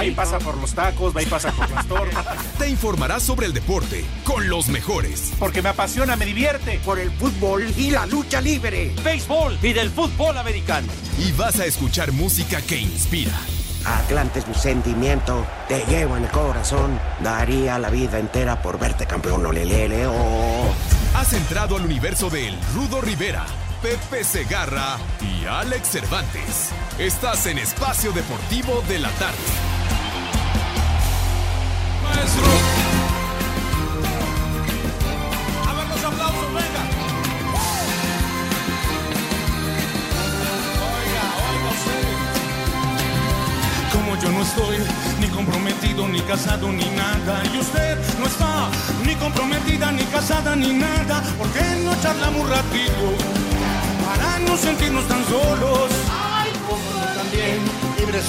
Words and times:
Ahí 0.00 0.12
pasa 0.12 0.38
por 0.38 0.56
los 0.56 0.72
tacos, 0.72 1.14
ahí 1.14 1.26
pasa 1.26 1.52
por 1.52 1.70
las 1.70 1.86
tortas. 1.86 2.24
Te 2.58 2.70
informarás 2.70 3.22
sobre 3.22 3.44
el 3.44 3.52
deporte 3.52 4.02
con 4.24 4.48
los 4.48 4.68
mejores. 4.68 5.30
Porque 5.38 5.60
me 5.60 5.68
apasiona, 5.68 6.16
me 6.16 6.24
divierte. 6.24 6.80
Por 6.86 6.98
el 6.98 7.10
fútbol 7.10 7.70
y 7.76 7.90
la 7.90 8.06
lucha 8.06 8.40
libre. 8.40 8.94
Béisbol 9.04 9.58
y 9.60 9.74
del 9.74 9.90
fútbol 9.90 10.38
americano. 10.38 10.88
Y 11.18 11.32
vas 11.32 11.60
a 11.60 11.66
escuchar 11.66 12.12
música 12.12 12.62
que 12.62 12.78
inspira. 12.78 13.38
Atlante 13.84 14.38
es 14.38 14.48
mi 14.48 14.54
sentimiento, 14.54 15.46
te 15.68 15.84
llevo 15.84 16.16
en 16.16 16.24
el 16.24 16.30
corazón. 16.30 16.98
Daría 17.22 17.78
la 17.78 17.90
vida 17.90 18.18
entera 18.18 18.62
por 18.62 18.78
verte 18.78 19.06
campeón, 19.06 19.44
olelele, 19.44 20.06
oh. 20.06 20.74
Has 21.14 21.34
entrado 21.34 21.76
al 21.76 21.84
universo 21.84 22.30
de 22.30 22.48
El 22.48 22.58
Rudo 22.74 23.02
Rivera, 23.02 23.44
Pepe 23.82 24.24
Segarra 24.24 24.96
y 25.20 25.44
Alex 25.44 25.88
Cervantes. 25.88 26.70
Estás 26.98 27.44
en 27.44 27.58
Espacio 27.58 28.12
Deportivo 28.12 28.82
de 28.88 28.98
la 28.98 29.10
Tarde. 29.10 29.69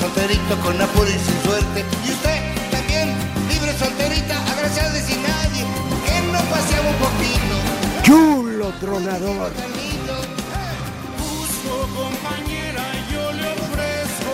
Solterito 0.02 0.58
con 0.62 0.82
apuro 0.82 1.10
y 1.10 1.14
sin 1.14 1.44
suerte. 1.44 1.86
Y 2.06 2.12
usted 2.12 2.22
también, 2.22 2.51
libre 3.72 3.86
solterita, 3.86 4.52
agraciada 4.52 4.98
y 4.98 5.02
sin 5.02 5.24
nadie. 5.24 5.66
¿Por 5.90 6.00
qué 6.04 6.22
no 6.32 6.40
paseamos 6.50 6.94
un 6.94 7.00
poquito? 7.00 7.56
Chulo 8.04 8.70
tronador. 8.80 9.52
Busco 11.18 11.88
compañera, 11.96 12.84
yo 13.12 13.32
le 13.34 13.48
ofrezco. 13.48 14.34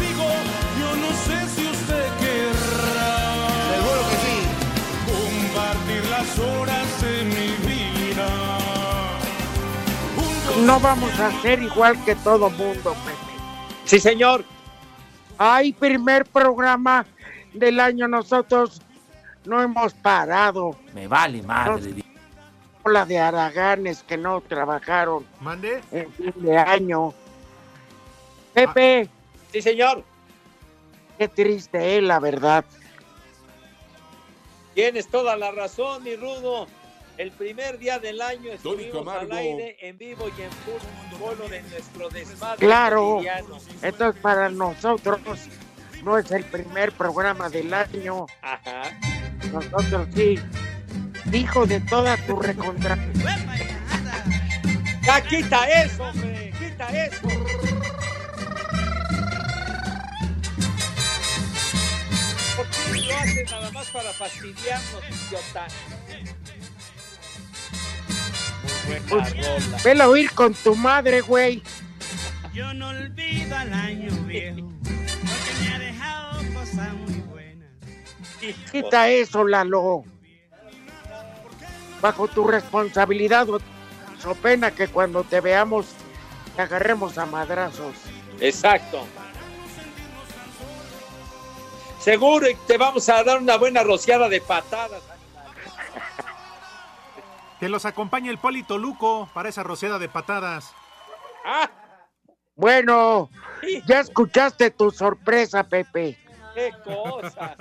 Digo, 0.00 0.28
yo 0.78 0.96
no 0.96 1.10
sé 1.26 1.48
si 1.54 1.66
usted 1.68 2.06
querrá. 2.20 3.12
Seguro 3.74 4.00
que 4.08 4.16
sí. 4.24 4.36
Compartir 5.06 6.02
las 6.10 6.38
horas 6.38 6.88
de 7.02 7.24
mi 7.24 7.48
vida. 7.68 8.28
No 10.64 10.80
vamos 10.80 11.18
a 11.18 11.42
ser 11.42 11.62
igual 11.62 12.02
que 12.04 12.14
todo 12.16 12.50
mundo, 12.50 12.94
Pepe. 13.04 13.16
Sí, 13.84 13.98
señor. 13.98 14.44
Ay, 15.38 15.72
primer 15.72 16.26
programa 16.26 17.06
del 17.54 17.80
año 17.80 18.08
nosotros 18.08 18.80
no 19.44 19.60
hemos 19.62 19.94
parado. 19.94 20.76
Me 20.94 21.06
vale 21.08 21.42
madre. 21.42 21.94
La 22.84 23.04
de 23.04 23.18
Araganes 23.18 24.02
que 24.02 24.16
no 24.16 24.40
trabajaron 24.40 25.24
¿Mande? 25.40 25.80
en 25.92 26.10
fin 26.12 26.32
de 26.36 26.56
año. 26.56 27.12
Pepe, 28.54 29.08
Sí, 29.52 29.60
señor. 29.62 30.02
qué 31.18 31.28
triste 31.28 31.98
es 31.98 32.02
la 32.02 32.18
verdad. 32.18 32.64
Tienes 34.74 35.08
toda 35.08 35.36
la 35.36 35.50
razón, 35.50 36.02
mi 36.02 36.16
rudo. 36.16 36.66
El 37.18 37.32
primer 37.32 37.78
día 37.78 37.98
del 37.98 38.22
año 38.22 38.50
estuvimos 38.52 39.06
al 39.06 39.30
aire 39.30 39.76
en 39.80 39.98
vivo 39.98 40.26
y 40.38 40.42
en 40.42 40.50
fútbol 40.50 41.50
de 41.50 41.60
nuestro 41.62 42.08
desmadre 42.08 42.66
Claro. 42.66 43.16
cotidiano. 43.16 43.58
Entonces 43.82 44.22
para 44.22 44.48
nosotros 44.48 45.20
no 46.02 46.18
es 46.18 46.30
el 46.30 46.44
primer 46.44 46.92
programa 46.92 47.48
del 47.48 47.72
año. 47.72 48.26
Ajá. 48.42 48.82
Nosotros 49.52 50.08
sí. 50.14 50.38
Hijo 51.32 51.66
de 51.66 51.80
toda 51.80 52.16
tu 52.26 52.40
recontra. 52.40 52.98
Ya 55.02 55.20
quita 55.22 55.68
eso, 55.82 56.04
hombre. 56.04 56.52
Quita 56.58 56.88
eso. 56.88 57.28
¿Por 62.56 62.66
qué 62.66 63.00
lo 63.00 63.16
haces 63.16 63.50
nada 63.50 63.70
más 63.70 63.86
para 63.88 64.12
fastidiarnos, 64.12 65.02
idiota? 65.08 65.66
Pues. 69.08 69.82
Vela 69.84 70.04
a 70.04 70.08
oír 70.08 70.30
con 70.32 70.52
tu 70.54 70.74
madre, 70.74 71.20
güey. 71.20 71.62
Yo 72.52 72.74
no 72.74 72.88
olvido 72.88 73.56
al 73.56 73.72
año 73.72 74.10
viejo, 74.26 74.68
Quita 78.70 79.08
eso, 79.08 79.44
Lalo. 79.44 80.04
Bajo 82.00 82.28
tu 82.28 82.44
responsabilidad, 82.46 83.48
o 83.50 83.60
so 84.18 84.34
pena 84.34 84.70
que 84.70 84.88
cuando 84.88 85.24
te 85.24 85.40
veamos 85.40 85.86
te 86.56 86.62
agarremos 86.62 87.18
a 87.18 87.26
madrazos. 87.26 87.94
Exacto. 88.40 89.06
Seguro 92.00 92.48
y 92.48 92.54
te 92.66 92.78
vamos 92.78 93.08
a 93.10 93.22
dar 93.22 93.38
una 93.38 93.56
buena 93.56 93.82
rociada 93.82 94.28
de 94.28 94.40
patadas. 94.40 95.02
Que 97.58 97.68
los 97.68 97.84
acompañe 97.84 98.30
el 98.30 98.38
Polito 98.38 98.78
Luco 98.78 99.28
para 99.34 99.50
esa 99.50 99.62
rociada 99.62 99.98
de 99.98 100.08
patadas. 100.08 100.72
¡Ah! 101.44 101.70
Bueno, 102.56 103.30
ya 103.86 104.00
escuchaste 104.00 104.70
tu 104.70 104.90
sorpresa, 104.90 105.64
Pepe. 105.64 106.18
¡Qué 106.54 106.72
cosa! 106.84 107.56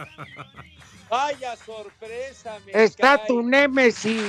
Vaya 1.09 1.55
sorpresa, 1.55 2.57
me 2.65 2.83
Está 2.83 3.17
cae. 3.17 3.27
tu 3.27 3.41
némesis. 3.41 4.23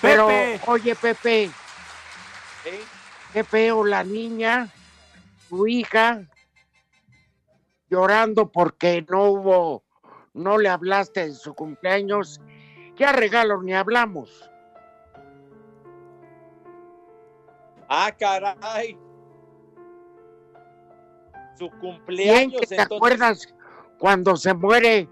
Pero, 0.00 0.26
Pepe. 0.26 0.60
oye, 0.66 0.94
Pepe, 0.96 1.44
¿Eh? 1.44 1.50
qué 3.32 3.44
feo 3.44 3.84
la 3.84 4.02
niña, 4.02 4.68
tu 5.48 5.66
hija, 5.68 6.22
llorando 7.88 8.50
porque 8.50 9.04
no 9.08 9.30
hubo, 9.30 9.84
no 10.34 10.58
le 10.58 10.68
hablaste 10.68 11.22
en 11.22 11.34
su 11.34 11.54
cumpleaños. 11.54 12.40
Ya 12.96 13.12
regalos 13.12 13.62
ni 13.62 13.74
hablamos. 13.74 14.50
¡Ah, 17.88 18.10
caray! 18.18 18.98
Su 21.58 21.68
Bien 21.68 21.80
cumpleaños, 21.80 22.60
que 22.60 22.66
te 22.66 22.74
entonces. 22.74 22.96
acuerdas 22.96 23.54
cuando 23.98 24.36
se 24.36 24.52
muere 24.54 25.08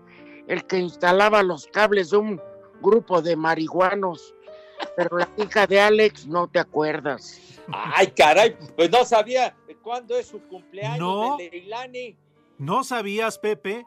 el 0.48 0.64
que 0.66 0.78
instalaba 0.78 1.42
los 1.42 1.66
cables 1.68 2.10
de 2.10 2.16
un 2.16 2.40
grupo 2.80 3.22
de 3.22 3.36
marihuanos, 3.36 4.34
pero 4.96 5.18
la 5.18 5.28
hija 5.36 5.66
de 5.66 5.80
Alex 5.80 6.26
no 6.26 6.48
te 6.48 6.58
acuerdas. 6.58 7.40
¡Ay, 7.72 8.08
caray! 8.08 8.56
Pues 8.76 8.90
no 8.90 9.04
sabía 9.04 9.54
cuándo 9.82 10.16
es 10.18 10.26
su 10.26 10.40
cumpleaños 10.48 10.98
No. 10.98 11.36
de 11.36 11.50
Leilani. 11.50 12.16
¿No 12.58 12.82
sabías, 12.84 13.38
Pepe? 13.38 13.86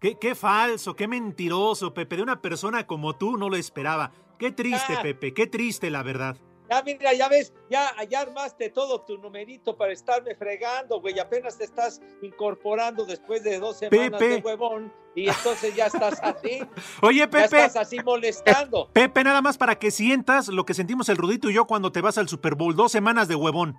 Qué, 0.00 0.18
qué 0.18 0.34
falso, 0.34 0.94
qué 0.94 1.08
mentiroso, 1.08 1.94
Pepe. 1.94 2.16
De 2.16 2.22
una 2.22 2.42
persona 2.42 2.86
como 2.86 3.16
tú 3.16 3.36
no 3.38 3.48
lo 3.48 3.56
esperaba. 3.56 4.12
Qué 4.38 4.52
triste, 4.52 4.94
Ah. 4.98 5.02
Pepe, 5.02 5.32
qué 5.32 5.46
triste, 5.46 5.90
la 5.90 6.02
verdad. 6.02 6.36
Ya, 6.70 6.82
mira, 6.82 7.12
ya 7.12 7.28
ves, 7.28 7.52
ya, 7.70 7.92
ya 8.08 8.20
armaste 8.20 8.70
todo 8.70 9.02
tu 9.02 9.18
numerito 9.18 9.76
para 9.76 9.92
estarme 9.92 10.34
fregando, 10.34 11.00
güey. 11.00 11.18
Apenas 11.18 11.58
te 11.58 11.64
estás 11.64 12.00
incorporando 12.22 13.04
después 13.04 13.42
de 13.44 13.58
dos 13.58 13.78
semanas 13.78 14.18
Pepe. 14.18 14.28
de 14.28 14.40
huevón 14.40 14.92
y 15.14 15.28
entonces 15.28 15.74
ya 15.74 15.86
estás 15.86 16.20
así. 16.22 16.62
Oye, 17.02 17.18
Ya 17.18 17.30
Pepe, 17.30 17.44
estás 17.44 17.76
así 17.76 17.98
molestando. 18.02 18.88
Pepe, 18.92 19.24
nada 19.24 19.42
más 19.42 19.58
para 19.58 19.78
que 19.78 19.90
sientas 19.90 20.48
lo 20.48 20.64
que 20.64 20.74
sentimos 20.74 21.08
el 21.08 21.16
Rudito 21.16 21.50
y 21.50 21.54
yo 21.54 21.66
cuando 21.66 21.92
te 21.92 22.00
vas 22.00 22.18
al 22.18 22.28
Super 22.28 22.54
Bowl. 22.54 22.74
Dos 22.74 22.92
semanas 22.92 23.28
de 23.28 23.34
huevón. 23.34 23.78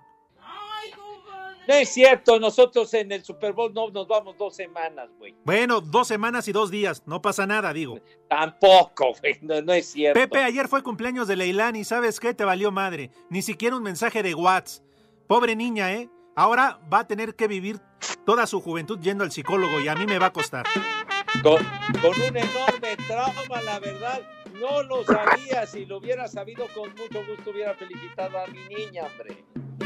No 1.68 1.74
es 1.74 1.90
cierto, 1.90 2.40
nosotros 2.40 2.94
en 2.94 3.12
el 3.12 3.24
Super 3.24 3.54
Bowl 3.54 3.74
no 3.74 3.90
nos 3.90 4.08
vamos 4.08 4.38
dos 4.38 4.56
semanas, 4.56 5.10
güey. 5.18 5.36
Bueno, 5.44 5.82
dos 5.82 6.08
semanas 6.08 6.48
y 6.48 6.52
dos 6.52 6.70
días. 6.70 7.04
No 7.06 7.22
pasa 7.22 7.48
nada, 7.48 7.74
digo. 7.74 8.00
Tampoco, 8.30 9.14
güey, 9.20 9.40
no, 9.42 9.62
no 9.62 9.74
es 9.74 9.88
cierto. 9.88 10.20
Pepe, 10.20 10.44
ayer 10.44 10.68
fue 10.68 10.84
cumpleaños 10.84 11.28
de 11.28 11.36
Leilani. 11.36 11.84
¿Sabes 11.84 12.20
qué? 12.20 12.34
Te 12.34 12.46
valió 12.46 12.72
madre. 12.72 13.12
Ni 13.30 13.42
siquiera 13.42 13.76
un 13.76 13.84
mensaje 13.84 14.22
de 14.22 14.36
WhatsApp. 14.36 14.86
Pobre 15.28 15.56
niña, 15.56 15.92
¿eh? 15.94 16.10
Ahora 16.36 16.80
va 16.92 17.00
a 17.00 17.08
tener 17.08 17.36
que 17.36 17.48
vivir 17.48 17.80
toda 18.26 18.46
su 18.46 18.62
juventud 18.62 19.00
yendo 19.00 19.24
al 19.24 19.32
psicólogo 19.32 19.80
y 19.80 19.88
a 19.88 19.96
mí 19.96 20.06
me 20.06 20.20
va 20.20 20.28
a 20.28 20.34
costar. 20.34 20.66
Con, 21.42 21.64
con 22.02 22.22
un 22.22 22.38
enorme 22.38 22.98
trauma, 23.08 23.62
la 23.64 23.80
verdad. 23.80 24.22
No 24.54 24.84
lo 24.84 25.04
sabía. 25.04 25.66
Si 25.66 25.86
lo 25.86 25.98
hubiera 25.98 26.28
sabido, 26.28 26.68
con 26.76 26.90
mucho 26.92 27.26
gusto 27.26 27.52
hubiera 27.52 27.74
felicitado 27.74 28.38
a 28.38 28.48
mi 28.48 28.60
niña, 28.68 29.04
hombre. 29.06 29.44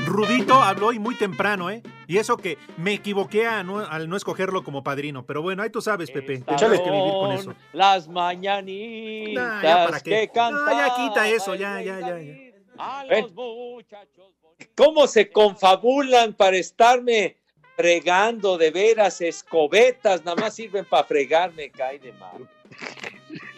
Rudito 0.09 0.56
habló 0.56 0.91
y 0.91 1.00
muy 1.00 1.15
temprano, 1.15 1.69
¿eh? 1.69 1.81
Y 2.07 2.17
eso 2.17 2.35
que 2.38 2.57
me 2.77 2.94
equivoqué 2.94 3.45
a 3.47 3.63
no- 3.63 3.79
al 3.79 4.09
no 4.09 4.17
escogerlo 4.17 4.63
como 4.63 4.83
padrino. 4.83 5.25
Pero 5.25 5.41
bueno, 5.41 5.63
ahí 5.63 5.69
tú 5.69 5.81
sabes, 5.81 6.09
Pepe. 6.11 6.39
Tienes 6.39 6.81
que 6.81 6.91
vivir 6.91 7.11
con 7.13 7.31
eso. 7.31 7.53
Las 7.73 8.07
mañanitas 8.07 9.33
Nah, 9.44 9.61
ya 9.63 9.85
para 9.85 10.00
qué. 10.00 10.09
que 10.11 10.27
No, 10.27 10.33
cantaba 10.33 10.88
ya 10.88 10.95
quita 10.95 11.27
eso, 11.29 11.56
ya, 11.56 11.81
ya, 11.81 12.00
ya, 12.00 12.09
David 12.11 12.53
A 12.77 13.03
Ven. 13.09 13.21
los 13.23 13.33
muchachos. 13.33 14.33
¿Cómo 14.75 15.07
se 15.07 15.29
confabulan 15.31 16.33
para 16.33 16.57
estarme 16.57 17.38
fregando 17.77 18.57
de 18.57 18.71
veras, 18.71 19.21
escobetas, 19.21 20.25
nada 20.25 20.35
más 20.41 20.53
sirven 20.56 20.83
para 20.85 21.03
fregar, 21.06 21.53
me 21.53 21.69
cae 21.69 21.97
de 22.00 22.11
mal. 22.13 22.50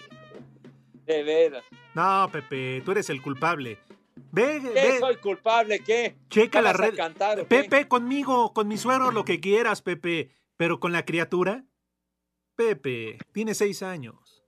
De 1.06 1.24
veras. 1.24 1.64
No, 1.94 2.30
Pepe, 2.32 2.82
tú 2.86 2.92
eres 2.92 3.10
el 3.10 3.22
culpable. 3.22 3.78
Ve, 4.32 4.62
¿Qué 4.62 4.70
ve, 4.70 5.00
soy 5.00 5.16
culpable? 5.18 5.80
¿Qué? 5.80 6.16
checa 6.30 6.60
¿Me 6.60 6.66
la 6.66 6.74
red. 6.74 6.96
cantar? 6.96 7.46
Pepe, 7.48 7.88
conmigo, 7.88 8.54
con 8.54 8.68
mi 8.68 8.78
suegro, 8.78 9.12
lo 9.12 9.26
que 9.26 9.40
quieras, 9.40 9.82
Pepe. 9.82 10.32
Pero 10.58 10.80
con 10.80 10.92
la 10.92 11.06
criatura. 11.06 11.66
Pepe, 12.56 13.18
tiene 13.32 13.54
seis 13.56 13.82
años. 13.82 14.44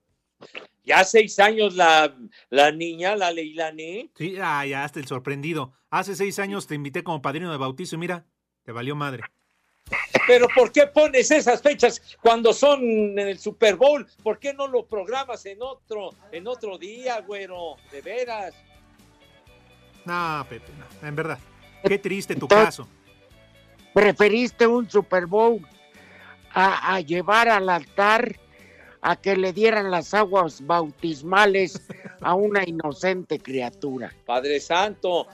Ya 0.84 1.04
seis 1.04 1.40
años 1.40 1.76
la, 1.76 2.16
la 2.50 2.72
niña, 2.72 3.16
la 3.16 3.32
Leilani. 3.32 4.12
Sí, 4.16 4.36
ah, 4.42 4.66
ya 4.66 4.84
hasta 4.84 5.00
el 5.00 5.08
sorprendido. 5.08 5.74
Hace 5.90 6.16
seis 6.16 6.40
años 6.40 6.68
te 6.68 6.76
invité 6.76 7.04
como 7.04 7.22
padrino 7.22 7.52
de 7.52 7.58
bautizo 7.58 7.96
y 7.96 8.00
mira, 8.00 8.26
te 8.64 8.72
valió 8.72 8.96
madre. 8.96 9.24
Pero 10.28 10.48
¿por 10.56 10.72
qué 10.72 10.88
pones 10.88 11.32
esas 11.32 11.62
fechas 11.62 12.02
cuando 12.22 12.54
son 12.54 12.82
en 12.82 13.20
el 13.20 13.40
Super 13.40 13.76
Bowl? 13.76 14.06
¿Por 14.22 14.40
qué 14.40 14.54
no 14.54 14.68
lo 14.68 14.86
programas 14.86 15.46
en 15.46 15.62
otro, 15.62 16.12
en 16.32 16.48
otro 16.48 16.78
día, 16.78 17.20
güero? 17.22 17.76
De 17.92 18.02
veras. 18.02 18.54
No, 20.06 20.46
Pepe, 20.50 20.72
no, 21.02 21.08
en 21.08 21.16
verdad. 21.16 21.40
Qué 21.84 21.98
triste 21.98 22.36
tu 22.36 22.46
Entonces- 22.46 22.66
caso. 22.66 22.88
Preferiste 23.94 24.66
un 24.66 24.90
Super 24.90 25.28
Bowl 25.28 25.60
a, 26.54 26.96
a 26.96 27.00
llevar 27.02 27.48
al 27.48 27.70
altar 27.70 28.40
a 29.02 29.16
que 29.18 29.36
le 29.36 29.54
dieran 29.54 29.92
las 29.92 30.14
aguas 30.14 30.66
bautismales 30.66 31.80
a 32.22 32.34
una 32.34 32.68
inocente 32.68 33.38
criatura. 33.38 34.12
Padre 34.26 34.60
Santo, 34.60 35.28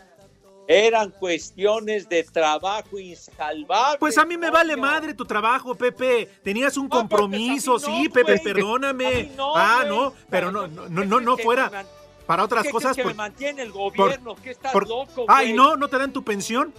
eran 0.67 1.11
cuestiones 1.11 2.09
de 2.09 2.23
trabajo 2.23 2.99
insalvable. 2.99 3.97
Pues 3.99 4.17
a 4.17 4.25
mí 4.25 4.37
me 4.37 4.49
vale 4.51 4.75
madre 4.75 5.13
tu 5.13 5.23
trabajo, 5.25 5.73
Pepe. 5.75 6.27
Tenías 6.43 6.75
un 6.77 6.83
No, 6.85 6.89
pues, 6.89 6.99
compromiso, 7.01 7.73
no, 7.73 7.79
sí, 7.79 8.09
Pepe, 8.09 8.39
perdóname. 8.39 9.31
No, 9.37 9.55
ah, 9.55 9.83
no, 9.87 10.13
pero 10.29 10.51
no, 10.51 10.67
no, 10.67 10.89
no, 10.89 11.05
no, 11.05 11.19
no 11.19 11.37
¿Qué 11.37 11.43
fuera 11.43 11.85
que 12.29 12.33
para 12.33 12.43
otras 12.43 12.63
¿Qué 12.63 12.71
cosas. 12.71 12.93
crees 12.93 12.97
que 12.97 13.03
por- 13.03 13.11
me 13.13 13.17
mantiene 13.17 13.61
el 13.63 13.71
gobierno? 13.71 14.35
¿Qué 14.35 14.51
estás 14.51 14.71
por- 14.71 14.87
loco, 14.87 15.25
Ay, 15.27 15.53
no, 15.53 15.75
no 15.75 15.87
te 15.87 15.97
dan 15.97 16.13
tu 16.13 16.23
pensión. 16.23 16.73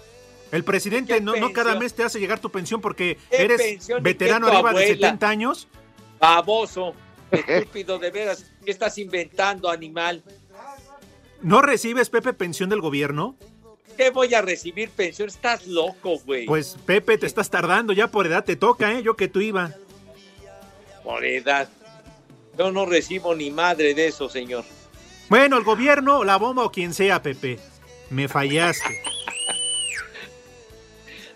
El 0.52 0.64
presidente 0.64 1.14
¿Qué 1.14 1.20
no, 1.20 1.34
no 1.36 1.52
cada 1.52 1.74
mes 1.76 1.94
te 1.94 2.02
hace 2.02 2.18
llegar 2.18 2.38
tu 2.40 2.50
pensión 2.50 2.80
porque 2.80 3.18
¿Qué 3.30 3.42
eres 3.44 3.60
pensión? 3.60 4.02
Veterano 4.02 4.46
que 4.46 4.52
arriba 4.52 4.72
de 4.72 4.78
abuela. 4.84 4.94
70 5.08 5.28
años. 5.28 5.68
Baboso, 6.18 6.94
estúpido 7.30 7.98
de 7.98 8.10
veras. 8.10 8.50
¿Qué 8.64 8.70
estás 8.70 8.98
inventando, 8.98 9.70
animal? 9.70 10.22
¿No 11.42 11.62
recibes, 11.62 12.10
Pepe, 12.10 12.32
pensión 12.32 12.68
del 12.70 12.80
gobierno? 12.80 13.36
¿Qué 13.96 14.10
voy 14.10 14.34
a 14.34 14.42
recibir 14.42 14.90
pensión? 14.90 15.28
Estás 15.28 15.66
loco, 15.66 16.18
güey. 16.24 16.46
Pues, 16.46 16.76
Pepe, 16.86 17.16
te 17.18 17.26
estás 17.26 17.48
tardando, 17.50 17.92
ya 17.92 18.08
por 18.10 18.26
edad 18.26 18.44
te 18.44 18.56
toca, 18.56 18.92
¿eh? 18.92 19.02
Yo 19.02 19.16
que 19.16 19.28
tú 19.28 19.40
iba. 19.40 19.72
Por 21.04 21.24
edad. 21.24 21.68
Yo 22.58 22.70
no 22.72 22.86
recibo 22.86 23.34
ni 23.34 23.50
madre 23.50 23.94
de 23.94 24.08
eso, 24.08 24.28
señor. 24.28 24.64
Bueno, 25.30 25.56
el 25.56 25.64
gobierno, 25.64 26.24
la 26.24 26.36
bomba 26.36 26.64
o 26.64 26.70
quien 26.72 26.92
sea, 26.92 27.22
Pepe. 27.22 27.58
Me 28.10 28.28
fallaste. 28.28 29.00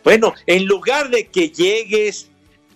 Bueno, 0.02 0.35
en 0.46 0.67
lugar 0.67 1.08
de 1.08 1.29
que 1.29 1.49
llegues, 1.49 2.29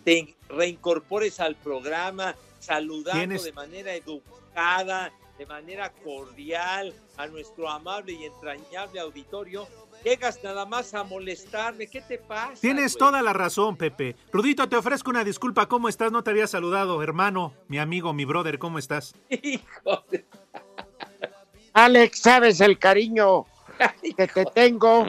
te 0.05 0.35
reincorpores 0.49 1.41
al 1.41 1.56
programa, 1.56 2.37
saludando 2.61 3.19
Tienes- 3.20 3.43
de 3.44 3.53
manera 3.53 3.93
educada, 3.94 5.12
de 5.37 5.44
manera 5.47 5.93
cordial 5.93 6.94
a 7.17 7.26
nuestro 7.26 7.69
amable 7.69 8.12
y 8.12 8.25
entrañable 8.25 8.99
auditorio, 9.00 9.69
llegas 10.05 10.43
nada 10.43 10.64
más 10.64 10.94
a 10.94 11.05
molestarme. 11.05 11.87
¿Qué 11.88 12.00
te 12.00 12.19
pasa? 12.19 12.55
Tienes 12.61 12.94
güey? 12.94 12.99
toda 13.11 13.21
la 13.23 13.32
razón, 13.35 13.76
Pepe. 13.76 14.17
Rudito, 14.32 14.69
te 14.69 14.76
ofrezco 14.76 15.11
una 15.11 15.23
disculpa. 15.25 15.67
¿Cómo 15.69 15.88
estás? 15.88 16.11
No 16.12 16.23
te 16.25 16.31
había 16.31 16.47
saludado, 16.47 17.03
hermano, 17.03 17.53
mi 17.69 17.79
amigo, 17.79 18.14
mi 18.14 18.25
brother. 18.25 18.59
¿Cómo 18.59 18.79
estás? 18.79 19.14
Hijo 19.29 20.05
de- 20.11 20.25
Alex, 21.84 22.20
sabes 22.20 22.60
el 22.60 22.76
cariño 22.78 23.46
que 24.16 24.26
te 24.26 24.44
tengo. 24.46 25.04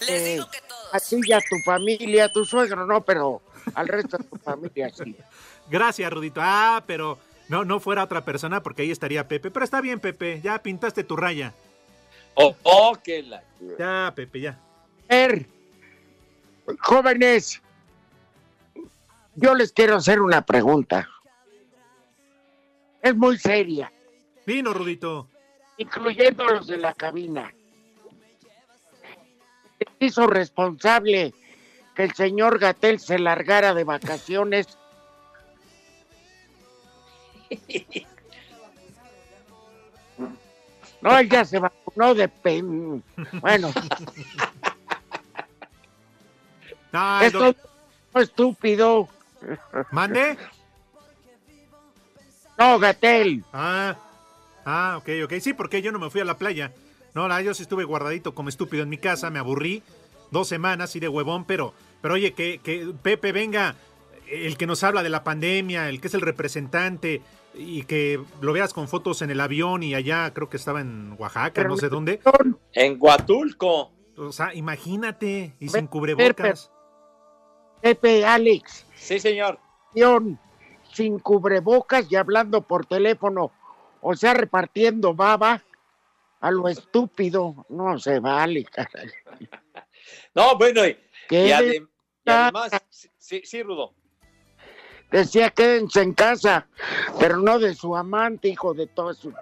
Les 0.00 0.10
eh, 0.10 0.32
digo 0.34 0.50
que 0.50 0.58
todos. 0.68 0.94
a 0.94 1.00
ti 1.00 1.20
y 1.24 1.32
a 1.32 1.38
tu 1.38 1.56
familia, 1.64 2.24
a 2.26 2.28
tu 2.28 2.44
suegro 2.44 2.86
no, 2.86 3.00
pero 3.02 3.40
al 3.74 3.88
resto 3.88 4.18
de 4.18 4.24
tu 4.24 4.36
familia 4.36 4.90
sí. 4.90 5.16
Gracias, 5.70 6.12
Rudito. 6.12 6.40
Ah, 6.42 6.84
pero 6.86 7.18
no, 7.48 7.64
no 7.64 7.80
fuera 7.80 8.04
otra 8.04 8.22
persona 8.22 8.62
porque 8.62 8.82
ahí 8.82 8.90
estaría 8.90 9.26
Pepe. 9.26 9.50
Pero 9.50 9.64
está 9.64 9.80
bien, 9.80 9.98
Pepe. 9.98 10.42
Ya 10.42 10.62
pintaste 10.62 11.04
tu 11.04 11.16
raya. 11.16 11.54
Oh, 12.34 12.54
oh, 12.64 12.98
que 13.02 13.22
la... 13.22 13.42
Ya, 13.78 14.12
Pepe, 14.14 14.40
ya. 14.40 14.58
A 15.08 15.14
ver, 15.14 15.46
jóvenes, 16.80 17.62
yo 19.36 19.54
les 19.54 19.72
quiero 19.72 19.96
hacer 19.96 20.20
una 20.20 20.44
pregunta. 20.44 21.08
Es 23.00 23.14
muy 23.14 23.38
seria, 23.38 23.90
Vino, 24.46 24.74
Rudito. 24.74 25.28
Incluyendo 25.78 26.44
los 26.46 26.66
de 26.66 26.76
la 26.78 26.94
cabina. 26.94 27.52
¿Se 29.78 30.06
hizo 30.06 30.26
responsable 30.26 31.34
que 31.94 32.04
el 32.04 32.14
señor 32.14 32.58
Gatel 32.58 32.98
se 33.00 33.18
largara 33.18 33.74
de 33.74 33.84
vacaciones? 33.84 34.66
No, 41.00 41.18
él 41.18 41.28
ya 41.28 41.44
se 41.44 41.58
vacunó 41.58 42.14
de 42.14 42.28
pen. 42.28 43.02
Bueno, 43.40 43.70
No, 46.92 47.20
esto 47.20 47.38
doc- 47.40 47.56
no 48.14 48.20
es 48.20 48.28
estúpido. 48.28 49.08
¿Mande? 49.90 50.38
No, 52.56 52.78
Gatel. 52.78 53.44
Ah, 53.52 53.94
ah, 54.64 54.96
ok, 54.98 55.08
ok. 55.24 55.34
Sí, 55.40 55.52
porque 55.52 55.82
yo 55.82 55.92
no 55.92 55.98
me 55.98 56.10
fui 56.10 56.20
a 56.20 56.24
la 56.24 56.38
playa. 56.38 56.72
No, 57.14 57.28
la, 57.28 57.42
yo 57.42 57.54
sí 57.54 57.62
estuve 57.62 57.84
guardadito 57.84 58.34
como 58.34 58.48
estúpido 58.48 58.82
en 58.82 58.88
mi 58.88 58.98
casa, 58.98 59.30
me 59.30 59.38
aburrí 59.38 59.82
dos 60.30 60.48
semanas 60.48 60.96
y 60.96 61.00
de 61.00 61.08
huevón, 61.08 61.44
pero, 61.44 61.72
pero 62.02 62.14
oye, 62.14 62.32
que, 62.32 62.58
que 62.58 62.92
Pepe 63.02 63.30
venga, 63.30 63.76
el 64.28 64.56
que 64.56 64.66
nos 64.66 64.82
habla 64.82 65.02
de 65.02 65.10
la 65.10 65.22
pandemia, 65.22 65.88
el 65.88 66.00
que 66.00 66.08
es 66.08 66.14
el 66.14 66.22
representante, 66.22 67.22
y 67.54 67.84
que 67.84 68.20
lo 68.40 68.52
veas 68.52 68.74
con 68.74 68.88
fotos 68.88 69.22
en 69.22 69.30
el 69.30 69.40
avión 69.40 69.82
y 69.82 69.94
allá 69.94 70.32
creo 70.34 70.48
que 70.48 70.56
estaba 70.56 70.80
en 70.80 71.14
Oaxaca, 71.18 71.52
Pero 71.54 71.68
no 71.68 71.76
sé 71.76 71.88
dónde. 71.88 72.20
En 72.72 72.96
Huatulco. 72.98 73.92
O 74.16 74.32
sea, 74.32 74.54
imagínate, 74.54 75.54
y 75.58 75.68
sin 75.68 75.86
cubrebocas. 75.86 76.70
Pepe, 77.80 78.24
Alex, 78.24 78.86
Sí, 78.94 79.20
señor. 79.20 79.58
Sin 80.92 81.18
cubrebocas 81.18 82.10
y 82.10 82.16
hablando 82.16 82.62
por 82.62 82.86
teléfono, 82.86 83.50
o 84.06 84.14
sea, 84.14 84.34
repartiendo 84.34 85.14
baba 85.14 85.62
a 86.40 86.50
lo 86.50 86.68
estúpido. 86.68 87.66
No 87.70 87.98
se 87.98 88.20
vale, 88.20 88.64
caray. 88.64 89.10
No, 90.34 90.58
bueno, 90.58 90.84
y, 90.86 90.98
¿Qué 91.28 91.46
y 91.46 91.50
adem- 91.50 91.88
y 92.26 92.30
además, 92.30 92.70
sí, 93.18 93.40
sí, 93.44 93.62
Rudo. 93.62 93.94
Decía 95.10 95.48
quédense 95.50 96.02
en 96.02 96.12
casa, 96.12 96.66
pero 97.18 97.38
no 97.38 97.58
de 97.58 97.72
su 97.74 97.96
amante, 97.96 98.48
hijo 98.48 98.74
de 98.74 98.86
todo 98.88 99.14
su... 99.14 99.32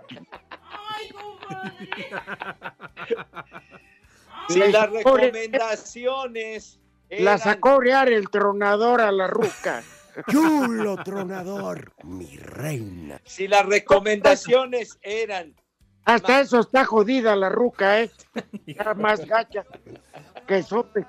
Si 4.49 4.59
Le 4.59 4.71
las 4.71 4.91
sacó- 4.91 5.17
recomendaciones 5.17 6.79
La 7.11 7.17
eran- 7.35 7.39
sacó 7.39 7.69
a 7.71 7.75
orear 7.77 8.09
el 8.13 8.29
tronador 8.31 9.01
a 9.01 9.11
la 9.13 9.27
ruca. 9.27 9.83
Chulo 10.31 10.97
tronador, 11.03 11.93
mi 12.05 12.37
reina. 12.37 13.21
si 13.25 13.49
las 13.49 13.65
recomendaciones 13.67 14.99
eran 15.03 15.55
Hasta 16.05 16.41
eso 16.41 16.61
está 16.61 16.85
jodida 16.85 17.35
la 17.37 17.49
ruca, 17.49 18.01
¿eh? 18.01 18.11
Está 18.67 18.95
más 18.95 19.27
gacha 19.27 19.65
que 20.47 20.63
sope. 20.63 21.07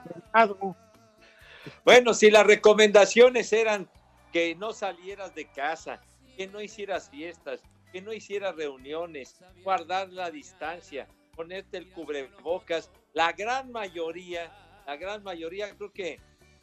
Bueno, 1.83 2.13
si 2.13 2.31
las 2.31 2.45
recomendaciones 2.45 3.51
eran 3.53 3.89
que 4.31 4.55
no 4.55 4.73
salieras 4.73 5.35
de 5.35 5.49
casa, 5.51 6.01
que 6.37 6.47
no 6.47 6.61
hicieras 6.61 7.09
fiestas, 7.09 7.61
que 7.91 8.01
no 8.01 8.13
hicieras 8.13 8.55
reuniones, 8.55 9.35
guardar 9.63 10.09
la 10.11 10.31
distancia, 10.31 11.07
ponerte 11.35 11.77
el 11.77 11.89
cubrebocas, 11.91 12.89
la 13.13 13.31
gran 13.33 13.71
mayoría, 13.71 14.51
la 14.85 14.95
gran 14.95 15.23
mayoría 15.23 15.75
creo 15.75 15.91
que 15.91 16.19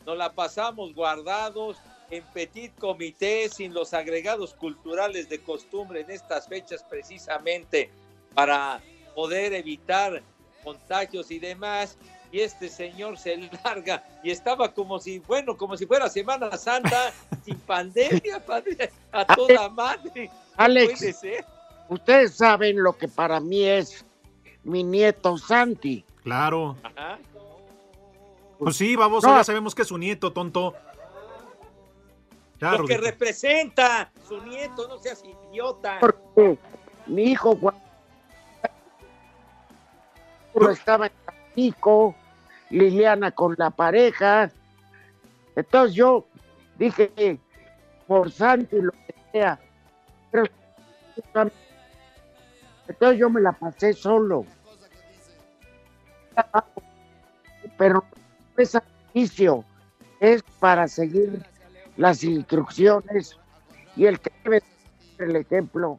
nos 0.06 0.16
la 0.16 0.32
pasamos 0.32 0.94
guardados 0.94 1.78
en 2.10 2.24
petit 2.32 2.72
comité 2.78 3.48
sin 3.48 3.72
los 3.72 3.94
agregados 3.94 4.54
culturales 4.54 5.28
de 5.28 5.40
costumbre 5.40 6.00
en 6.00 6.10
estas 6.10 6.48
fechas 6.48 6.84
precisamente 6.88 7.90
para 8.34 8.80
poder 9.14 9.52
evitar 9.54 10.22
contagios 10.64 11.30
y 11.30 11.38
demás 11.38 11.96
y 12.32 12.40
este 12.40 12.68
señor 12.68 13.18
se 13.18 13.36
larga 13.64 14.04
y 14.22 14.30
estaba 14.30 14.72
como 14.72 14.98
si, 15.00 15.18
bueno, 15.20 15.56
como 15.56 15.76
si 15.76 15.86
fuera 15.86 16.08
Semana 16.08 16.56
Santa, 16.56 17.12
sin 17.44 17.58
pandemia, 17.60 18.44
padre, 18.44 18.90
a 19.10 19.24
toda 19.24 19.68
madre. 19.68 20.30
Alex. 20.56 21.16
Ustedes 21.88 22.36
saben 22.36 22.80
lo 22.80 22.96
que 22.96 23.08
para 23.08 23.40
mí 23.40 23.64
es 23.64 24.04
mi 24.62 24.84
nieto 24.84 25.36
Santi. 25.38 26.04
Claro. 26.22 26.76
Ajá. 26.84 27.18
Pues 28.60 28.76
sí, 28.76 28.94
baboso, 28.94 29.26
No. 29.26 29.36
ya 29.36 29.44
sabemos 29.44 29.74
que 29.74 29.82
es 29.82 29.88
su 29.88 29.98
nieto, 29.98 30.32
tonto. 30.32 30.74
Ya, 32.60 32.72
Lo 32.72 32.84
que 32.84 32.98
representa 32.98 34.10
su 34.28 34.42
nieto, 34.42 34.86
no 34.86 34.98
seas 34.98 35.22
idiota. 35.24 35.98
porque 36.00 36.58
mi 37.06 37.22
hijo 37.22 37.56
Juan 37.56 37.74
estaba 40.70 41.06
en 41.06 41.12
Tampico, 41.24 42.14
Liliana 42.68 43.30
con 43.30 43.54
la 43.56 43.70
pareja. 43.70 44.50
Entonces 45.56 45.94
yo 45.96 46.26
dije, 46.78 47.38
por 48.06 48.30
santo 48.30 48.76
y 48.76 48.82
lo 48.82 48.92
que 48.92 49.14
sea. 49.32 49.58
Pero, 50.30 50.44
entonces 52.88 53.18
yo 53.18 53.30
me 53.30 53.40
la 53.40 53.52
pasé 53.52 53.92
solo. 53.92 54.44
Pero 57.78 58.04
no 58.56 58.62
es 58.62 58.70
sacrificio, 58.70 59.64
es 60.20 60.42
para 60.58 60.86
seguir 60.88 61.42
las 61.96 62.22
instrucciones 62.24 63.38
y 63.96 64.06
el 64.06 64.20
que 64.20 64.30
debe 64.44 64.60
ser 65.16 65.28
el 65.30 65.36
ejemplo. 65.36 65.98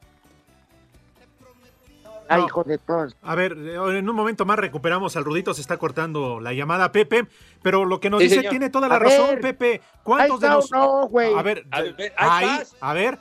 Ay, 2.29 2.39
No. 2.41 2.48
hijo 2.48 2.63
de 2.63 2.77
todos. 2.77 3.15
A 3.24 3.36
ver, 3.36 3.51
eh, 3.57 3.75
en 4.00 4.10
un 4.10 4.15
momento 4.15 4.45
más 4.45 4.57
recuperamos 4.57 5.17
al 5.17 5.25
Rudito, 5.25 5.53
se 5.53 5.60
está 5.62 5.77
cortando 5.77 6.39
la 6.39 6.53
llamada 6.53 6.91
Pepe, 6.93 7.27
pero 7.62 7.83
lo 7.83 8.00
que 8.00 8.10
nos 8.10 8.19
Sí, 8.21 8.25
dice 8.25 8.36
señor. 8.38 8.50
tiene 8.51 8.69
toda 8.69 8.88
la 8.88 8.95
A 8.95 9.00
razón, 9.00 9.29
ver. 9.31 9.41
Pepe. 9.41 9.81
¿Cuántos 10.03 10.39
de 10.39 10.48
los 10.50 10.71
no, 10.71 11.07
güey. 11.07 11.33
A 11.36 11.41
ver, 11.41 11.65
A 11.71 11.81
ver, 11.81 12.13
ahí 12.17 12.60
a 12.79 12.93
ver. 12.93 13.19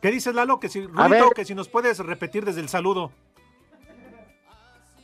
¿Qué 0.00 0.12
dices, 0.12 0.32
Lalo? 0.34 0.60
Que 0.60 0.68
si, 0.68 0.78
A 0.80 0.82
Rudito, 1.08 1.08
ver. 1.08 1.34
que 1.34 1.44
si 1.44 1.54
nos 1.56 1.68
puedes 1.68 1.98
repetir 1.98 2.44
desde 2.44 2.60
el 2.60 2.68
saludo. 2.68 3.10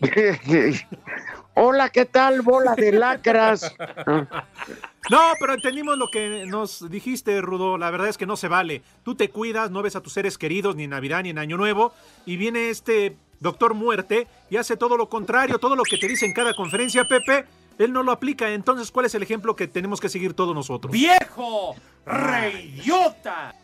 Hola, 1.54 1.88
¿qué 1.90 2.04
tal, 2.04 2.42
bola 2.42 2.74
de 2.76 2.92
lacras? 2.92 3.74
No, 5.10 5.32
pero 5.40 5.54
entendimos 5.54 5.98
lo 5.98 6.08
que 6.08 6.46
nos 6.46 6.88
dijiste, 6.90 7.40
Rudo. 7.40 7.76
La 7.76 7.90
verdad 7.90 8.08
es 8.08 8.16
que 8.16 8.26
no 8.26 8.36
se 8.36 8.48
vale. 8.48 8.82
Tú 9.02 9.14
te 9.14 9.30
cuidas, 9.30 9.70
no 9.70 9.82
ves 9.82 9.96
a 9.96 10.00
tus 10.00 10.12
seres 10.12 10.38
queridos 10.38 10.76
ni 10.76 10.84
en 10.84 10.90
Navidad 10.90 11.22
ni 11.22 11.30
en 11.30 11.38
Año 11.38 11.56
Nuevo. 11.56 11.92
Y 12.24 12.36
viene 12.36 12.70
este 12.70 13.16
doctor 13.40 13.74
muerte 13.74 14.28
y 14.48 14.56
hace 14.56 14.76
todo 14.76 14.96
lo 14.96 15.08
contrario, 15.08 15.58
todo 15.58 15.74
lo 15.74 15.82
que 15.82 15.98
te 15.98 16.06
dice 16.06 16.24
en 16.24 16.32
cada 16.32 16.54
conferencia, 16.54 17.04
Pepe. 17.04 17.46
Él 17.78 17.92
no 17.92 18.02
lo 18.02 18.12
aplica. 18.12 18.52
Entonces, 18.52 18.90
¿cuál 18.92 19.06
es 19.06 19.14
el 19.14 19.22
ejemplo 19.22 19.56
que 19.56 19.66
tenemos 19.66 20.00
que 20.00 20.08
seguir 20.08 20.34
todos 20.34 20.54
nosotros? 20.54 20.92
¡Viejo! 20.92 21.74
¡Reyota! 22.06 23.54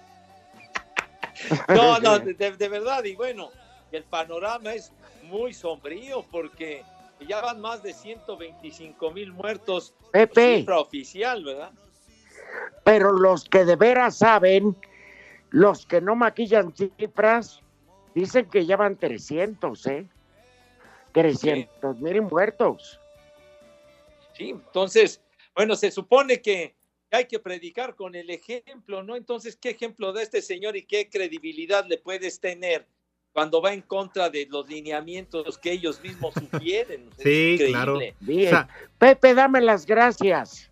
No, 1.68 2.00
no, 2.00 2.18
de, 2.18 2.34
de 2.34 2.68
verdad, 2.68 3.04
y 3.04 3.14
bueno, 3.14 3.50
el 3.92 4.02
panorama 4.02 4.74
es 4.74 4.92
muy 5.22 5.54
sombrío 5.54 6.24
porque 6.32 6.82
ya 7.26 7.40
van 7.40 7.60
más 7.60 7.82
de 7.82 7.92
125 7.92 9.10
mil 9.10 9.32
muertos, 9.32 9.94
Pepe, 10.12 10.58
cifra 10.58 10.78
oficial, 10.78 11.44
¿verdad? 11.44 11.72
pero 12.84 13.12
los 13.12 13.44
que 13.44 13.64
de 13.64 13.76
veras 13.76 14.16
saben, 14.16 14.76
los 15.50 15.84
que 15.86 16.00
no 16.00 16.16
maquillan 16.16 16.74
cifras, 16.74 17.60
dicen 18.14 18.48
que 18.48 18.64
ya 18.64 18.76
van 18.76 18.96
300, 18.96 19.86
¿eh? 19.88 20.06
300 21.12 22.00
mil 22.00 22.22
muertos. 22.22 22.98
Sí, 24.34 24.50
entonces, 24.50 25.20
bueno, 25.54 25.76
se 25.76 25.90
supone 25.90 26.40
que 26.40 26.76
hay 27.10 27.26
que 27.26 27.38
predicar 27.38 27.94
con 27.94 28.14
el 28.14 28.30
ejemplo, 28.30 29.02
¿no? 29.02 29.16
Entonces, 29.16 29.56
¿qué 29.56 29.70
ejemplo 29.70 30.12
da 30.12 30.22
este 30.22 30.40
señor 30.42 30.76
y 30.76 30.86
qué 30.86 31.08
credibilidad 31.10 31.86
le 31.86 31.98
puedes 31.98 32.40
tener 32.40 32.86
cuando 33.32 33.60
va 33.62 33.72
en 33.72 33.82
contra 33.82 34.28
de 34.30 34.46
los 34.50 34.68
lineamientos 34.68 35.58
que 35.58 35.72
ellos 35.72 36.00
mismos 36.02 36.34
sugieren? 36.34 37.08
Es 37.18 37.22
Sí, 37.22 37.52
increíble. 37.54 37.68
claro. 37.72 37.98
Bien. 38.20 38.46
O 38.46 38.50
sea, 38.50 38.68
Pepe, 38.98 39.34
dame 39.34 39.60
las 39.60 39.86
gracias. 39.86 40.70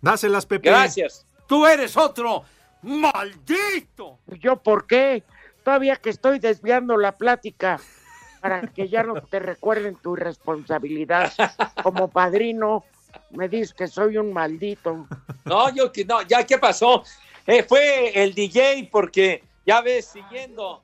dáselas, 0.00 0.46
Pepe. 0.46 0.68
Gracias. 0.70 1.26
¡Tú 1.46 1.66
eres 1.66 1.96
otro 1.96 2.44
maldito! 2.82 4.18
¿Yo 4.40 4.56
por 4.56 4.86
qué? 4.86 5.22
Todavía 5.64 5.96
que 5.96 6.10
estoy 6.10 6.38
desviando 6.38 6.96
la 6.96 7.12
plática 7.16 7.78
para 8.40 8.62
que 8.66 8.88
ya 8.88 9.04
no 9.04 9.14
te 9.22 9.38
recuerden 9.38 9.94
tu 9.96 10.16
responsabilidad. 10.16 11.32
Como 11.82 12.08
padrino, 12.08 12.84
me 13.30 13.48
dices 13.48 13.72
que 13.72 13.86
soy 13.86 14.16
un 14.16 14.32
maldito. 14.32 15.06
No, 15.44 15.72
yo 15.74 15.92
que 15.92 16.04
no, 16.04 16.22
ya 16.22 16.44
qué 16.44 16.58
pasó. 16.58 17.04
Eh, 17.46 17.62
fue 17.62 18.10
el 18.22 18.34
DJ 18.34 18.88
porque 18.90 19.44
ya 19.66 19.80
ves, 19.80 20.06
siguiendo 20.06 20.82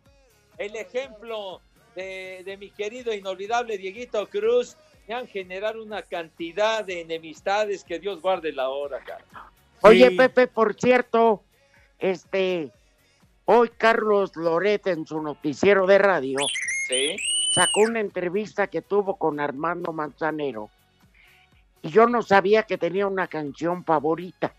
el 0.58 0.74
ejemplo 0.76 1.60
de, 1.94 2.42
de 2.44 2.56
mi 2.56 2.70
querido 2.70 3.12
e 3.12 3.16
inolvidable 3.16 3.78
Dieguito 3.78 4.26
Cruz, 4.28 4.76
me 5.06 5.14
han 5.14 5.26
generado 5.26 5.82
una 5.82 6.02
cantidad 6.02 6.84
de 6.84 7.00
enemistades 7.00 7.82
que 7.84 7.98
Dios 7.98 8.20
guarde 8.20 8.52
la 8.52 8.68
hora, 8.68 8.98
cara. 9.00 9.24
Oye, 9.82 10.08
Sí. 10.10 10.16
Pepe, 10.16 10.46
por 10.48 10.74
cierto, 10.74 11.42
este, 11.98 12.70
hoy 13.46 13.70
Carlos 13.76 14.36
Loret 14.36 14.86
en 14.88 15.06
su 15.06 15.20
noticiero 15.22 15.86
de 15.86 15.98
radio 15.98 16.38
Sí. 16.88 17.16
sacó 17.52 17.80
una 17.82 18.00
entrevista 18.00 18.66
que 18.66 18.82
tuvo 18.82 19.16
con 19.16 19.40
Armando 19.40 19.92
Manzanero 19.92 20.68
y 21.82 21.90
yo 21.90 22.06
no 22.06 22.22
sabía 22.22 22.64
que 22.64 22.76
tenía 22.76 23.06
una 23.06 23.28
canción 23.28 23.84
favorita 23.84 24.52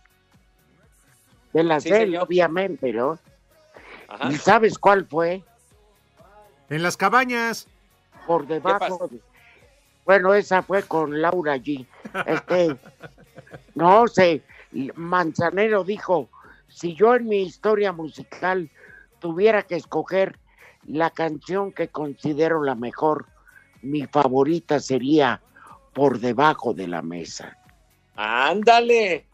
de 1.53 1.63
las 1.63 1.83
Sí, 1.83 1.89
de 1.91 1.97
él, 1.97 2.05
señor. 2.09 2.23
obviamente, 2.23 2.91
¿no? 2.93 3.19
Ajá. 4.09 4.31
¿Y 4.31 4.35
sabes 4.35 4.77
cuál 4.77 5.05
fue? 5.05 5.43
En 6.69 6.83
las 6.83 6.97
cabañas. 6.97 7.67
Por 8.27 8.45
debajo. 8.47 9.07
de- 9.07 9.21
Bueno, 10.05 10.33
esa 10.33 10.61
fue 10.63 10.83
con 10.83 11.21
Laura 11.21 11.55
G. 11.57 11.85
Este, 12.25 12.75
no 13.75 14.07
sé, 14.07 14.43
Manzanero 14.95 15.83
dijo, 15.83 16.29
si 16.67 16.95
yo 16.95 17.15
en 17.15 17.27
mi 17.27 17.43
historia 17.43 17.91
musical 17.91 18.69
tuviera 19.19 19.63
que 19.63 19.75
escoger 19.75 20.37
la 20.85 21.09
canción 21.11 21.71
que 21.71 21.89
considero 21.89 22.63
la 22.63 22.75
mejor, 22.75 23.27
mi 23.81 24.05
favorita 24.07 24.79
sería 24.79 25.41
Por 25.93 26.19
debajo 26.19 26.73
de 26.73 26.87
la 26.87 27.01
mesa. 27.01 27.57
Ándale. 28.15 29.25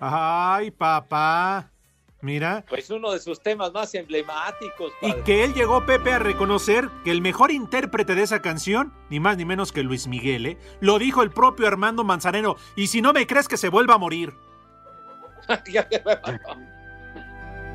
Ay, 0.00 0.70
papá. 0.70 1.70
Mira. 2.22 2.64
Pues 2.68 2.88
uno 2.88 3.10
de 3.10 3.18
sus 3.18 3.40
temas 3.40 3.72
más 3.72 3.92
emblemáticos, 3.94 4.92
Y 5.02 5.12
que 5.24 5.42
él 5.42 5.54
llegó, 5.54 5.84
Pepe, 5.84 6.12
a 6.12 6.20
reconocer 6.20 6.88
que 7.04 7.10
el 7.10 7.20
mejor 7.20 7.50
intérprete 7.50 8.14
de 8.14 8.22
esa 8.22 8.40
canción, 8.40 8.92
ni 9.10 9.18
más 9.18 9.36
ni 9.36 9.44
menos 9.44 9.72
que 9.72 9.82
Luis 9.82 10.06
Miguel, 10.06 10.46
¿eh? 10.46 10.58
lo 10.80 11.00
dijo 11.00 11.24
el 11.24 11.32
propio 11.32 11.66
Armando 11.66 12.04
Manzanero. 12.04 12.56
Y 12.76 12.86
si 12.86 13.02
no 13.02 13.12
me 13.12 13.26
crees 13.26 13.48
que 13.48 13.56
se 13.56 13.68
vuelva 13.68 13.94
a 13.94 13.98
morir. 13.98 14.32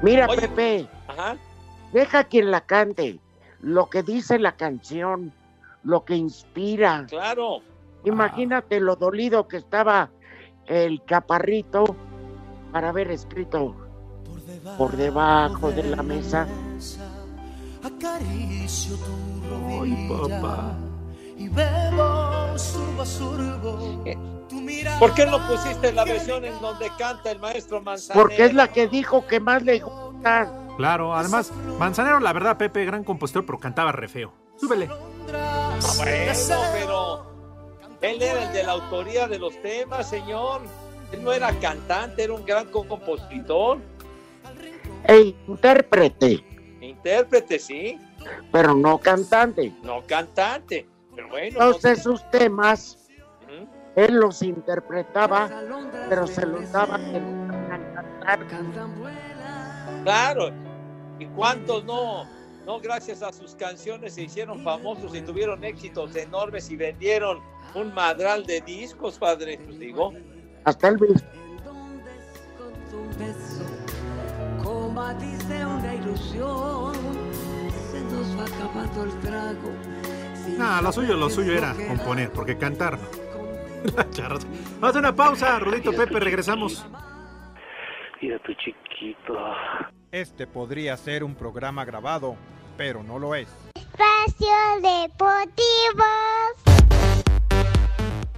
Mira, 0.02 0.28
Oye. 0.30 0.42
Pepe, 0.42 0.88
Ajá. 1.10 1.36
deja 1.92 2.24
quien 2.24 2.50
la 2.50 2.62
cante, 2.62 3.20
lo 3.60 3.90
que 3.90 4.02
dice 4.02 4.40
la 4.40 4.54
canción, 4.54 5.34
lo 5.84 6.06
que 6.06 6.16
inspira. 6.16 7.06
Claro. 7.10 7.60
Imagínate 8.06 8.80
lo 8.80 8.96
dolido 8.96 9.50
que 9.50 9.58
estaba 9.58 10.10
el 10.68 11.04
chaparrito 11.06 11.84
para 12.72 12.90
haber 12.90 13.12
escrito 13.12 13.87
por 14.78 14.96
debajo 14.96 15.72
de 15.72 15.84
la 15.84 16.04
mesa. 16.04 16.48
Acaricio 17.84 18.96
tu 18.98 19.50
rodilla 19.50 20.40
papá. 20.42 20.74
y 21.38 21.48
bebo 21.48 22.58
sorbo 23.06 24.04
tu 24.50 24.56
mirada. 24.56 25.00
¿Por 25.00 25.14
qué 25.14 25.26
no 25.26 25.40
pusiste 25.48 25.92
la 25.94 26.04
versión 26.04 26.44
en 26.46 26.60
donde 26.60 26.90
canta 26.98 27.32
el 27.32 27.40
maestro 27.40 27.82
Manzanero? 27.82 28.24
Porque 28.24 28.46
es 28.46 28.54
la 28.54 28.72
que 28.72 28.88
dijo 28.88 29.26
que 29.28 29.40
más 29.40 29.62
le 29.64 29.80
gusta. 29.80 30.52
Claro, 30.78 31.16
además, 31.16 31.52
Manzanero, 31.80 32.20
la 32.20 32.34
verdad, 32.34 32.58
Pepe, 32.58 32.86
gran 32.86 33.04
compositor, 33.04 33.46
pero 33.46 33.60
cantaba 33.60 33.92
re 33.92 34.08
feo. 34.08 34.34
Súbele. 34.60 34.90
Ah, 35.34 35.78
Bueno, 35.98 36.34
pero 36.74 37.32
él 38.02 38.22
era 38.22 38.44
el 38.44 38.54
de 38.54 38.64
la 38.64 38.72
autoría 38.74 39.28
de 39.28 39.40
los 39.40 39.60
temas, 39.62 40.10
señor. 40.10 40.62
Él 41.12 41.24
no 41.24 41.32
era 41.32 41.52
cantante, 41.60 42.24
era 42.24 42.34
un 42.34 42.46
gran 42.46 42.68
compositor. 42.68 43.80
E 45.06 45.36
intérprete, 45.48 46.44
Intérprete, 46.82 47.60
sí, 47.60 47.98
pero 48.52 48.74
no 48.74 48.98
cantante. 49.00 49.74
no 49.84 50.04
cantante. 50.06 50.88
Pero 51.16 51.30
bueno, 51.30 51.48
Entonces 51.48 52.04
sus 52.04 52.30
temas, 52.32 53.10
no- 53.48 53.68
él 53.96 54.16
los 54.16 54.42
interpretaba, 54.42 55.50
pero 56.10 56.28
se 56.28 56.46
los 56.46 56.72
daba 56.72 56.96
a 56.96 58.38
cantar. 58.38 58.48
claro. 60.04 60.52
¿Y 61.20 61.26
cuántos 61.28 61.84
no? 61.86 62.26
No, 62.66 62.80
gracias 62.80 63.24
a 63.24 63.32
sus 63.34 63.56
canciones 63.56 64.14
se 64.14 64.24
hicieron 64.24 64.62
famosos 64.64 65.16
y 65.16 65.22
tuvieron 65.22 65.64
éxitos 65.64 66.16
enormes 66.16 66.70
y 66.70 66.76
vendieron 66.76 67.40
un 67.74 67.94
madral 67.94 68.46
de 68.46 68.62
discos, 68.62 69.18
padre. 69.18 69.58
Pues 69.66 69.80
digo, 69.80 70.14
Hasta 70.66 70.90
Combatice 74.98 75.64
una 75.64 75.94
ilusión, 75.94 76.94
se 77.92 78.02
nos 78.02 78.36
va 78.36 78.46
acabando 78.46 79.04
el 79.04 79.20
trago. 79.20 79.72
No, 80.58 80.82
lo 80.82 80.92
suyo, 80.92 81.16
lo 81.16 81.30
suyo 81.30 81.54
era 81.54 81.76
componer, 81.88 82.32
porque 82.32 82.58
cantar. 82.58 82.98
Vamos 84.80 84.96
a 84.96 85.00
una 85.00 85.16
pausa, 85.16 85.60
Rudito 85.60 85.94
Pepe, 85.94 86.20
regresamos. 86.20 86.84
Mira 88.20 88.40
tu 88.40 88.52
chiquito. 88.56 89.38
Este 90.12 90.48
podría 90.48 90.98
ser 90.98 91.24
un 91.24 91.36
programa 91.36 91.86
grabado, 91.86 92.36
pero 92.76 93.04
no 93.04 93.20
lo 93.20 93.36
es. 93.36 93.50
Espacio 93.76 94.48
Deportivo. 94.82 96.06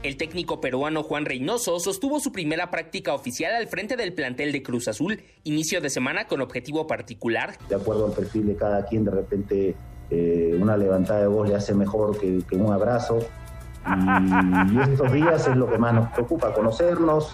El 0.02 0.16
técnico 0.16 0.62
peruano 0.62 1.04
Juan 1.04 1.26
Reynoso 1.26 1.78
sostuvo 1.82 2.22
su 2.22 2.32
primera 2.32 2.72
práctica 2.72 3.14
oficial 3.14 3.54
al 3.54 3.68
frente 3.68 3.98
del 3.98 4.14
plantel 4.14 4.54
de 4.54 4.64
Cruz 4.64 4.88
Azul, 4.88 5.22
inicio 5.44 5.82
de 5.82 5.90
semana 5.90 6.26
con 6.26 6.40
objetivo 6.40 6.88
particular. 6.88 7.58
De 7.68 7.76
acuerdo 7.76 8.06
al 8.06 8.14
perfil 8.14 8.48
de 8.48 8.56
cada 8.56 8.86
quien, 8.86 9.04
de 9.04 9.12
repente 9.12 9.76
eh, 10.10 10.58
una 10.58 10.78
levantada 10.78 11.20
de 11.20 11.28
voz 11.28 11.50
le 11.50 11.56
hace 11.56 11.74
mejor 11.74 12.18
que, 12.18 12.42
un 12.56 12.72
abrazo. 12.72 13.20
Y 14.72 14.80
estos 14.90 15.12
días 15.12 15.46
es 15.50 15.58
lo 15.58 15.70
que 15.70 15.78
más 15.78 15.94
nos 15.94 16.10
preocupa, 16.12 16.54
conocernos, 16.54 17.34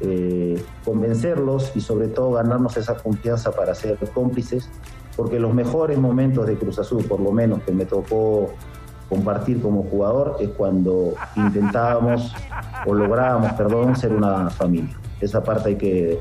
eh, 0.00 0.62
convencerlos 0.86 1.72
y 1.74 1.82
sobre 1.82 2.08
todo 2.08 2.32
ganarnos 2.32 2.78
esa 2.78 2.96
confianza 2.96 3.52
para 3.52 3.74
ser 3.74 3.98
cómplices, 4.14 4.70
porque 5.18 5.38
los 5.38 5.52
mejores 5.52 5.98
momentos 5.98 6.46
de 6.46 6.56
Cruz 6.56 6.78
Azul, 6.78 7.04
por 7.04 7.20
lo 7.20 7.30
menos 7.30 7.62
que 7.62 7.72
me 7.72 7.84
tocó 7.84 8.54
compartir 9.10 9.60
como 9.60 9.82
jugador, 9.82 10.36
es 10.40 10.48
cuando 10.50 11.14
intentábamos 11.36 12.32
o 12.86 12.94
lográbamos, 12.94 13.52
perdón, 13.52 13.96
ser 13.96 14.12
una 14.12 14.48
familia. 14.48 14.96
Esa 15.20 15.42
parte 15.42 15.70
hay 15.70 15.76
que, 15.76 16.18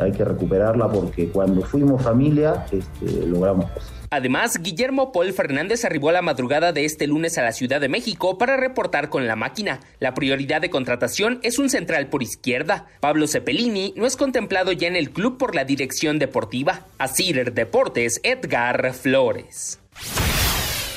hay 0.00 0.10
que 0.10 0.24
recuperarla 0.24 0.88
porque 0.88 1.28
cuando 1.28 1.62
fuimos 1.62 2.02
familia 2.02 2.64
este, 2.72 3.26
logramos 3.26 3.70
cosas. 3.70 3.92
Además, 4.10 4.58
Guillermo 4.60 5.10
Paul 5.10 5.32
Fernández 5.32 5.86
arribó 5.86 6.10
a 6.10 6.12
la 6.12 6.20
madrugada 6.20 6.72
de 6.72 6.84
este 6.84 7.06
lunes 7.06 7.38
a 7.38 7.42
la 7.42 7.52
Ciudad 7.52 7.80
de 7.80 7.88
México 7.88 8.36
para 8.36 8.58
reportar 8.58 9.08
con 9.08 9.26
la 9.26 9.36
máquina. 9.36 9.80
La 10.00 10.12
prioridad 10.12 10.60
de 10.60 10.68
contratación 10.68 11.38
es 11.42 11.58
un 11.58 11.70
central 11.70 12.08
por 12.08 12.22
izquierda. 12.22 12.86
Pablo 13.00 13.26
Cepelini 13.26 13.94
no 13.96 14.04
es 14.04 14.18
contemplado 14.18 14.72
ya 14.72 14.86
en 14.86 14.96
el 14.96 15.12
club 15.12 15.38
por 15.38 15.54
la 15.54 15.64
dirección 15.64 16.18
deportiva. 16.18 16.80
Asir 16.98 17.54
Deportes, 17.54 18.20
Edgar 18.22 18.92
Flores. 18.92 19.78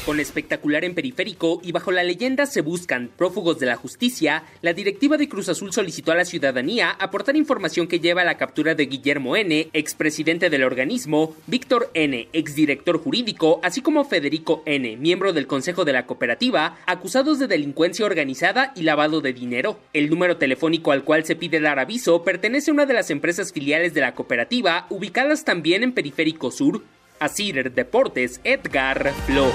Con 0.06 0.20
espectacular 0.20 0.86
en 0.86 0.94
periférico 0.94 1.60
y 1.64 1.72
bajo 1.72 1.92
la 1.92 2.04
leyenda 2.04 2.46
se 2.46 2.62
buscan 2.62 3.10
prófugos 3.18 3.58
de 3.58 3.66
la 3.66 3.76
justicia, 3.76 4.44
la 4.62 4.72
directiva 4.72 5.18
de 5.18 5.28
Cruz 5.28 5.50
Azul 5.50 5.74
solicitó 5.74 6.12
a 6.12 6.16
la 6.16 6.26
ciudadanía 6.26 6.92
aportar 6.92 7.36
información 7.36 7.88
que 7.88 8.00
lleva 8.00 8.22
a 8.22 8.26
la 8.26 8.38
captura 8.38 8.76
de 8.76 8.86
Guillermo 8.86 9.36
N., 9.36 9.68
expresidente 9.74 10.52
del 10.52 10.64
organismo, 10.64 11.36
Víctor 11.48 11.90
N., 11.96 12.28
exdirector 12.34 13.00
jurídico, 13.00 13.60
así 13.64 13.82
como 13.82 14.06
Federico 14.06 14.62
N., 14.68 14.96
miembro 14.98 15.34
del 15.34 15.48
Consejo 15.48 15.86
de 15.86 15.94
la 15.94 16.06
Cooperativa, 16.06 16.78
acusados 16.86 17.40
de 17.40 17.48
delincuencia 17.48 18.06
organizada 18.06 18.74
y 18.76 18.84
lavado 18.84 19.22
de 19.22 19.34
dinero. 19.34 19.80
El 19.92 20.12
número 20.12 20.38
telefónico 20.38 20.92
al 20.92 21.04
cual 21.04 21.26
se 21.26 21.36
pide 21.36 21.60
dar 21.60 21.80
aviso 21.80 22.24
pertenece 22.24 22.70
a 22.70 22.76
una 22.76 22.86
de 22.86 22.94
las 22.94 23.10
empresas 23.10 23.52
filiales 23.52 23.96
de 23.96 24.02
la 24.02 24.14
cooperativa, 24.14 24.86
ubicadas 24.92 25.46
también 25.46 25.82
en 25.82 25.94
Periférico 25.94 26.52
Sur. 26.52 26.84
Asir 27.18 27.72
Deportes, 27.72 28.40
Edgar 28.44 29.12
Flo. 29.26 29.52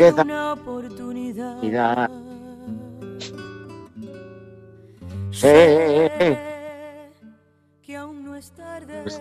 Una 0.00 0.52
oportunidad. 0.54 2.08
Sé 5.30 6.38
que 7.82 7.96
aún 7.96 8.24
no 8.24 8.34
es 8.34 8.50
tarde 8.52 9.02
Pues, 9.02 9.20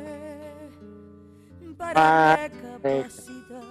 para 1.77 2.35
recapacitar. 2.37 3.63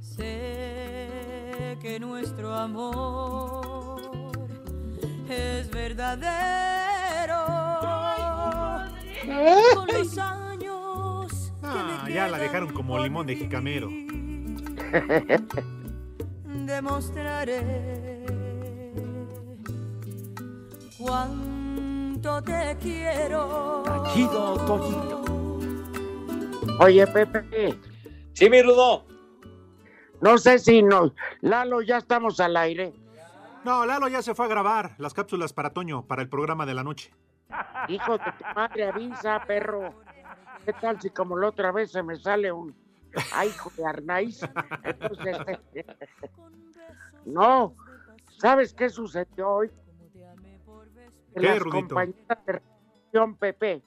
Sé 0.00 1.76
que 1.80 2.00
nuestro 2.00 2.52
amor 2.54 4.00
es 5.28 5.70
verdadero. 5.70 7.44
Con 9.74 9.86
los 9.88 10.18
años 10.18 10.35
Ah, 10.35 10.35
ya 12.08 12.28
la 12.28 12.38
dejaron 12.38 12.72
como 12.72 12.98
limón 12.98 13.26
de 13.26 13.36
jicamero. 13.36 13.88
demostraré 16.66 18.26
cuánto 20.98 22.42
te 22.42 22.76
quiero. 22.80 23.84
Oye, 26.80 27.06
Pepe. 27.06 27.78
Sí, 28.32 28.50
mi 28.50 28.62
Rudo. 28.62 29.04
No 30.20 30.38
sé 30.38 30.58
si 30.58 30.82
no. 30.82 31.14
Lalo, 31.40 31.82
ya 31.82 31.98
estamos 31.98 32.40
al 32.40 32.56
aire. 32.56 32.92
No, 33.64 33.86
Lalo 33.86 34.08
ya 34.08 34.22
se 34.22 34.34
fue 34.34 34.46
a 34.46 34.48
grabar 34.48 34.94
las 34.98 35.14
cápsulas 35.14 35.52
para 35.52 35.70
Toño, 35.70 36.06
para 36.06 36.22
el 36.22 36.28
programa 36.28 36.66
de 36.66 36.74
la 36.74 36.84
noche. 36.84 37.12
Hijo 37.88 38.18
de 38.18 38.24
tu 38.38 38.44
madre, 38.54 38.88
avisa, 38.88 39.42
perro. 39.46 39.94
¿Qué 40.66 40.72
tal 40.72 41.00
si 41.00 41.10
como 41.10 41.36
la 41.38 41.48
otra 41.48 41.70
vez 41.70 41.92
se 41.92 42.02
me 42.02 42.16
sale 42.16 42.50
un 42.50 42.74
ay, 43.32 43.50
hijo 43.50 43.70
de 43.76 43.86
Arnaiz? 43.86 44.40
Entonces, 44.82 45.36
no. 47.24 47.72
¿Sabes 48.38 48.74
qué 48.74 48.90
sucedió 48.90 49.48
hoy? 49.48 49.68
Que 49.68 49.74
¿Qué, 51.34 51.40
Las 51.40 51.60
Rudito? 51.60 51.94
compañeras 51.94 52.38
de 52.46 53.34
Pepe 53.38 53.82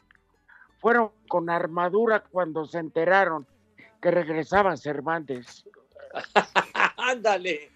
fueron 0.80 1.12
con 1.28 1.50
armadura 1.50 2.24
cuando 2.24 2.64
se 2.66 2.80
enteraron 2.80 3.46
que 4.02 4.10
regresaba 4.12 4.78
Cervantes. 4.78 5.66
Ándale. 6.98 7.72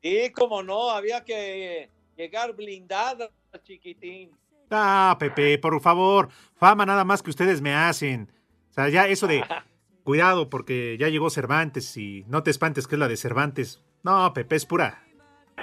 Sí, 0.00 0.30
como 0.30 0.62
no, 0.62 0.90
había 0.90 1.24
que 1.24 1.90
llegar 2.16 2.54
blindada, 2.54 3.30
chiquitín. 3.64 4.30
Ah, 4.72 5.16
Pepe, 5.18 5.58
por 5.58 5.78
favor, 5.80 6.28
fama 6.56 6.86
nada 6.86 7.04
más 7.04 7.22
que 7.22 7.30
ustedes 7.30 7.60
me 7.60 7.74
hacen. 7.74 8.30
O 8.70 8.72
sea, 8.72 8.88
ya 8.88 9.06
eso 9.06 9.26
de 9.26 9.44
cuidado 10.04 10.48
porque 10.48 10.96
ya 10.98 11.08
llegó 11.08 11.28
Cervantes 11.30 11.96
y 11.96 12.24
no 12.28 12.42
te 12.42 12.50
espantes 12.50 12.86
que 12.86 12.94
es 12.94 12.98
la 12.98 13.08
de 13.08 13.16
Cervantes. 13.16 13.82
No, 14.02 14.32
Pepe, 14.32 14.56
es 14.56 14.66
pura, 14.66 15.04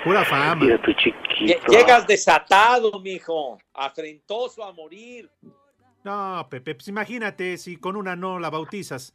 pura 0.03 0.23
fama. 0.25 0.63
Mira 0.63 0.81
tu 0.81 0.93
chiquito. 0.93 1.17
Lle- 1.39 1.59
Llegas 1.69 2.05
desatado, 2.05 2.99
mijo, 2.99 3.57
afrentoso 3.73 4.63
a 4.63 4.71
morir. 4.73 5.29
No, 6.03 6.47
Pepe, 6.49 6.75
pues 6.75 6.87
imagínate 6.87 7.57
si 7.57 7.77
con 7.77 7.95
una 7.95 8.15
no 8.15 8.39
la 8.39 8.49
bautizas, 8.49 9.13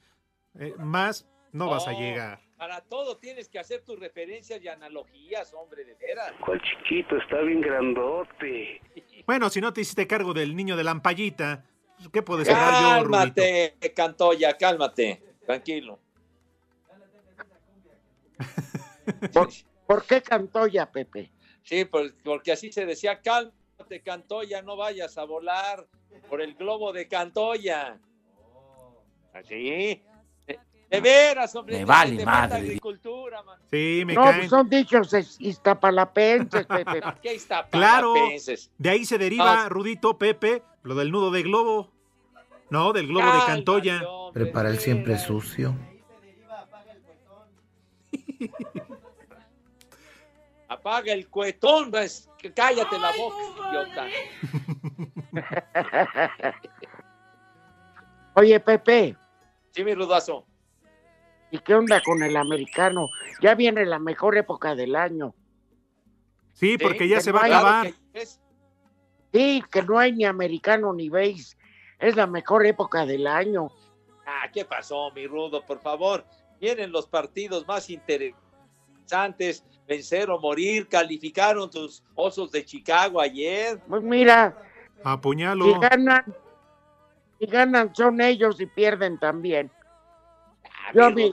eh, 0.58 0.74
más 0.78 1.26
no 1.52 1.68
vas 1.68 1.86
a 1.86 1.92
No, 1.92 2.00
llegar. 2.00 2.40
Para 2.58 2.80
todo 2.82 3.16
tienes 3.18 3.48
que 3.48 3.58
hacer 3.58 3.82
tus 3.82 3.98
referencias 3.98 4.60
y 4.62 4.68
analogías, 4.68 5.52
hombre, 5.54 5.84
de 5.84 5.94
veras. 5.94 6.32
¿Cuál 6.44 6.60
chiquito? 6.62 7.16
Está 7.16 7.40
bien 7.42 7.60
grandote. 7.60 8.80
Bueno, 9.26 9.48
si 9.50 9.60
no 9.60 9.72
te 9.72 9.80
hiciste 9.80 10.06
cargo 10.06 10.34
del 10.34 10.54
niño 10.54 10.76
de 10.76 10.84
la 10.84 10.90
ampallita, 10.90 11.64
pues, 11.96 12.08
¿qué 12.10 12.22
puedo 12.22 12.42
esperar 12.42 12.72
yo? 12.74 12.88
Cálmate, 12.88 13.76
Cantoya, 13.94 14.56
cálmate. 14.56 15.22
Tranquilo. 15.44 15.98
¿Por, 19.32 19.48
por 19.86 20.04
qué 20.04 20.22
Cantoya, 20.22 20.90
Pepe? 20.90 21.30
Sí, 21.62 21.84
pues, 21.84 22.14
porque 22.22 22.52
así 22.52 22.72
se 22.72 22.84
decía, 22.84 23.20
cálmate, 23.20 24.02
Cantoya, 24.04 24.62
no 24.62 24.76
vayas 24.76 25.16
a 25.18 25.24
volar 25.24 25.86
por 26.28 26.40
el 26.40 26.54
globo 26.54 26.92
de 26.92 27.08
Cantoya. 27.08 27.98
Así. 29.32 30.02
De, 30.94 31.00
veras, 31.00 31.54
hombre. 31.56 31.78
Me 31.78 31.84
vale 31.84 32.16
te 32.16 32.24
madre. 32.26 32.56
agricultura, 32.58 33.42
man. 33.42 33.58
Sí, 33.70 34.02
me 34.06 34.14
No, 34.14 34.22
caen. 34.24 34.36
pues 34.38 34.50
son 34.50 34.68
dichos 34.68 35.12
es- 35.14 35.36
iztapalapenses, 35.40 36.66
Pepe. 36.66 37.00
Aquí 37.04 37.28
está, 37.28 37.66
Claro, 37.68 38.14
de 38.78 38.90
ahí 38.90 39.04
se 39.04 39.18
deriva, 39.18 39.64
No. 39.64 39.68
Rudito, 39.68 40.18
Pepe, 40.18 40.62
lo 40.82 40.94
del 40.94 41.10
nudo 41.10 41.30
de 41.30 41.42
globo. 41.42 41.90
No, 42.70 42.92
del 42.92 43.06
globo 43.08 43.26
de 43.32 43.44
Cantoya. 43.46 44.02
hombre, 44.08 44.44
Prepara 44.44 44.68
el 44.70 44.76
de 44.76 44.80
siempre 44.80 45.12
veras. 45.12 45.26
sucio. 45.26 45.74
Apaga 50.68 51.12
el 51.12 51.28
cuetón, 51.28 51.90
pues, 51.90 52.28
que 52.38 52.52
cállate 52.52 52.98
la 52.98 53.12
boca, 53.16 53.36
idiota. 53.68 54.06
Oye, 58.34 58.58
Pepe, 58.60 59.16
Sí, 59.72 59.84
mi 59.84 59.94
rudazo. 59.94 60.46
¿Y 61.54 61.58
qué 61.58 61.74
onda 61.74 62.02
con 62.02 62.20
el 62.24 62.36
americano? 62.36 63.08
Ya 63.40 63.54
viene 63.54 63.86
la 63.86 64.00
mejor 64.00 64.36
época 64.36 64.74
del 64.74 64.96
año. 64.96 65.34
Sí, 66.52 66.76
porque 66.78 67.06
ya 67.06 67.18
que 67.18 67.22
se 67.22 67.30
no 67.30 67.38
va 67.38 67.44
a 67.44 67.46
acabar. 67.46 67.94
Sí, 69.32 69.62
que 69.70 69.82
no 69.82 69.98
hay 69.98 70.12
ni 70.12 70.24
americano 70.24 70.92
ni 70.92 71.08
beis. 71.08 71.56
Es 72.00 72.16
la 72.16 72.26
mejor 72.26 72.66
época 72.66 73.06
del 73.06 73.28
año. 73.28 73.68
Ah, 74.26 74.50
¿qué 74.52 74.64
pasó, 74.64 75.12
mi 75.12 75.28
rudo? 75.28 75.64
Por 75.64 75.78
favor, 75.80 76.24
vienen 76.60 76.90
los 76.90 77.06
partidos 77.06 77.66
más 77.68 77.88
interesantes 77.88 78.42
antes, 79.12 79.64
vencer 79.86 80.30
o 80.30 80.40
morir. 80.40 80.88
Calificaron 80.88 81.70
tus 81.70 82.02
osos 82.16 82.50
de 82.50 82.64
Chicago 82.64 83.20
ayer. 83.20 83.80
Pues 83.86 84.02
mira, 84.02 84.56
Apuñalo. 85.04 85.66
si 85.66 85.78
ganan, 85.78 86.34
si 87.38 87.46
ganan 87.46 87.94
son 87.94 88.20
ellos 88.20 88.60
y 88.60 88.66
pierden 88.66 89.18
también. 89.20 89.70
Yo, 90.94 91.10
mi, 91.10 91.30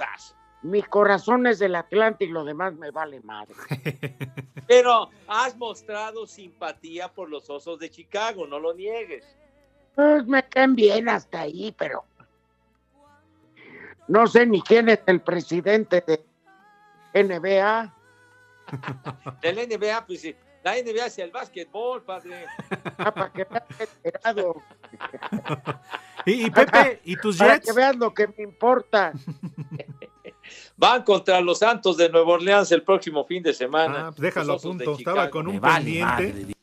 mi 0.63 0.82
corazón 0.84 1.47
es 1.47 1.60
del 1.60 1.76
Atlante 1.76 2.26
y 2.26 2.30
lo 2.30 2.43
demás 2.43 2.74
me 2.74 2.91
vale 2.91 3.19
madre. 3.21 3.56
Pero 4.67 5.10
has 5.28 5.56
mostrado 5.58 6.26
simpatía 6.28 7.08
por 7.08 7.30
los 7.30 7.50
osos 7.50 7.80
de 7.80 7.89
Chicago, 7.89 8.47
no 8.47 8.60
lo 8.60 8.74
niegues. 8.74 9.26
Pues 9.95 10.26
me 10.26 10.43
caen 10.43 10.76
bien 10.76 11.10
hasta 11.10 11.41
ahí, 11.41 11.76
pero 11.78 12.06
no 14.08 14.26
sé 14.26 14.45
ni 14.45 14.62
quién 14.62 14.88
es 14.88 15.02
el 15.06 15.19
presidente 15.19 16.02
de 16.08 16.24
NBA. 17.13 17.93
Del 19.41 19.56
NBA, 19.67 20.06
pues 20.06 20.21
sí, 20.21 20.36
la 20.63 20.74
NBA 20.74 21.06
es 21.06 21.17
el 21.19 21.32
básquetbol, 21.32 22.04
padre. 22.04 22.45
Ah, 22.97 23.13
para 23.13 23.32
que 23.32 23.45
veas 23.45 23.63
enterado. 24.04 24.62
Y, 26.24 26.45
y 26.45 26.52
Pepe, 26.52 27.02
¿y 27.04 27.15
tus 27.15 27.38
Para 27.38 27.56
Jets? 27.56 27.65
que 27.65 27.74
veas 27.74 27.95
lo 27.95 28.13
que 28.13 28.28
me 28.28 28.43
importa. 28.43 29.12
Van 30.78 31.04
contra 31.04 31.41
los 31.41 31.60
Santos 31.60 31.97
de 31.97 32.10
Nueva 32.10 32.34
Orleans 32.34 32.71
el 32.71 32.84
próximo 32.84 33.26
fin 33.26 33.41
de 33.41 33.54
semana. 33.54 34.08
Ah, 34.08 34.12
pues 34.12 34.21
déjalo 34.21 34.54
a 34.54 34.58
punto. 34.60 34.95
Estaba 34.97 35.30
con 35.32 35.47
un 35.47 35.60
pendiente. 35.60 36.56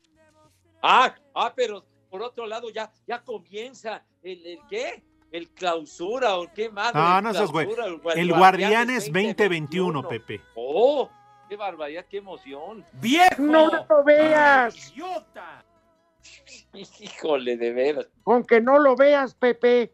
Ah, 0.80 1.12
ah, 1.34 1.52
pero 1.56 1.84
por 2.08 2.22
otro 2.22 2.46
lado 2.46 2.70
ya, 2.70 2.90
ya 3.06 3.22
comienza 3.22 4.04
el, 4.22 4.46
el 4.46 4.58
qué? 4.68 5.02
El 5.32 5.50
clausura 5.50 6.36
o 6.36 6.52
qué 6.52 6.70
más. 6.70 6.92
Ah, 6.94 7.20
no 7.22 7.34
seas 7.34 7.50
güey. 7.50 7.68
El 8.14 8.32
Guardianes 8.32 9.12
2021, 9.12 10.08
Pepe. 10.08 10.40
Oh, 10.54 11.10
qué 11.48 11.56
barbaridad, 11.56 12.04
qué 12.08 12.18
emoción. 12.18 12.84
¡Viejo! 12.92 13.42
¡No 13.42 13.70
lo 13.88 14.04
veas! 14.04 14.92
Híjole, 16.72 17.56
de 17.56 17.72
veras. 17.72 18.08
Con 18.22 18.44
que 18.44 18.60
no 18.60 18.78
lo 18.78 18.94
veas, 18.94 19.34
Pepe, 19.34 19.92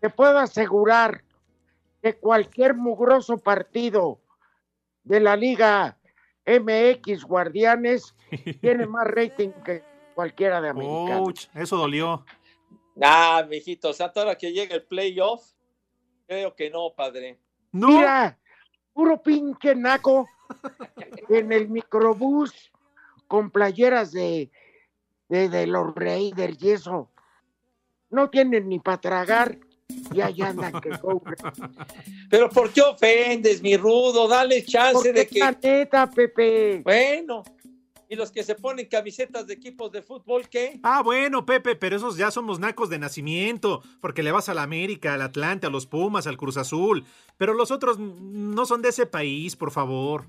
te 0.00 0.10
puedo 0.10 0.38
asegurar 0.38 1.22
que 2.02 2.14
cualquier 2.18 2.74
mugroso 2.74 3.38
partido 3.38 4.20
de 5.04 5.20
la 5.20 5.36
Liga 5.36 5.96
MX 6.46 7.24
Guardianes 7.24 8.14
tiene 8.60 8.86
más 8.86 9.06
rating 9.06 9.50
que 9.64 9.82
cualquiera 10.14 10.60
de. 10.60 10.70
Ouch, 10.70 11.46
eso 11.54 11.76
dolió. 11.76 12.24
Ah, 13.00 13.44
mijito, 13.48 13.90
o 13.90 13.92
sea, 13.92 14.12
ahora 14.14 14.36
que 14.36 14.52
llega 14.52 14.74
el 14.74 14.84
playoff, 14.84 15.42
creo 16.26 16.54
que 16.54 16.70
no, 16.70 16.92
padre. 16.94 17.38
Mira, 17.72 18.38
puro 18.92 19.20
pinche 19.20 19.74
naco 19.74 20.28
en 21.28 21.52
el 21.52 21.68
microbús 21.68 22.72
con 23.28 23.50
playeras 23.50 24.12
de, 24.12 24.50
de, 25.28 25.48
de 25.48 25.66
los 25.66 25.94
Raiders 25.94 26.62
y 26.62 26.70
eso. 26.70 27.10
No 28.10 28.30
tienen 28.30 28.68
ni 28.68 28.78
para 28.78 29.00
tragar 29.00 29.58
y 30.12 30.20
allá 30.20 30.48
andan 30.48 30.80
que 30.80 30.90
cobran. 30.98 31.52
Pero 32.30 32.48
¿por 32.48 32.72
qué 32.72 32.82
ofendes, 32.82 33.62
mi 33.62 33.76
rudo? 33.76 34.28
Dale 34.28 34.64
chance 34.64 35.12
de 35.12 35.26
que. 35.26 35.40
la 35.40 35.52
neta, 35.52 36.10
Pepe. 36.10 36.80
Bueno, 36.82 37.42
¿y 38.14 38.16
los 38.16 38.30
que 38.30 38.42
se 38.42 38.54
ponen 38.54 38.86
camisetas 38.86 39.46
de 39.46 39.54
equipos 39.54 39.90
de 39.92 40.00
fútbol 40.00 40.48
qué? 40.48 40.80
Ah, 40.82 41.02
bueno, 41.02 41.44
Pepe, 41.44 41.74
pero 41.74 41.96
esos 41.96 42.16
ya 42.16 42.30
somos 42.30 42.58
nacos 42.58 42.88
de 42.88 42.98
nacimiento, 42.98 43.82
porque 44.00 44.22
le 44.22 44.32
vas 44.32 44.48
a 44.48 44.54
la 44.54 44.62
América, 44.62 45.14
al 45.14 45.22
Atlante, 45.22 45.66
a 45.66 45.70
los 45.70 45.86
Pumas, 45.86 46.26
al 46.26 46.36
Cruz 46.36 46.56
Azul. 46.56 47.04
Pero 47.36 47.54
los 47.54 47.70
otros 47.70 47.98
no 47.98 48.66
son 48.66 48.82
de 48.82 48.90
ese 48.90 49.06
país, 49.06 49.56
por 49.56 49.70
favor. 49.70 50.26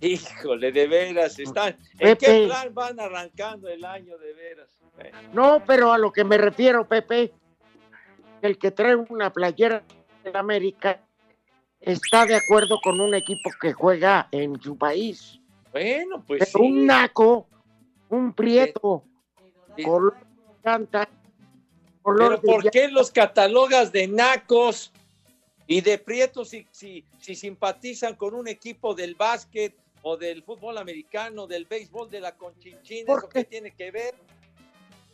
Híjole, 0.00 0.72
de 0.72 0.86
veras, 0.86 1.38
están. 1.38 1.76
¿En 1.98 2.16
qué 2.16 2.46
plan 2.46 2.72
van 2.72 3.00
arrancando 3.00 3.68
el 3.68 3.84
año 3.84 4.16
de 4.16 4.32
veras? 4.32 4.68
No, 5.32 5.62
pero 5.66 5.92
a 5.92 5.98
lo 5.98 6.12
que 6.12 6.24
me 6.24 6.38
refiero, 6.38 6.88
Pepe, 6.88 7.32
el 8.40 8.58
que 8.58 8.70
trae 8.70 8.94
una 8.94 9.32
playera 9.32 9.82
de 10.24 10.38
América 10.38 11.02
está 11.80 12.26
de 12.26 12.36
acuerdo 12.36 12.80
con 12.82 13.00
un 13.00 13.14
equipo 13.14 13.50
que 13.60 13.72
juega 13.72 14.28
en 14.32 14.60
su 14.60 14.76
país. 14.76 15.40
Bueno, 15.72 16.22
pues 16.26 16.40
Pero 16.40 16.64
sí. 16.64 16.70
un 16.70 16.86
naco, 16.86 17.46
un 18.08 18.32
prieto, 18.32 19.04
color 19.84 20.16
canta, 20.62 21.08
color 22.02 22.40
Pero 22.40 22.40
de 22.40 22.62
¿por 22.62 22.70
qué 22.70 22.88
los 22.88 23.10
catalogas 23.10 23.92
de 23.92 24.08
nacos 24.08 24.92
y 25.66 25.80
de 25.82 25.98
prietos 25.98 26.48
si, 26.48 26.66
si, 26.70 27.04
si 27.18 27.34
simpatizan 27.34 28.14
con 28.16 28.34
un 28.34 28.48
equipo 28.48 28.94
del 28.94 29.14
básquet 29.14 29.76
o 30.02 30.16
del 30.16 30.42
fútbol 30.42 30.78
americano, 30.78 31.46
del 31.46 31.66
béisbol, 31.66 32.10
de 32.10 32.20
la 32.20 32.34
conchinchina? 32.36 33.06
¿Por 33.06 33.18
¿Eso 33.18 33.28
qué 33.28 33.44
tiene 33.44 33.70
que 33.72 33.90
ver? 33.90 34.14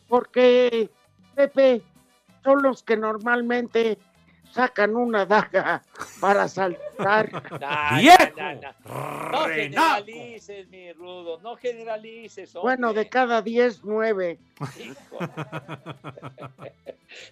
porque 0.07 0.89
Pepe 1.35 1.81
son 2.43 2.61
los 2.61 2.83
que 2.83 2.95
normalmente 2.95 3.97
sacan 4.55 4.95
una 4.95 5.25
daga 5.25 5.83
para 6.21 6.47
saltar. 6.47 7.29
Nah, 7.59 7.99
¡Viejo! 7.99 8.17
nah, 8.37 8.53
nah, 8.53 8.71
nah. 8.85 9.31
No 9.31 9.45
generalices, 9.49 10.67
mi 10.69 10.93
rudo, 10.93 11.39
no 11.41 11.55
generalices. 11.57 12.55
hombre. 12.55 12.75
Bueno, 12.75 12.93
de 12.93 13.09
cada 13.09 13.41
10, 13.41 13.83
9. 13.83 14.39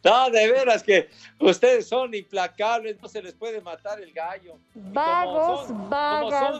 No, 0.04 0.30
de 0.30 0.50
veras 0.52 0.82
que 0.82 1.10
ustedes 1.40 1.88
son 1.88 2.14
implacables, 2.14 3.02
no 3.02 3.08
se 3.10 3.22
les 3.22 3.34
puede 3.34 3.60
matar 3.62 4.00
el 4.00 4.14
gallo. 4.14 4.58
Vagos, 4.76 5.68
son- 5.68 5.78
como 5.78 5.90
vagas, 5.90 6.60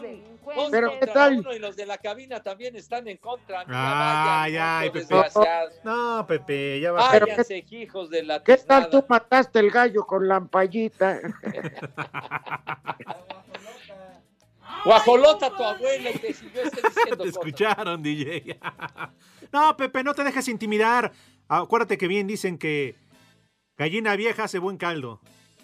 son 0.54 0.70
Pero, 0.70 0.90
contra 0.90 1.06
¿qué 1.06 1.06
tal? 1.06 1.38
uno 1.38 1.54
y 1.54 1.58
los 1.58 1.74
de 1.76 1.86
la 1.86 1.96
cabina 1.96 2.42
también 2.42 2.76
están 2.76 3.08
en 3.08 3.16
contra. 3.16 3.64
Ay, 3.66 4.56
ay, 4.58 4.90
los 4.92 5.06
Pepe. 5.06 5.44
No, 5.84 6.26
Pepe, 6.26 6.80
ya 6.80 6.92
va. 6.92 7.08
Váyanse, 7.08 7.64
hijos 7.70 8.10
de 8.10 8.24
la 8.24 8.42
¿Qué 8.42 8.58
tal 8.58 8.90
tú 8.90 9.02
mataste 9.08 9.58
el 9.58 9.70
gallo 9.70 10.04
con 10.06 10.28
la 10.28 10.36
ampallita? 10.54 11.20
Guajolota 14.84 15.50
tu 15.56 15.62
abuela 15.64 16.10
y 16.10 16.18
te 16.18 16.32
siguió 16.34 16.62
diciendo 16.62 16.92
Te 17.02 17.16
cosas. 17.16 17.26
escucharon, 17.26 18.02
DJ. 18.02 18.58
No, 19.52 19.76
Pepe, 19.76 20.02
no 20.02 20.14
te 20.14 20.24
dejes 20.24 20.48
intimidar. 20.48 21.12
Acuérdate 21.48 21.96
que 21.96 22.08
bien 22.08 22.26
dicen 22.26 22.58
que 22.58 22.96
gallina 23.78 24.16
vieja 24.16 24.44
hace 24.44 24.58
buen 24.58 24.76
caldo. 24.76 25.20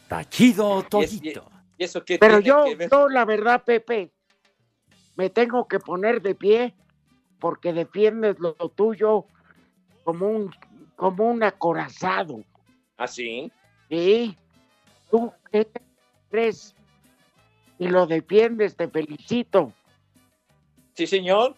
Tachido 0.08 0.86
Y 0.92 1.02
es- 1.04 1.12
y- 1.14 1.32
y 1.76 1.84
eso 1.84 2.04
qué 2.04 2.16
Pero 2.18 2.38
yo, 2.38 2.64
que 2.64 2.74
ver? 2.76 2.90
yo, 2.90 3.08
la 3.08 3.24
verdad, 3.24 3.64
Pepe, 3.64 4.12
me 5.16 5.28
tengo 5.30 5.66
que 5.66 5.80
poner 5.80 6.22
de 6.22 6.34
pie 6.36 6.74
porque 7.40 7.72
defiendes 7.72 8.36
lo 8.38 8.54
tuyo 8.54 9.24
como 10.04 10.28
un, 10.28 10.54
como 10.94 11.24
un 11.30 11.42
acorazado. 11.42 12.44
¿Ah, 12.96 13.08
sí? 13.08 13.50
¿Sí? 13.88 14.36
¿Tú 15.10 15.32
qué 15.50 15.68
crees? 16.30 16.74
Y 17.78 17.88
lo 17.88 18.06
defiendes, 18.06 18.76
te 18.76 18.88
felicito. 18.88 19.72
Sí, 20.94 21.06
señor. 21.06 21.56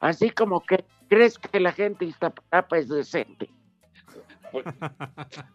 Así 0.00 0.30
como 0.30 0.60
que 0.60 0.84
crees 1.08 1.38
que 1.38 1.60
la 1.60 1.72
gente 1.72 2.04
de 2.04 2.10
Iztapalapa 2.10 2.78
es 2.78 2.88
decente. 2.88 3.48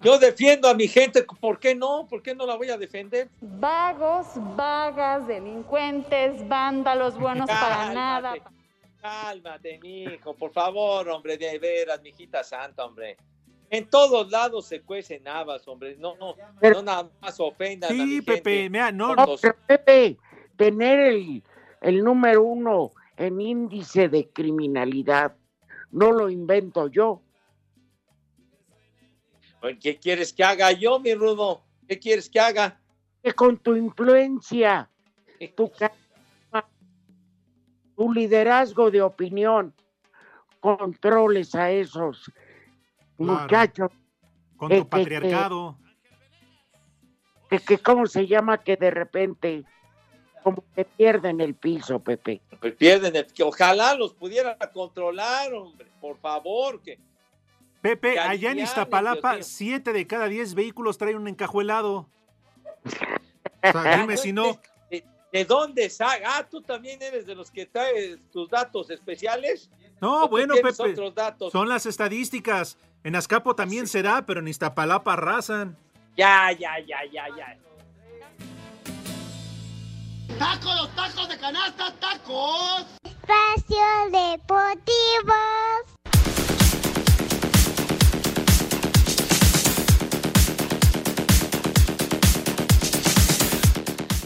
Yo 0.01 0.17
defiendo 0.17 0.67
a 0.67 0.73
mi 0.73 0.87
gente, 0.87 1.23
¿por 1.39 1.59
qué 1.59 1.75
no? 1.75 2.07
¿Por 2.07 2.21
qué 2.21 2.33
no 2.33 2.45
la 2.45 2.55
voy 2.55 2.69
a 2.69 2.77
defender? 2.77 3.29
Vagos, 3.41 4.27
vagas, 4.55 5.27
delincuentes, 5.27 6.47
vándalos, 6.47 7.17
buenos 7.17 7.47
para 7.47 7.93
nada. 7.93 8.35
Cálmate, 9.01 9.79
mijo, 9.81 10.33
por 10.33 10.51
favor, 10.51 11.07
hombre, 11.09 11.37
de 11.37 11.59
veras, 11.59 12.01
mijita 12.01 12.43
santa, 12.43 12.85
hombre. 12.85 13.17
En 13.69 13.89
todos 13.89 14.31
lados 14.31 14.65
se 14.65 14.81
cuecen 14.81 15.27
habas, 15.27 15.67
hombre. 15.67 15.97
No, 15.97 16.15
no, 16.15 16.35
no 16.61 16.81
nada 16.81 17.09
más 17.21 17.39
ofendan 17.39 17.91
a 17.91 17.93
mi 17.93 17.99
Sí, 17.99 18.15
gente. 18.15 18.33
Pepe, 18.37 18.69
mira, 18.69 18.91
no. 18.91 19.15
No, 19.15 19.35
pero 19.41 19.55
Pepe, 19.67 20.17
tener 20.55 20.99
el, 20.99 21.43
el 21.81 22.03
número 22.03 22.43
uno 22.43 22.91
en 23.17 23.41
índice 23.41 24.07
de 24.07 24.29
criminalidad 24.29 25.35
no 25.91 26.11
lo 26.11 26.29
invento 26.29 26.87
yo. 26.87 27.21
¿Qué 29.81 29.97
quieres 29.97 30.31
que 30.33 30.43
haga 30.43 30.71
yo, 30.71 30.99
mi 30.99 31.13
rudo? 31.13 31.61
¿Qué 31.87 31.99
quieres 31.99 32.29
que 32.29 32.39
haga? 32.39 32.79
Que 33.23 33.33
con 33.33 33.57
tu 33.57 33.75
influencia, 33.75 34.89
tu, 35.55 35.69
carisma, 35.77 36.69
tu 37.95 38.13
liderazgo 38.13 38.91
de 38.91 39.01
opinión, 39.01 39.73
controles 40.59 41.55
a 41.55 41.71
esos 41.71 42.31
Claro. 43.17 43.41
muchachos. 43.41 43.91
Con 44.55 44.69
tu 44.69 44.87
patriarcado. 44.87 45.77
Que, 47.49 47.59
que, 47.59 47.77
¿cómo 47.77 48.05
se 48.07 48.27
llama? 48.27 48.57
Que 48.57 48.75
de 48.75 48.91
repente, 48.91 49.63
como 50.43 50.63
que 50.75 50.85
pierden 50.85 51.39
el 51.41 51.55
piso, 51.55 51.99
Pepe. 51.99 52.41
Pues 52.59 52.73
pierden 52.75 53.15
el... 53.15 53.27
Que 53.27 53.43
ojalá 53.43 53.95
los 53.95 54.13
pudiera 54.13 54.57
controlar, 54.73 55.53
hombre. 55.53 55.87
Por 56.01 56.17
favor, 56.17 56.81
que... 56.81 56.99
Pepe, 57.81 58.13
que 58.13 58.19
allá 58.19 58.51
en 58.51 58.59
Iztapalapa, 58.59 59.35
Dios 59.35 59.47
mío. 59.47 59.55
siete 59.57 59.93
de 59.93 60.07
cada 60.07 60.27
diez 60.27 60.55
vehículos 60.55 60.97
traen 60.97 61.17
un 61.17 61.27
encajuelado. 61.27 62.09
O 63.63 63.71
sea, 63.71 63.97
dime 63.97 64.17
si 64.17 64.31
no. 64.31 64.59
¿De, 65.31 65.39
de 65.39 65.45
dónde 65.45 65.89
saca? 65.89 66.37
Ah, 66.37 66.47
tú 66.49 66.61
también 66.61 67.01
eres 67.01 67.25
de 67.25 67.35
los 67.35 67.51
que 67.51 67.65
traes 67.65 68.17
tus 68.31 68.49
datos 68.49 68.89
especiales. 68.89 69.69
No, 70.01 70.23
¿O 70.23 70.23
tú 70.25 70.29
bueno, 70.29 70.53
Pepe. 70.55 70.91
otros 70.91 71.15
datos? 71.15 71.51
Son 71.51 71.67
las 71.67 71.85
estadísticas. 71.85 72.77
En 73.03 73.15
Azcapo 73.15 73.55
también 73.55 73.87
será, 73.87 74.25
pero 74.25 74.39
en 74.41 74.47
Iztapalapa 74.47 75.13
arrasan. 75.13 75.77
Ya, 76.15 76.51
ya, 76.51 76.79
ya, 76.79 76.99
ya, 77.11 77.25
ya. 77.35 77.57
¡Tacos, 80.37 80.75
los 80.75 80.95
tacos 80.95 81.29
de 81.29 81.37
canasta, 81.37 81.93
tacos! 81.99 82.85
Espacio 83.03 84.11
Deportivo. 84.11 85.33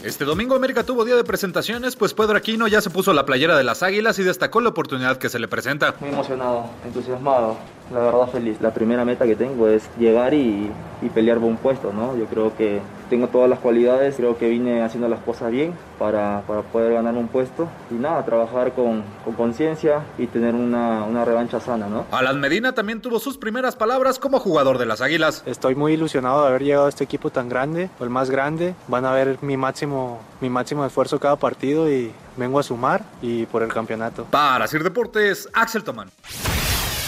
Este 0.04 0.24
domingo 0.24 0.56
América 0.56 0.82
tuvo 0.82 1.04
día 1.04 1.14
de 1.14 1.22
presentaciones, 1.22 1.94
pues 1.94 2.12
Pedro 2.12 2.36
Aquino 2.36 2.66
ya 2.66 2.80
se 2.80 2.90
puso 2.90 3.12
la 3.12 3.24
playera 3.24 3.56
de 3.56 3.62
las 3.62 3.84
Águilas 3.84 4.18
y 4.18 4.24
destacó 4.24 4.60
la 4.60 4.70
oportunidad 4.70 5.16
que 5.16 5.28
se 5.28 5.38
le 5.38 5.46
presenta. 5.46 5.94
Muy 6.00 6.10
emocionado, 6.10 6.66
entusiasmado, 6.84 7.56
la 7.92 8.00
verdad 8.00 8.28
feliz. 8.32 8.60
La 8.60 8.74
primera 8.74 9.04
meta 9.04 9.26
que 9.26 9.36
tengo 9.36 9.68
es 9.68 9.84
llegar 10.00 10.34
y, 10.34 10.68
y 11.02 11.08
pelear 11.10 11.38
por 11.38 11.48
un 11.48 11.56
puesto, 11.56 11.92
¿no? 11.92 12.16
Yo 12.16 12.26
creo 12.26 12.56
que 12.56 12.80
tengo 13.12 13.28
todas 13.28 13.50
las 13.50 13.58
cualidades, 13.58 14.16
creo 14.16 14.38
que 14.38 14.48
vine 14.48 14.82
haciendo 14.82 15.06
las 15.06 15.20
cosas 15.20 15.50
bien 15.50 15.74
para, 15.98 16.44
para 16.46 16.62
poder 16.62 16.94
ganar 16.94 17.12
un 17.12 17.28
puesto 17.28 17.68
y 17.90 17.94
nada, 17.94 18.24
trabajar 18.24 18.72
con 18.72 19.02
con 19.22 19.34
conciencia 19.34 20.02
y 20.18 20.26
tener 20.26 20.54
una, 20.54 21.04
una 21.04 21.22
revancha 21.24 21.60
sana, 21.60 21.88
¿no? 21.88 22.06
Alan 22.10 22.40
Medina 22.40 22.72
también 22.72 23.02
tuvo 23.02 23.18
sus 23.18 23.36
primeras 23.36 23.76
palabras 23.76 24.18
como 24.18 24.38
jugador 24.38 24.78
de 24.78 24.86
las 24.86 25.02
Águilas. 25.02 25.42
Estoy 25.44 25.74
muy 25.74 25.92
ilusionado 25.92 26.42
de 26.42 26.48
haber 26.48 26.62
llegado 26.62 26.86
a 26.86 26.88
este 26.88 27.04
equipo 27.04 27.28
tan 27.28 27.50
grande, 27.50 27.90
o 28.00 28.04
el 28.04 28.10
más 28.10 28.30
grande. 28.30 28.74
Van 28.88 29.04
a 29.04 29.12
ver 29.12 29.38
mi 29.42 29.56
máximo, 29.56 30.20
mi 30.40 30.48
máximo 30.48 30.86
esfuerzo 30.86 31.20
cada 31.20 31.36
partido 31.36 31.90
y 31.90 32.12
vengo 32.36 32.58
a 32.58 32.62
sumar 32.62 33.02
y 33.20 33.46
por 33.46 33.62
el 33.62 33.72
campeonato. 33.72 34.24
Para 34.30 34.66
Sir 34.66 34.82
Deportes, 34.82 35.48
Axel 35.52 35.84
Tomán. 35.84 36.08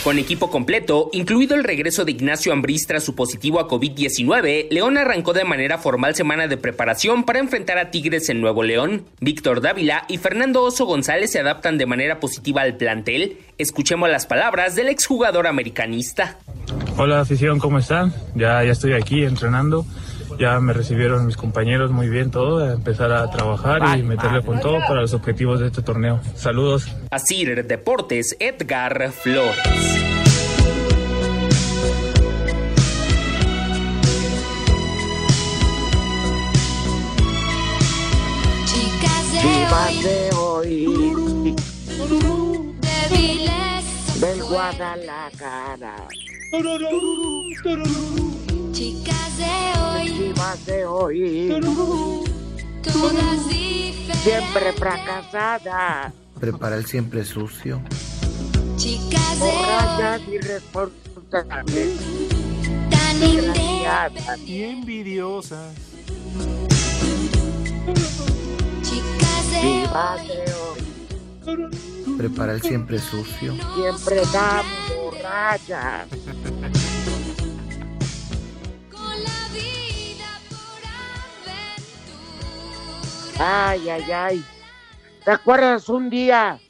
Con 0.05 0.19
equipo 0.19 0.51
completo, 0.51 1.09
incluido 1.15 1.55
el 1.55 1.65
regreso 1.65 2.05
de 2.05 2.13
Ignacio 2.13 2.53
Ambriz 2.53 2.87
tras 2.87 3.03
su 3.03 3.15
positivo 3.15 3.59
a 3.59 3.67
COVID-19, 3.67 4.69
León 4.71 4.99
arrancó 4.99 5.33
de 5.33 5.45
manera 5.45 5.79
formal 5.79 6.15
semana 6.15 6.47
de 6.47 6.59
preparación 6.59 7.25
para 7.25 7.39
enfrentar 7.39 7.79
a 7.79 7.91
Tigres 7.91 8.29
en 8.29 8.43
Nuevo 8.43 8.63
León. 8.63 9.07
Víctor 9.21 9.63
Dávila 9.63 10.05
y 10.07 10.19
Fernando 10.19 10.63
Oso 10.63 10.85
González 10.85 11.33
se 11.33 11.41
adaptan 11.41 11.79
de 11.79 11.87
manera 11.87 12.21
positiva 12.21 12.61
al 12.61 12.77
plantel. 12.77 13.39
Escuchemos 13.57 14.11
las 14.11 14.27
palabras 14.27 14.75
del 14.75 14.91
exjugador 14.91 15.47
americanista. 15.47 16.37
Hola 16.99 17.21
afición, 17.21 17.59
¿cómo 17.59 17.79
están? 17.79 18.13
Ya, 18.35 18.63
ya 18.63 18.73
estoy 18.73 18.93
aquí 18.93 19.25
entrenando. 19.25 19.87
Ya 20.39 20.59
me 20.61 20.73
recibieron 20.73 21.27
mis 21.27 21.37
compañeros 21.37 21.91
muy 21.91 22.09
bien 22.09 22.31
todo, 22.31 22.65
a 22.65 22.73
empezar 22.73 23.13
a 23.13 23.31
trabajar 23.31 23.99
y 23.99 24.03
meterle 24.03 24.43
con 24.43 24.61
todo 24.61 24.79
para 24.81 25.01
los 25.01 25.15
objetivos 25.15 25.61
de 25.61 25.67
este 25.69 25.83
torneo. 25.83 26.21
Saludos. 26.35 26.87
Asir 27.11 27.67
Deportes, 27.67 28.37
Edgar 28.41 29.13
Flores. 29.13 29.57
Chivas 39.41 40.03
de 40.03 40.31
hoy. 40.37 41.55
Del 44.21 44.43
Guadalajara. 44.43 46.09
De 49.37 49.81
hoy, 49.81 50.07
Chivas 50.35 50.67
de 50.67 50.85
hoy. 50.87 51.49
todas 52.83 53.49
diferentes. 53.49 54.19
Siempre 54.23 54.73
fracasada. 54.75 56.13
Prepara 56.39 56.77
el 56.77 56.87
siempre 56.87 57.25
sucio. 57.25 57.83
Chicas 58.77 59.41
de 59.41 59.47
Borrachas 59.47 60.21
hoy, 60.29 60.35
irresponsables. 60.35 62.01
tan 62.91 63.21
Desgraciadas. 63.21 64.39
Y 64.41 64.63
envidiosas. 64.65 65.75
Chicas 68.83 69.51
de 69.51 69.61
Chivas 69.61 70.29
de 70.29 70.45
hoy. 70.55 72.17
Prepara 72.19 72.53
el 72.53 72.63
siempre 72.63 72.99
sucio. 72.99 73.55
Siempre 73.75 74.23
tan 74.33 74.65
borrachas. 74.97 76.07
Ay, 83.39 83.89
ay, 83.91 84.13
ay. 84.13 84.45
¿Te 85.25 85.31
acuerdas 85.31 85.89
un 85.89 86.11
día 86.11 86.61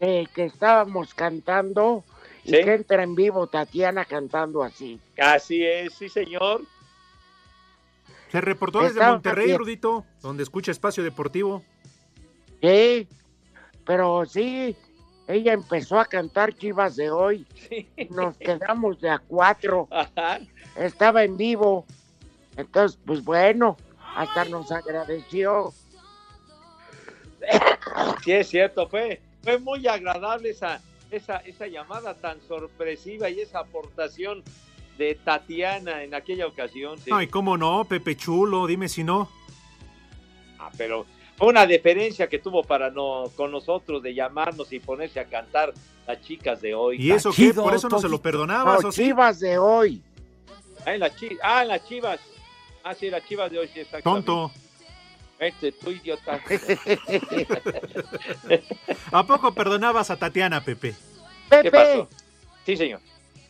eh, 0.00 0.26
que 0.34 0.44
estábamos 0.44 1.14
cantando 1.14 2.04
y 2.44 2.50
Sí. 2.50 2.62
que 2.62 2.74
entra 2.74 3.02
en 3.02 3.14
vivo 3.14 3.46
Tatiana 3.48 4.04
cantando 4.04 4.62
así? 4.62 5.00
Así 5.18 5.64
es, 5.64 5.94
sí, 5.94 6.08
señor. 6.08 6.62
Se 8.30 8.40
reportó 8.40 8.78
desde 8.80 8.94
Estaba 8.94 9.12
Monterrey, 9.12 9.46
bien. 9.46 9.58
Rudito, 9.58 10.04
donde 10.22 10.42
escucha 10.42 10.70
Espacio 10.70 11.02
Deportivo. 11.02 11.62
Sí, 12.62 13.08
pero 13.84 14.24
sí, 14.26 14.74
ella 15.28 15.52
empezó 15.52 15.98
a 16.00 16.04
cantar 16.06 16.52
Chivas 16.54 16.96
de 16.96 17.10
hoy. 17.10 17.46
Nos 18.10 18.36
quedamos 18.38 19.00
de 19.00 19.10
a 19.10 19.18
cuatro. 19.18 19.88
Ajá. 19.90 20.40
Estaba 20.76 21.24
en 21.24 21.36
vivo. 21.36 21.84
Entonces, 22.56 22.98
pues 23.04 23.22
bueno, 23.22 23.76
hasta 24.16 24.44
nos 24.46 24.72
agradeció. 24.72 25.72
Sí, 28.24 28.32
es 28.32 28.48
cierto, 28.48 28.88
fue, 28.88 29.20
fue 29.42 29.58
muy 29.58 29.86
agradable 29.86 30.50
esa, 30.50 30.80
esa, 31.10 31.36
esa 31.38 31.66
llamada 31.66 32.14
tan 32.14 32.40
sorpresiva 32.48 33.28
y 33.30 33.40
esa 33.40 33.60
aportación 33.60 34.42
de 34.98 35.14
Tatiana 35.14 36.02
en 36.02 36.14
aquella 36.14 36.46
ocasión. 36.46 36.98
sí. 36.98 37.10
Ay, 37.12 37.26
cómo 37.28 37.56
no, 37.56 37.84
Pepe 37.84 38.16
Chulo, 38.16 38.66
dime 38.66 38.88
si 38.88 39.04
no. 39.04 39.28
Ah, 40.58 40.70
pero 40.76 41.04
fue 41.36 41.48
una 41.48 41.66
deferencia 41.66 42.28
que 42.28 42.38
tuvo 42.38 42.64
para 42.64 42.90
no 42.90 43.24
con 43.36 43.52
nosotros 43.52 44.02
de 44.02 44.14
llamarnos 44.14 44.72
y 44.72 44.80
ponerse 44.80 45.20
a 45.20 45.26
cantar 45.26 45.74
las 46.06 46.20
chicas 46.22 46.62
de 46.62 46.74
hoy. 46.74 46.96
¿Y 47.00 47.10
eso 47.12 47.30
qué? 47.32 47.52
Por 47.52 47.74
eso 47.74 47.88
no 47.90 48.00
se 48.00 48.08
lo 48.08 48.20
perdonabas, 48.22 48.82
No, 48.82 48.88
¿o 48.88 48.92
sí? 48.92 49.04
Chivas 49.04 49.38
de 49.40 49.58
hoy. 49.58 50.02
Ah, 50.86 50.94
en 50.94 51.00
las 51.00 51.14
chi- 51.16 51.36
ah, 51.42 51.62
en 51.62 51.68
las 51.68 51.86
chivas. 51.86 52.18
Ah, 52.88 52.94
sí, 52.94 53.10
las 53.10 53.24
chivas 53.24 53.50
de 53.50 53.58
hoy, 53.58 53.66
sí, 53.66 53.80
exactamente. 53.80 54.26
Tonto. 54.28 54.52
Este, 55.40 55.72
tú 55.72 55.90
idiota. 55.90 56.40
¿A 59.10 59.26
poco 59.26 59.52
perdonabas 59.52 60.08
a 60.10 60.16
Tatiana, 60.16 60.62
Pepe? 60.62 60.94
Pepe, 61.48 61.70
pasó? 61.72 62.08
Sí, 62.64 62.76
señor. 62.76 63.00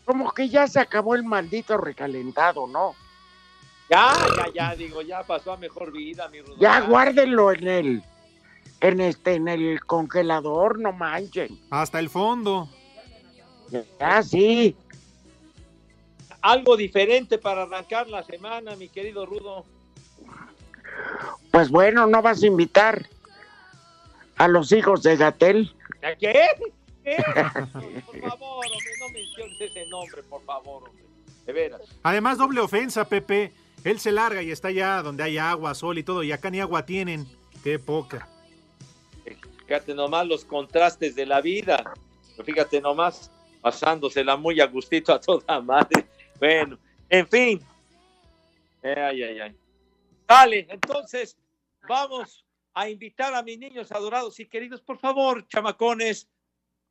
como 0.06 0.32
que 0.32 0.48
ya 0.48 0.66
se 0.66 0.80
acabó 0.80 1.14
el 1.14 1.24
maldito 1.24 1.76
recalentado, 1.76 2.66
¿no? 2.66 2.94
Ya, 3.90 4.16
ya, 4.38 4.46
ya, 4.54 4.74
digo, 4.74 5.02
ya 5.02 5.22
pasó 5.22 5.52
a 5.52 5.58
mejor 5.58 5.92
vida, 5.92 6.30
mi 6.30 6.40
Rudo. 6.40 6.56
Ya 6.58 6.80
guárdenlo 6.80 7.52
en 7.52 7.68
el, 7.68 8.02
en 8.80 9.00
este, 9.02 9.34
en 9.34 9.48
el 9.48 9.84
congelador, 9.84 10.78
no 10.78 10.92
manchen. 10.92 11.60
Hasta 11.68 11.98
el 11.98 12.08
fondo. 12.08 12.70
Ya 14.00 14.22
sí. 14.22 14.74
Algo 16.46 16.76
diferente 16.76 17.38
para 17.38 17.62
arrancar 17.62 18.08
la 18.08 18.22
semana, 18.22 18.76
mi 18.76 18.88
querido 18.88 19.26
Rudo. 19.26 19.64
Pues 21.50 21.70
bueno, 21.70 22.06
no 22.06 22.22
vas 22.22 22.40
a 22.40 22.46
invitar 22.46 23.04
a 24.36 24.46
los 24.46 24.70
hijos 24.70 25.02
de 25.02 25.16
Gatel. 25.16 25.74
¿A 26.04 26.14
qué? 26.14 26.46
¿Qué? 27.02 27.16
Por 28.06 28.20
favor, 28.20 28.64
hombre, 28.64 28.92
no 29.00 29.08
menciones 29.08 29.60
ese 29.60 29.86
nombre, 29.86 30.22
por 30.22 30.44
favor, 30.44 30.84
hombre. 30.88 31.04
De 31.46 31.52
veras. 31.52 31.80
Además, 32.04 32.38
doble 32.38 32.60
ofensa, 32.60 33.08
Pepe. 33.08 33.52
Él 33.82 33.98
se 33.98 34.12
larga 34.12 34.40
y 34.40 34.52
está 34.52 34.68
allá 34.68 35.02
donde 35.02 35.24
hay 35.24 35.38
agua, 35.38 35.74
sol 35.74 35.98
y 35.98 36.04
todo, 36.04 36.22
y 36.22 36.30
acá 36.30 36.50
ni 36.50 36.60
agua 36.60 36.86
tienen. 36.86 37.26
Qué 37.64 37.80
poca. 37.80 38.28
Fíjate 39.66 39.96
nomás 39.96 40.24
los 40.28 40.44
contrastes 40.44 41.16
de 41.16 41.26
la 41.26 41.40
vida. 41.40 41.92
Fíjate 42.44 42.80
nomás, 42.80 43.32
pasándosela 43.60 44.36
muy 44.36 44.60
a 44.60 44.66
gustito 44.66 45.12
a 45.12 45.20
toda 45.20 45.60
madre. 45.60 46.06
Bueno, 46.38 46.78
en 47.08 47.26
fin. 47.28 47.60
Eh, 48.82 48.94
Ay, 48.96 49.22
ay, 49.22 49.40
ay. 49.40 49.56
Dale, 50.26 50.66
entonces 50.70 51.36
vamos 51.88 52.44
a 52.74 52.88
invitar 52.88 53.34
a 53.34 53.42
mis 53.42 53.58
niños 53.58 53.90
adorados 53.92 54.38
y 54.40 54.46
queridos, 54.46 54.80
por 54.82 54.98
favor, 54.98 55.46
chamacones, 55.48 56.28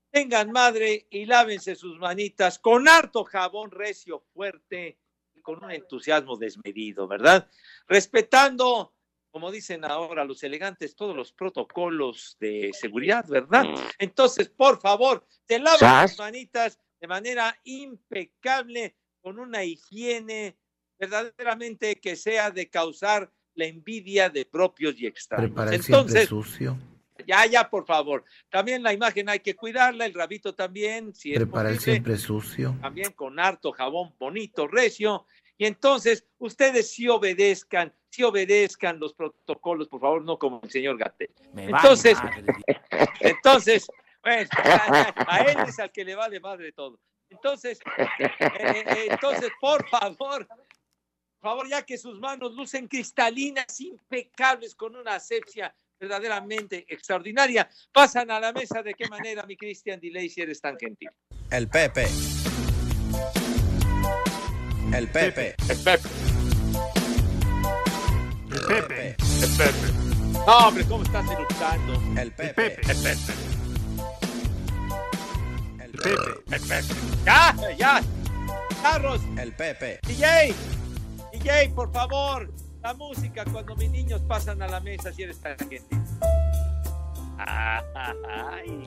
tengan 0.09 0.51
madre 0.51 1.07
y 1.09 1.25
lávense 1.25 1.75
sus 1.75 1.99
manitas 1.99 2.57
con 2.57 2.87
harto 2.87 3.23
jabón 3.23 3.69
recio, 3.71 4.23
fuerte 4.33 4.97
y 5.35 5.41
con 5.41 5.63
un 5.63 5.71
entusiasmo 5.71 6.37
desmedido, 6.37 7.07
¿verdad? 7.07 7.49
Respetando, 7.87 8.93
como 9.29 9.51
dicen 9.51 9.83
ahora 9.85 10.23
los 10.23 10.41
elegantes, 10.43 10.95
todos 10.95 11.15
los 11.15 11.33
protocolos 11.33 12.37
de 12.39 12.71
seguridad, 12.73 13.25
¿verdad? 13.27 13.65
Entonces, 13.99 14.49
por 14.49 14.79
favor, 14.79 15.27
te 15.45 15.59
lavan 15.59 16.07
sus 16.07 16.17
manitas 16.17 16.79
de 16.99 17.07
manera 17.07 17.59
impecable, 17.65 18.95
con 19.25 19.39
una 19.39 19.63
higiene 19.63 20.55
verdaderamente 20.99 21.95
que 21.95 22.15
sea 22.15 22.51
de 22.51 22.69
causar 22.69 23.31
la 23.55 23.65
envidia 23.65 24.29
de 24.29 24.45
propios 24.45 24.93
y 24.99 25.07
extraños. 25.07 25.47
Prepara 25.49 25.73
el 25.73 25.81
siempre 25.81 26.21
Entonces, 26.21 26.29
sucio. 26.29 26.77
ya, 27.25 27.43
ya, 27.47 27.67
por 27.67 27.87
favor. 27.87 28.23
También 28.51 28.83
la 28.83 28.93
imagen 28.93 29.27
hay 29.27 29.39
que 29.39 29.55
cuidarla, 29.55 30.05
el 30.05 30.13
rabito 30.13 30.53
también, 30.53 31.15
si 31.15 31.31
es 31.31 31.37
Prepara 31.39 31.69
el 31.69 31.77
posible, 31.77 31.93
siempre 31.93 32.17
sucio. 32.17 32.75
también 32.79 33.13
con 33.13 33.39
harto 33.39 33.71
jabón 33.71 34.13
bonito, 34.19 34.67
recio. 34.67 35.25
Y 35.57 35.65
entonces, 35.65 36.27
ustedes 36.37 36.91
sí 36.91 37.07
obedezcan, 37.09 37.91
sí 38.11 38.21
obedezcan 38.21 38.99
los 38.99 39.15
protocolos, 39.15 39.87
por 39.87 40.01
favor, 40.01 40.21
no 40.23 40.37
como 40.37 40.59
el 40.61 40.69
señor 40.69 40.99
Gatel. 40.99 41.31
Vale 41.51 41.71
Entonces, 41.71 42.15
entonces, 43.21 43.87
bueno, 44.21 44.47
a, 44.51 45.35
a 45.35 45.39
él 45.39 45.57
es 45.67 45.79
al 45.79 45.91
que 45.91 46.05
le 46.05 46.13
vale 46.13 46.39
madre 46.39 46.71
todo. 46.73 46.99
Entonces, 47.29 47.79
eh, 47.97 48.29
eh, 48.39 49.07
entonces, 49.09 49.49
por 49.59 49.87
favor, 49.87 50.17
por 50.17 50.47
favor, 51.41 51.69
ya 51.69 51.83
que 51.83 51.97
sus 51.97 52.19
manos 52.19 52.53
lucen 52.55 52.87
cristalinas, 52.87 53.79
impecables, 53.79 54.75
con 54.75 54.95
una 54.95 55.15
asepsia 55.15 55.73
verdaderamente 55.99 56.85
extraordinaria, 56.87 57.69
pasan 57.91 58.31
a 58.31 58.39
la 58.39 58.51
mesa. 58.51 58.81
¿De 58.83 58.93
qué 58.93 59.07
manera, 59.07 59.43
mi 59.45 59.55
Cristian 59.55 59.99
Delay, 59.99 60.29
si 60.29 60.41
eres 60.41 60.61
tan 60.61 60.77
gentil? 60.77 61.09
El 61.51 61.67
Pepe. 61.69 62.07
El 64.93 65.07
Pepe. 65.09 65.55
El 65.69 65.83
Pepe. 65.83 66.09
El 68.51 68.61
Pepe. 68.67 69.15
El 69.41 69.57
Pepe. 69.57 70.05
No, 70.45 70.67
hombre, 70.67 70.85
¿cómo 70.87 71.03
estás 71.03 71.29
eructando? 71.29 72.21
El 72.21 72.31
Pepe. 72.31 72.65
El 72.65 72.75
Pepe. 72.75 72.91
El 72.91 72.97
Pepe. 73.03 73.64
El 75.95 76.61
Pepe. 76.61 76.93
Ya, 77.25 77.55
ya. 77.77 78.01
Carlos, 78.81 79.21
El 79.37 79.53
Pepe. 79.53 79.99
DJ, 80.05 80.53
DJ, 81.31 81.69
por 81.69 81.91
favor, 81.93 82.51
la 82.83 82.93
música 82.93 83.45
cuando 83.49 83.75
mis 83.77 83.89
niños 83.89 84.21
pasan 84.27 84.61
a 84.61 84.67
la 84.67 84.81
mesa, 84.81 85.13
si 85.13 85.23
eres 85.23 85.39
tan 85.39 85.57
gentil. 85.57 86.01
Ay, 87.37 88.85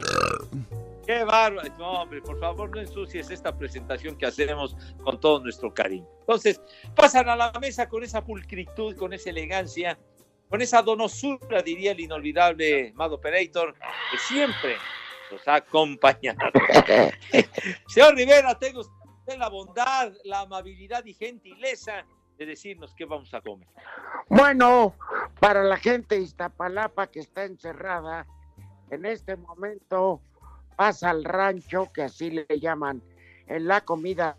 qué 1.07 1.25
bárbaro. 1.25 1.69
No, 1.79 2.03
hombre, 2.03 2.21
por 2.21 2.39
favor, 2.39 2.69
no 2.71 2.81
ensucies 2.81 3.31
esta 3.31 3.57
presentación 3.57 4.17
que 4.17 4.27
hacemos 4.27 4.77
con 5.03 5.19
todo 5.19 5.41
nuestro 5.41 5.73
cariño. 5.73 6.07
Entonces, 6.21 6.61
pasan 6.95 7.29
a 7.31 7.37
la 7.37 7.53
mesa 7.53 7.89
con 7.89 8.05
esa 8.05 8.23
pulcritud, 8.23 8.97
con 8.97 9.15
esa 9.15 9.31
elegancia, 9.31 9.99
con 10.51 10.61
esa 10.61 10.83
donosura, 10.83 11.63
diría 11.63 11.93
el 11.93 12.01
inolvidable 12.01 12.93
Mad 12.95 13.15
Operator, 13.15 13.75
que 14.11 14.19
siempre 14.19 14.77
nos 15.31 15.47
ha 15.49 15.57
acompañado. 15.57 16.39
Señor 17.89 18.15
Rivera, 18.15 18.59
tengo 18.59 18.81
usted 18.81 19.39
la 19.39 19.49
bondad, 19.49 20.13
la 20.25 20.41
amabilidad 20.41 21.05
y 21.05 21.15
gentileza 21.15 22.05
de 22.39 22.47
decirnos 22.47 22.95
qué 22.95 23.05
vamos 23.05 23.33
a 23.35 23.41
comer. 23.41 23.69
Bueno, 24.29 24.95
para 25.41 25.63
la 25.63 25.77
gente 25.77 26.17
de 26.17 26.23
Iztapalapa 26.23 27.09
que 27.09 27.21
está 27.21 27.45
encerrada, 27.45 28.27
en 28.91 29.05
este 29.05 29.37
momento 29.37 30.23
pasa 30.77 31.11
al 31.11 31.25
rancho, 31.25 31.91
que 31.93 32.03
así 32.03 32.31
le 32.31 32.47
llaman, 32.61 33.03
en 33.47 33.67
la 33.67 33.81
comida 33.81 34.39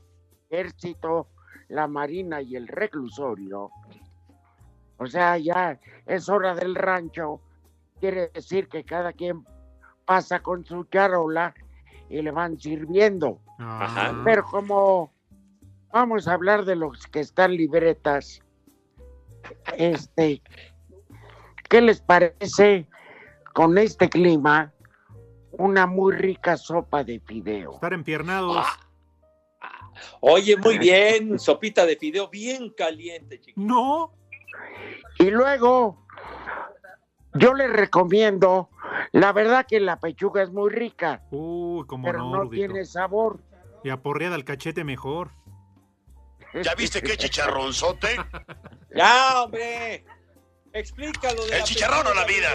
ejército, 0.50 1.28
la 1.68 1.88
marina 1.88 2.42
y 2.42 2.56
el 2.56 2.68
reclusorio. 2.68 3.72
O 4.98 5.08
sea, 5.08 5.38
ya 5.38 5.80
es 6.06 6.30
hora 6.30 6.56
del 6.56 6.76
rancho. 6.76 7.42
Quiere 8.00 8.30
decir 8.30 8.68
que 8.68 8.84
cada 8.84 9.14
quien 9.14 9.46
pasa 10.10 10.40
con 10.40 10.66
su 10.66 10.86
charola 10.86 11.54
y 12.10 12.24
le 12.24 12.32
van 12.32 12.60
sirviendo. 12.60 13.40
Ajá. 13.60 14.20
Pero 14.26 14.44
como 14.44 15.14
vamos 15.94 16.28
a 16.28 16.34
hablar 16.34 16.66
de 16.66 16.76
los 16.76 17.06
que 17.06 17.20
están 17.20 17.56
libretas, 17.56 18.42
este, 19.78 20.42
¿qué 21.70 21.82
les 21.82 22.02
parece 22.02 22.88
con 23.54 23.78
este 23.78 24.10
clima? 24.10 24.74
Una 25.52 25.86
muy 25.86 26.16
rica 26.16 26.58
sopa 26.58 27.04
de 27.04 27.20
fideo. 27.20 27.74
Estar 27.74 27.94
empiernados. 27.94 28.66
Oye, 30.22 30.58
muy 30.58 30.80
bien, 30.80 31.38
sopita 31.38 31.86
de 31.86 31.96
fideo 31.98 32.30
bien 32.30 32.72
caliente, 32.72 33.40
chiquito. 33.40 33.62
No. 33.62 34.12
Y 35.20 35.30
luego, 35.30 36.04
yo 37.34 37.54
les 37.54 37.72
recomiendo, 37.72 38.70
la 39.12 39.32
verdad 39.34 39.66
que 39.68 39.80
la 39.80 40.00
pechuga 40.00 40.44
es 40.44 40.52
muy 40.52 40.70
rica, 40.70 41.22
Uy, 41.32 41.86
cómo 41.86 42.06
pero 42.06 42.20
no, 42.20 42.50
tiene 42.50 42.86
sabor. 42.86 43.40
Y 43.84 43.90
aporreada 43.90 44.36
al 44.36 44.44
cachete 44.44 44.84
mejor. 44.84 45.32
¿Ya 46.54 46.74
viste 46.76 47.02
qué 47.02 47.18
chicharronzote? 47.18 48.16
Ya, 48.96 49.44
hombre. 49.44 50.04
Explícalo 50.74 51.46
de 51.46 51.52
El 51.52 51.60
la 51.60 51.64
chicharrón 51.64 52.08
o 52.08 52.14
la 52.16 52.26
vida. 52.26 52.50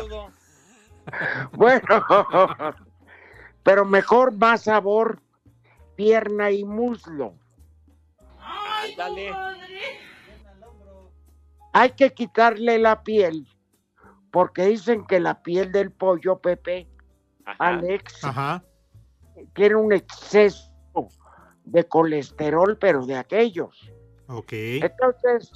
Bueno, 1.53 1.81
pero 3.63 3.85
mejor 3.85 4.33
más 4.33 4.63
sabor, 4.65 5.21
pierna 5.95 6.51
y 6.51 6.65
muslo. 6.65 7.35
Ándale. 8.39 9.33
Hay 11.73 11.91
que 11.91 12.13
quitarle 12.13 12.79
la 12.79 13.05
piel, 13.05 13.47
porque 14.35 14.67
dicen 14.67 15.07
que 15.07 15.21
la 15.21 15.45
piel 15.45 15.71
del 15.71 15.93
pollo, 15.93 16.41
Pepe, 16.41 16.89
Alex, 17.61 18.25
Ajá. 18.25 18.65
tiene 19.53 19.77
un 19.77 19.93
exceso 19.93 20.73
de 21.65 21.85
colesterol, 21.85 22.77
pero 22.77 23.07
de 23.07 23.15
aquellos. 23.15 23.93
Ok. 24.27 24.53
Entonces, 24.53 25.53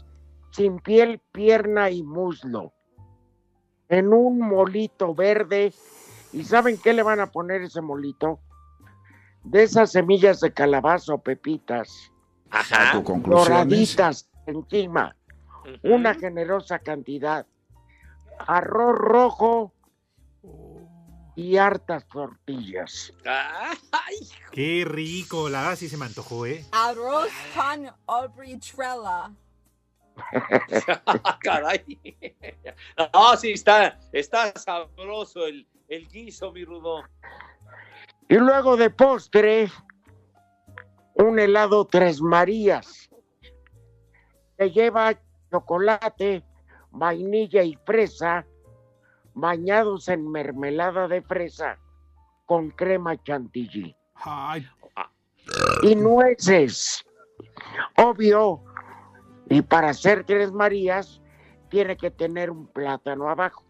sin 0.53 0.79
piel, 0.79 1.21
pierna 1.33 1.91
y 1.91 2.05
muslo, 2.05 2.73
en 3.89 4.13
un 4.13 4.39
molito 4.39 5.13
verde. 5.13 5.75
¿Y 6.33 6.45
saben 6.45 6.79
qué 6.79 6.93
le 6.93 7.03
van 7.03 7.19
a 7.19 7.33
poner 7.33 7.63
ese 7.63 7.81
molito? 7.81 8.39
De 9.43 9.65
esas 9.65 9.91
semillas 9.91 10.39
de 10.39 10.53
calabaza 10.53 11.15
o 11.15 11.19
pepitas, 11.19 12.13
Ajá. 12.49 13.03
Doraditas 13.25 14.31
encima, 14.47 15.17
una 15.83 16.15
generosa 16.15 16.79
cantidad, 16.79 17.45
arroz 18.47 18.97
rojo 18.97 19.73
y 21.37 21.57
hartas 21.57 22.07
tortillas. 22.09 23.13
Ay, 23.25 24.19
Qué 24.51 24.85
rico. 24.85 25.49
La 25.49 25.61
verdad 25.63 25.77
sí 25.77 25.89
se 25.89 25.97
me 25.97 26.07
antojó, 26.07 26.47
¿eh? 26.47 26.65
Arroz 26.73 27.31
con 27.55 27.89
obritrella. 28.07 29.31
caray. 31.41 31.85
No, 33.15 33.37
sí, 33.37 33.53
está, 33.53 34.01
está 34.13 34.53
sabroso 34.59 35.47
el, 35.47 35.67
el 35.89 36.09
guiso, 36.09 36.51
mi 36.51 36.65
rudo. 36.65 37.05
Y 38.29 38.35
luego 38.35 38.77
de 38.77 38.91
postre, 38.91 39.71
un 41.15 41.39
helado 41.39 41.87
Tres 41.87 42.21
Marías, 42.21 43.09
que 44.59 44.71
lleva 44.71 45.19
chocolate, 45.51 46.45
vainilla 46.91 47.63
y 47.63 47.77
fresa, 47.85 48.47
bañados 49.35 50.09
en 50.09 50.31
mermelada 50.31 51.09
de 51.09 51.23
fresa 51.23 51.79
con 52.47 52.71
crema 52.71 53.17
chantilly. 53.23 53.95
Ay, 54.15 54.67
Y 55.83 55.95
nueces. 55.95 57.05
Obvio, 57.97 58.63
y 59.49 59.63
para 59.63 59.91
hacer 59.91 60.25
Tres 60.25 60.53
Marías, 60.53 61.21
tiene 61.69 61.97
que 61.97 62.11
tener 62.11 62.51
un 62.51 62.67
plátano 62.67 63.29
abajo. 63.29 63.65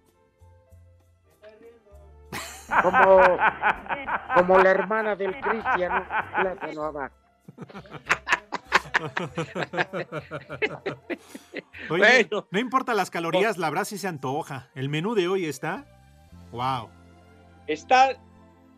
Como, 2.83 3.21
como 4.37 4.59
la 4.59 4.71
hermana 4.71 5.17
del 5.17 5.39
Cristiano, 5.41 6.05
plátano 6.41 6.83
abajo. 6.85 7.15
Oye, 11.91 12.27
Bueno. 12.29 12.47
no 12.51 12.59
importa 12.59 12.95
las 12.95 13.11
calorías, 13.11 13.59
la 13.59 13.71
verdad 13.71 13.85
sí 13.85 13.99
se 13.99 14.09
antoja. 14.09 14.69
El 14.75 14.89
menú 14.89 15.15
de 15.15 15.29
hoy 15.29 15.47
está. 15.47 15.85
Wow. 16.53 16.89
Está, 17.67 18.17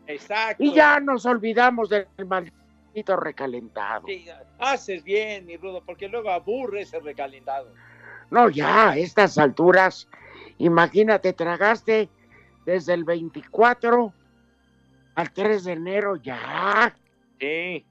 exacto. 0.07 0.63
Y 0.63 0.73
ya 0.73 0.99
nos 0.99 1.25
olvidamos 1.25 1.89
del 1.89 2.07
maldito 2.27 3.15
recalentado. 3.17 4.05
Sí, 4.07 4.25
haces 4.59 5.03
bien, 5.03 5.45
mi 5.45 5.57
rudo, 5.57 5.81
porque 5.85 6.07
luego 6.07 6.29
aburre 6.29 6.81
ese 6.81 6.99
recalentado. 6.99 7.73
No, 8.29 8.49
ya, 8.49 8.91
a 8.91 8.97
estas 8.97 9.37
alturas, 9.37 10.07
imagínate, 10.57 11.33
tragaste 11.33 12.09
desde 12.65 12.93
el 12.93 13.03
24 13.03 14.13
al 15.15 15.33
3 15.33 15.63
de 15.63 15.71
enero, 15.73 16.15
ya. 16.17 16.95
Sí. 17.39 17.85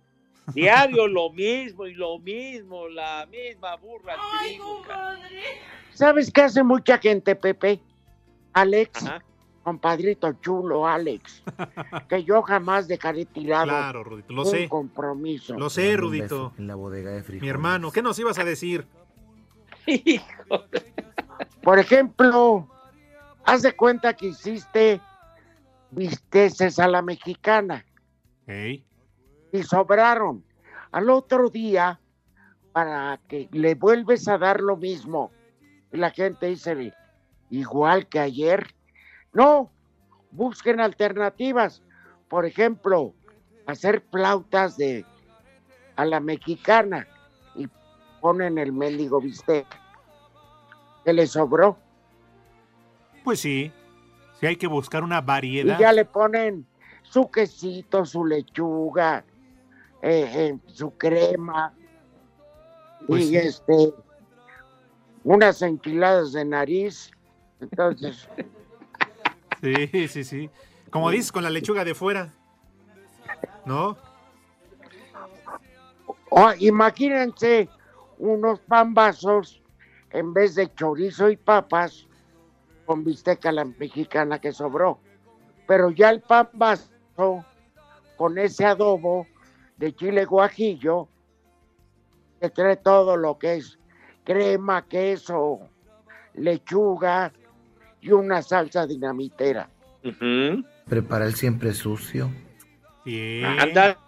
Diario 0.54 1.06
lo 1.06 1.30
mismo 1.30 1.86
y 1.86 1.94
lo 1.94 2.18
mismo, 2.18 2.88
la 2.88 3.26
misma 3.30 3.76
burra 3.76 4.14
ca- 4.86 5.18
¿Sabes 5.92 6.30
qué 6.32 6.42
hace 6.42 6.62
mucha 6.62 6.98
gente, 6.98 7.34
Pepe? 7.36 7.80
Alex, 8.52 9.04
Ajá. 9.06 9.22
compadrito 9.62 10.32
chulo, 10.40 10.86
Alex, 10.86 11.42
que 12.08 12.24
yo 12.24 12.42
jamás 12.42 12.88
dejaré 12.88 13.24
tirado 13.26 13.64
Claro, 13.66 14.02
Rudito, 14.04 14.32
lo 14.32 14.42
un 14.42 14.48
sé. 14.50 14.68
compromiso. 14.68 15.54
Lo 15.58 15.70
sé, 15.70 15.96
Rudito. 15.96 16.52
En 16.58 16.66
la 16.66 16.74
bodega 16.74 17.10
de 17.10 17.22
frijoles. 17.22 17.42
Mi 17.42 17.48
hermano, 17.48 17.90
¿qué 17.92 18.02
nos 18.02 18.18
ibas 18.18 18.38
a 18.38 18.44
decir? 18.44 18.86
Por 21.62 21.78
ejemplo, 21.78 22.68
haz 23.44 23.62
de 23.62 23.72
cuenta 23.74 24.14
que 24.14 24.28
hiciste 24.28 25.00
bisteces 25.90 26.78
a 26.78 26.86
la 26.86 27.02
mexicana 27.02 27.84
Ey. 28.46 28.84
Y 29.52 29.62
sobraron. 29.62 30.44
Al 30.92 31.10
otro 31.10 31.48
día, 31.50 32.00
para 32.72 33.20
que 33.28 33.48
le 33.52 33.74
vuelves 33.74 34.26
a 34.28 34.38
dar 34.38 34.60
lo 34.60 34.76
mismo, 34.76 35.30
y 35.92 35.96
la 35.96 36.10
gente 36.10 36.46
dice, 36.46 36.94
igual 37.50 38.06
que 38.08 38.18
ayer. 38.20 38.74
No, 39.32 39.70
busquen 40.30 40.80
alternativas. 40.80 41.82
Por 42.28 42.46
ejemplo, 42.46 43.14
hacer 43.66 44.02
flautas 44.10 44.76
de 44.76 45.04
a 45.96 46.04
la 46.04 46.20
mexicana 46.20 47.06
y 47.54 47.68
ponen 48.20 48.58
el 48.58 48.72
mendigo 48.72 49.20
bistec 49.20 49.66
que 51.04 51.12
le 51.12 51.26
sobró. 51.26 51.76
Pues 53.24 53.40
sí. 53.40 53.72
Sí 54.38 54.46
hay 54.46 54.56
que 54.56 54.66
buscar 54.66 55.02
una 55.02 55.18
Y 55.18 55.24
variedad. 55.24 55.78
ya 55.78 55.92
le 55.92 56.04
ponen 56.04 56.66
su 57.02 57.30
quesito, 57.30 58.06
su 58.06 58.24
lechuga, 58.24 59.24
eh, 60.02 60.56
su 60.66 60.90
crema 60.96 61.72
Pues 63.06 63.24
y 63.24 63.26
sí. 63.28 63.36
este 63.36 63.94
unas 65.22 65.60
enchiladas 65.62 66.32
de 66.32 66.44
nariz. 66.44 67.10
Entonces, 67.60 68.28
Sí, 69.62 70.08
sí, 70.08 70.24
sí. 70.24 70.50
Como 70.90 71.10
dices, 71.10 71.30
con 71.32 71.42
la 71.44 71.50
lechuga 71.50 71.84
de 71.84 71.94
fuera. 71.94 72.32
¿No? 73.66 73.96
oh, 76.30 76.52
imagínense 76.58 77.68
unos 78.18 78.60
pambazos 78.60 79.62
en 80.10 80.32
vez 80.32 80.54
de 80.54 80.72
chorizo 80.74 81.30
y 81.30 81.36
papas 81.36 82.06
con 82.86 83.04
bisteca 83.04 83.52
la 83.52 83.64
mexicana 83.64 84.40
que 84.40 84.52
sobró. 84.52 84.98
Pero 85.66 85.90
ya 85.90 86.10
el 86.10 86.20
pambazo 86.22 86.90
con 88.16 88.38
ese 88.38 88.64
adobo 88.64 89.26
de 89.80 89.94
chile 89.94 90.26
guajillo 90.26 91.08
que 92.38 92.50
trae 92.50 92.76
todo 92.76 93.16
lo 93.16 93.38
que 93.38 93.54
es 93.54 93.78
crema, 94.24 94.86
queso, 94.86 95.60
lechuga 96.34 97.32
y 98.02 98.12
una 98.12 98.42
salsa 98.42 98.86
dinamitera. 98.86 99.70
Prepara 100.86 101.24
el 101.24 101.34
siempre 101.34 101.72
sucio. 101.72 102.30
Bien. 103.06 103.46
Anda. 103.46 103.98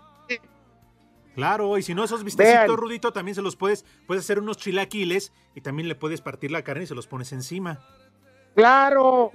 Claro, 1.35 1.79
y 1.79 1.83
si 1.83 1.95
no 1.95 2.05
esos 2.05 2.23
bistecitos, 2.23 2.67
Vean. 2.67 2.77
Rudito, 2.77 3.15
también 3.15 3.35
se 3.35 3.41
los 3.41 3.57
puedes, 3.57 3.87
puedes 4.07 4.25
hacer 4.25 4.39
unos 4.39 4.59
chilaquiles 4.59 5.33
y 5.55 5.63
también 5.63 5.89
le 5.89 5.95
puedes 5.95 6.21
partir 6.21 6.51
la 6.51 6.63
carne 6.63 6.85
y 6.85 6.87
se 6.87 6.95
los 6.95 7.07
pones 7.07 7.33
encima. 7.33 7.81
Claro, 8.55 9.33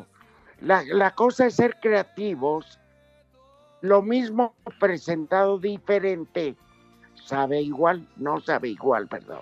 la, 0.61 0.83
la 0.83 1.15
cosa 1.15 1.47
es 1.47 1.55
ser 1.55 1.77
creativos. 1.81 2.79
Lo 3.81 4.01
mismo 4.01 4.53
presentado 4.79 5.59
diferente. 5.59 6.55
Sabe 7.25 7.61
igual, 7.61 8.07
no 8.15 8.39
sabe 8.41 8.69
igual, 8.69 9.07
perdón. 9.07 9.41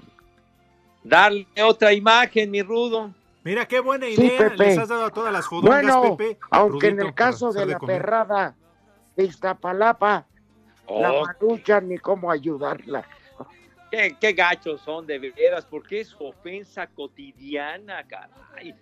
Darle 1.03 1.47
otra 1.63 1.93
imagen, 1.93 2.49
mi 2.51 2.61
rudo. 2.61 3.13
Mira 3.43 3.67
qué 3.67 3.79
buena 3.79 4.07
Sí, 4.07 4.13
idea. 4.13 4.37
Pepe. 4.39 4.57
Les 4.57 4.77
has 4.79 4.89
dado 4.89 5.05
a 5.05 5.11
todas 5.11 5.31
las 5.31 5.45
fodongas, 5.47 5.83
Bueno, 5.83 6.17
Pepe. 6.17 6.39
aunque 6.49 6.87
en 6.87 6.99
el 6.99 7.13
caso 7.13 7.51
de 7.53 7.65
la 7.67 7.77
comer. 7.77 8.01
perrada 8.01 8.55
de 9.15 9.23
Iztapalapa, 9.25 10.25
la 10.89 11.13
Oh. 11.13 11.25
maruchan 11.25 11.87
ni 11.89 11.97
cómo 11.99 12.31
ayudarla. 12.31 13.05
Qué, 13.91 14.15
qué 14.19 14.33
gachos 14.33 14.81
son 14.81 15.05
de 15.05 15.19
veras, 15.19 15.65
porque 15.65 16.01
es 16.01 16.15
ofensa 16.19 16.87
cotidiana, 16.87 18.03
caray. 18.07 18.73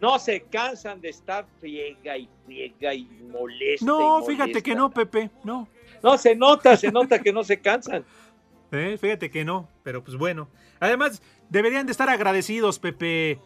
No 0.00 0.18
se 0.18 0.42
cansan 0.42 1.00
de 1.00 1.10
estar 1.10 1.46
friega 1.60 2.16
y 2.16 2.28
friega 2.44 2.92
y 2.94 3.04
molesta. 3.30 3.86
No, 3.86 4.20
y 4.20 4.26
fíjate 4.26 4.62
que 4.62 4.74
no, 4.74 4.90
Pepe. 4.90 5.30
No. 5.44 5.68
No, 6.02 6.18
se 6.18 6.34
nota, 6.34 6.76
se 6.76 6.90
nota 6.90 7.18
que 7.20 7.32
no 7.32 7.44
se 7.44 7.60
cansan. 7.60 8.04
Eh, 8.72 8.98
Fíjate 9.00 9.30
que 9.30 9.44
no, 9.44 9.68
pero 9.84 10.02
pues 10.02 10.16
bueno. 10.18 10.48
Además, 10.80 11.22
deberían 11.48 11.86
de 11.86 11.92
estar 11.92 12.10
agradecidos, 12.10 12.80
Pepe. 12.80 13.38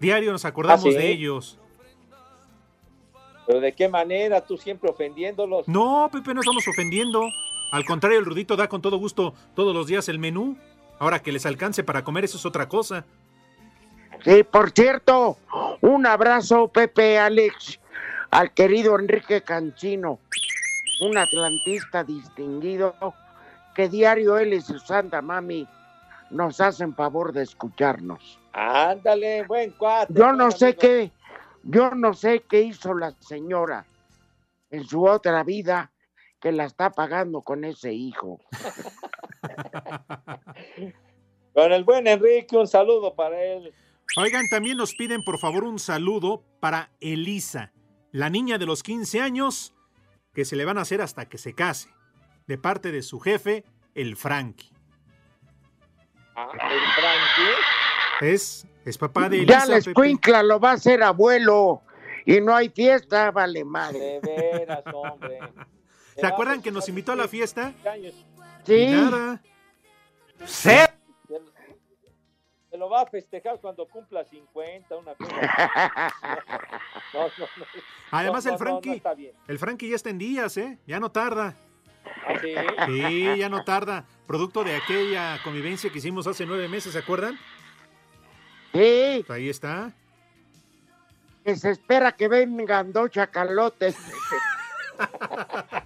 Diario 0.00 0.32
nos 0.32 0.46
acordamos 0.46 0.86
¿Ah, 0.86 0.90
sí? 0.90 0.96
de 0.96 1.10
ellos. 1.10 1.58
Pero 3.46 3.60
de 3.60 3.72
qué 3.72 3.88
manera, 3.88 4.44
tú 4.44 4.56
siempre 4.56 4.90
ofendiéndolos. 4.90 5.68
No, 5.68 6.08
Pepe, 6.10 6.34
no 6.34 6.40
estamos 6.40 6.66
ofendiendo. 6.66 7.20
Al 7.72 7.84
contrario, 7.84 8.18
el 8.18 8.24
Rudito 8.24 8.56
da 8.56 8.68
con 8.68 8.82
todo 8.82 8.96
gusto 8.96 9.34
todos 9.54 9.74
los 9.74 9.86
días 9.86 10.08
el 10.08 10.18
menú. 10.18 10.56
Ahora 10.98 11.20
que 11.20 11.32
les 11.32 11.44
alcance 11.46 11.84
para 11.84 12.04
comer, 12.04 12.24
eso 12.24 12.38
es 12.38 12.46
otra 12.46 12.68
cosa. 12.68 13.04
Sí, 14.24 14.42
por 14.44 14.70
cierto, 14.70 15.38
un 15.82 16.06
abrazo, 16.06 16.68
Pepe 16.68 17.18
Alex, 17.18 17.78
al 18.30 18.52
querido 18.54 18.98
Enrique 18.98 19.42
Cancino, 19.42 20.18
un 21.02 21.18
atlantista 21.18 22.02
distinguido 22.02 22.94
que 23.74 23.88
diario 23.88 24.38
él 24.38 24.54
y 24.54 24.62
su 24.62 24.78
santa 24.78 25.20
mami 25.20 25.68
nos 26.30 26.60
hacen 26.60 26.94
favor 26.94 27.32
de 27.32 27.42
escucharnos. 27.42 28.38
Ándale, 28.52 29.44
buen 29.46 29.70
cuate. 29.72 30.14
Yo 30.14 30.32
no 30.32 30.50
sé 30.50 30.66
amigo. 30.66 30.80
qué, 30.80 31.12
yo 31.62 31.90
no 31.90 32.14
sé 32.14 32.42
qué 32.48 32.62
hizo 32.62 32.94
la 32.94 33.12
señora 33.20 33.84
en 34.70 34.84
su 34.84 35.04
otra 35.04 35.44
vida 35.44 35.92
que 36.40 36.52
la 36.52 36.64
está 36.64 36.90
pagando 36.90 37.42
con 37.42 37.64
ese 37.64 37.92
hijo. 37.92 38.40
Con 41.54 41.72
el 41.72 41.84
buen 41.84 42.06
Enrique, 42.06 42.54
un 42.54 42.66
saludo 42.66 43.14
para 43.14 43.42
él. 43.42 43.72
Oigan, 44.18 44.46
también 44.50 44.76
nos 44.76 44.94
piden 44.94 45.24
por 45.24 45.38
favor 45.38 45.64
un 45.64 45.78
saludo 45.78 46.44
para 46.60 46.90
Elisa, 47.00 47.72
la 48.12 48.28
niña 48.28 48.58
de 48.58 48.66
los 48.66 48.82
15 48.82 49.22
años 49.22 49.72
que 50.34 50.44
se 50.44 50.54
le 50.54 50.66
van 50.66 50.76
a 50.76 50.82
hacer 50.82 51.00
hasta 51.00 51.30
que 51.30 51.38
se 51.38 51.54
case, 51.54 51.88
de 52.46 52.58
parte 52.58 52.92
de 52.92 53.00
su 53.00 53.20
jefe, 53.20 53.64
el 53.94 54.16
Frankie. 54.16 54.70
Ah, 56.34 56.50
el 56.52 56.80
Frankie. 56.94 58.34
Es, 58.34 58.66
es 58.84 58.98
papá 58.98 59.30
de 59.30 59.38
Elisa. 59.38 59.60
Ya 59.60 59.66
la 59.66 59.78
escuincla 59.78 60.42
lo 60.42 60.60
va 60.60 60.72
a 60.72 60.74
hacer 60.74 61.02
abuelo 61.02 61.80
y 62.26 62.38
no 62.42 62.54
hay 62.54 62.68
fiesta, 62.68 63.30
vale 63.30 63.64
madre. 63.64 64.20
De 64.20 64.22
veras, 64.22 64.84
hombre. 64.92 65.38
¿Se 66.16 66.26
acuerdan 66.26 66.62
que 66.62 66.70
nos 66.70 66.88
invitó 66.88 67.12
a 67.12 67.16
la 67.16 67.28
fiesta? 67.28 67.72
Sí. 68.64 68.74
Y 68.74 68.90
nada. 68.92 69.40
Se 70.44 70.88
se 72.70 72.76
lo 72.78 72.90
va 72.90 73.02
a 73.02 73.06
festejar 73.06 73.58
cuando 73.60 73.86
cumpla 73.88 74.24
50, 74.24 74.96
una 74.96 75.14
cosa. 75.14 75.34
No, 77.14 77.22
no, 77.22 77.28
no. 77.38 77.64
Además, 78.10 78.44
No, 78.44 78.52
el 78.52 78.58
Frankie, 78.58 78.88
no 78.90 78.94
está 78.96 79.14
bien. 79.14 79.32
el 79.48 79.58
Frankie 79.58 79.88
ya 79.88 79.96
está 79.96 80.10
en 80.10 80.18
días, 80.18 80.56
¿eh? 80.58 80.78
Ya 80.86 81.00
no 81.00 81.10
tarda. 81.10 81.54
¿Ah, 82.26 82.34
sí? 82.42 82.54
Sí, 82.86 83.36
ya 83.38 83.48
no 83.48 83.64
tarda. 83.64 84.04
Producto 84.26 84.62
de 84.64 84.76
aquella 84.76 85.40
convivencia 85.42 85.88
que 85.90 85.98
hicimos 85.98 86.26
hace 86.26 86.44
nueve 86.44 86.68
meses, 86.68 86.92
¿se 86.92 86.98
acuerdan? 86.98 87.38
Sí, 88.72 89.24
Pues 89.26 89.30
ahí 89.30 89.48
está. 89.48 89.92
que 91.44 91.56
se 91.56 91.70
espera 91.70 92.12
que 92.12 92.28
vengan 92.28 92.92
dos 92.92 93.10
chacalotes. 93.10 93.96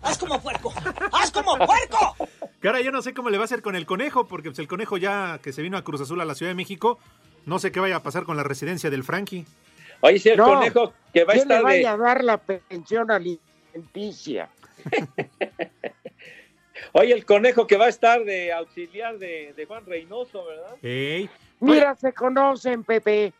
¡Haz 0.03 0.19
como 0.19 0.41
puerco! 0.41 0.73
¡Haz 1.13 1.31
como 1.31 1.57
puerco! 1.59 2.17
Que 2.61 2.69
ahora 2.69 2.81
yo 2.81 2.93
no 2.93 3.03
sé 3.03 3.15
cómo 3.15 3.31
le 3.31 3.39
va 3.39 3.45
a 3.45 3.47
hacer 3.47 3.63
con 3.63 3.75
el 3.77 3.87
conejo, 3.87 4.27
porque 4.27 4.51
pues, 4.51 4.59
el 4.59 4.69
conejo 4.69 4.97
ya 4.97 5.39
que 5.43 5.53
se 5.53 5.63
vino 5.63 5.77
a 5.77 5.83
Cruz 5.85 6.01
Azul 6.01 6.21
a 6.21 6.25
la 6.25 6.35
Ciudad 6.35 6.51
de 6.51 6.57
México, 6.57 6.99
no 7.47 7.59
sé 7.59 7.73
qué 7.73 7.81
vaya 7.81 7.97
a 7.97 8.03
pasar 8.03 8.25
con 8.25 8.37
la 8.37 8.43
residencia 8.43 8.91
del 8.91 9.05
Frankie. 9.05 9.47
Oye, 10.01 10.19
si 10.19 10.31
el 10.31 10.37
No, 10.39 10.47
conejo 10.47 10.93
que 11.13 11.25
va 11.25 11.33
a 11.33 11.37
¿Quién 11.37 11.49
le 11.49 11.55
estar 11.55 11.59
de... 11.59 11.63
vaya 11.65 11.93
a 11.93 11.97
dar 11.97 12.25
la 12.25 12.39
pensión 12.39 13.11
alimenticia? 13.11 14.49
Oye, 16.93 17.13
el 17.13 17.25
conejo 17.25 17.67
que 17.67 17.77
va 17.77 17.87
a 17.87 17.91
estar 17.91 18.25
de 18.25 18.53
auxiliar 18.53 19.19
de, 19.19 19.53
de 19.55 19.67
Juan 19.67 19.85
Reynoso, 19.87 20.45
¿verdad? 20.45 20.77
Ey, 20.83 21.29
Mira, 21.61 21.95
se 21.95 22.13
conocen, 22.13 22.85
Pepe. 22.85 23.33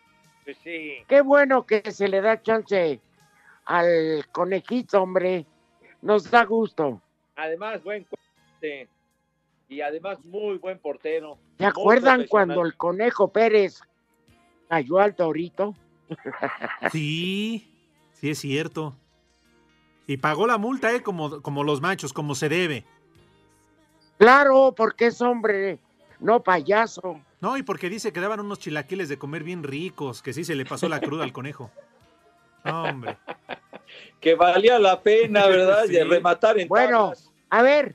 Pues 0.45 0.59
sí. 0.63 0.97
Qué 1.09 1.23
bueno 1.23 1.65
que 1.67 1.91
se 1.91 2.09
le 2.09 2.21
da 2.21 2.43
chance 2.43 3.01
al 3.65 4.27
conejito, 4.31 5.03
hombre. 5.03 5.47
Nos 6.03 6.31
da 6.31 6.45
gusto. 6.45 7.01
Además, 7.37 7.83
buen 7.83 8.05
cuate. 8.05 8.89
Y 9.69 9.81
además, 9.81 10.19
muy 10.25 10.59
buen 10.59 10.79
portero. 10.79 11.39
¿Se 11.59 11.67
acuerdan 11.67 12.27
cuando 12.27 12.65
el 12.65 12.77
conejo 12.77 13.29
Pérez 13.29 13.81
cayó 14.69 14.99
al 14.99 15.15
torito? 15.15 15.75
sí, 16.93 17.73
sí 18.13 18.31
es 18.31 18.39
cierto. 18.39 18.97
Y 20.07 20.17
pagó 20.17 20.47
la 20.47 20.59
multa, 20.59 20.93
¿eh? 20.93 21.03
Como, 21.03 21.41
como 21.41 21.63
los 21.63 21.81
machos, 21.81 22.13
como 22.13 22.35
se 22.35 22.49
debe. 22.49 22.85
Claro, 24.19 24.75
porque 24.77 25.07
es 25.07 25.23
hombre, 25.23 25.79
no 26.19 26.43
payaso. 26.43 27.21
No, 27.41 27.57
y 27.57 27.63
porque 27.63 27.89
dice 27.89 28.13
que 28.13 28.21
daban 28.21 28.41
unos 28.41 28.59
chilaquiles 28.59 29.09
de 29.09 29.19
comer 29.19 29.45
bien 29.45 29.63
ricos, 29.63 30.21
que 30.21 30.33
sí 30.33 30.45
se 30.45 30.55
le 30.55 30.67
pasó 30.67 30.89
la 30.89 31.01
cruda 31.01 31.25
al 31.25 31.33
conejo. 31.33 31.71
No, 32.63 32.83
hombre. 32.83 33.17
Que 34.21 34.35
valía 34.35 34.79
la 34.79 35.01
pena, 35.01 35.47
¿verdad? 35.49 35.85
Sí. 35.87 35.93
De 35.93 36.05
rematar 36.05 36.59
en 36.59 36.69
Bueno, 36.69 37.11
tablas. 37.11 37.31
a 37.51 37.63
ver, 37.63 37.95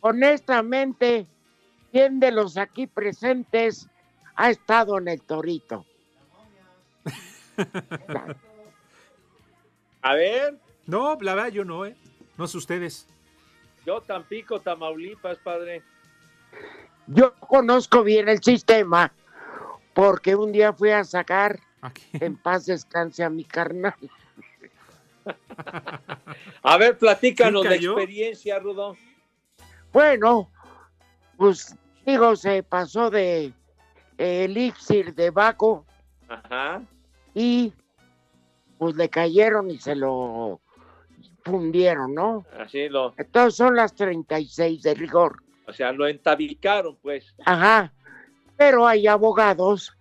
honestamente, 0.00 1.26
¿quién 1.90 2.20
de 2.20 2.30
los 2.32 2.56
aquí 2.56 2.86
presentes 2.86 3.88
ha 4.36 4.50
estado 4.50 4.98
en 4.98 5.08
el 5.08 5.20
Torito? 5.22 5.84
A 10.02 10.14
ver, 10.14 10.58
No, 10.86 11.16
la 11.20 11.34
verdad 11.34 11.50
yo 11.50 11.64
no, 11.64 11.86
¿eh? 11.86 11.96
No 12.36 12.46
sé 12.48 12.56
ustedes. 12.58 13.06
yo 13.86 14.00
Tampico, 14.00 14.60
Tamaulipas, 14.60 15.38
padre. 15.38 15.82
Yo 17.06 17.34
conozco 17.34 18.02
bien 18.02 18.28
el 18.28 18.42
sistema 18.42 19.12
porque 19.94 20.34
un 20.34 20.50
día 20.52 20.72
fui 20.72 20.90
a 20.90 21.04
sacar 21.04 21.60
en 22.14 22.36
paz 22.36 22.66
descanse 22.66 23.22
a 23.22 23.30
mi 23.30 23.44
carnal. 23.44 23.94
A 26.62 26.76
ver, 26.76 26.98
platícanos 26.98 27.62
¿Sí 27.62 27.68
la 27.68 27.74
cayó? 27.74 27.92
experiencia, 27.98 28.58
Rudo. 28.58 28.96
Bueno, 29.92 30.50
pues 31.36 31.76
digo, 32.06 32.34
se 32.36 32.62
pasó 32.62 33.10
de 33.10 33.52
eh, 34.18 34.44
elixir 34.44 35.14
de 35.14 35.30
Baco 35.30 35.84
Ajá. 36.28 36.82
y 37.34 37.72
pues 38.78 38.94
le 38.96 39.08
cayeron 39.08 39.70
y 39.70 39.78
se 39.78 39.94
lo 39.94 40.60
fundieron, 41.44 42.14
¿no? 42.14 42.44
Así 42.58 42.88
lo, 42.88 43.14
Entonces 43.16 43.56
son 43.56 43.74
las 43.76 43.94
36 43.94 44.82
de 44.82 44.94
rigor. 44.94 45.42
o 45.66 45.72
sea, 45.72 45.92
lo 45.92 46.06
entabicaron, 46.06 46.96
pues. 47.02 47.34
Ajá. 47.44 47.92
Pero 48.56 48.86
hay 48.86 49.06
abogados 49.06 49.92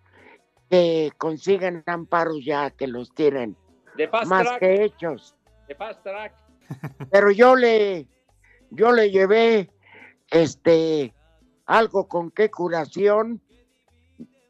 que 0.69 1.11
consiguen 1.17 1.83
amparos 1.85 2.43
ya 2.45 2.69
que 2.71 2.87
los 2.87 3.13
tienen 3.13 3.57
De 3.95 4.07
fast 4.07 4.27
más 4.29 4.43
track, 4.43 4.59
que 4.59 4.83
hechos. 4.85 5.35
de 5.67 5.75
fast 5.75 6.01
track. 6.03 6.33
Pero 7.11 7.31
yo 7.31 7.55
le, 7.55 8.07
yo 8.69 8.91
le 8.91 9.11
llevé 9.11 9.69
este 10.29 11.13
algo 11.65 12.07
con 12.07 12.31
qué 12.31 12.49
curación 12.49 13.41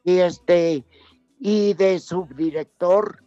y 0.04 0.18
este 0.18 0.84
y 1.38 1.74
de 1.74 1.98
subdirector 1.98 3.22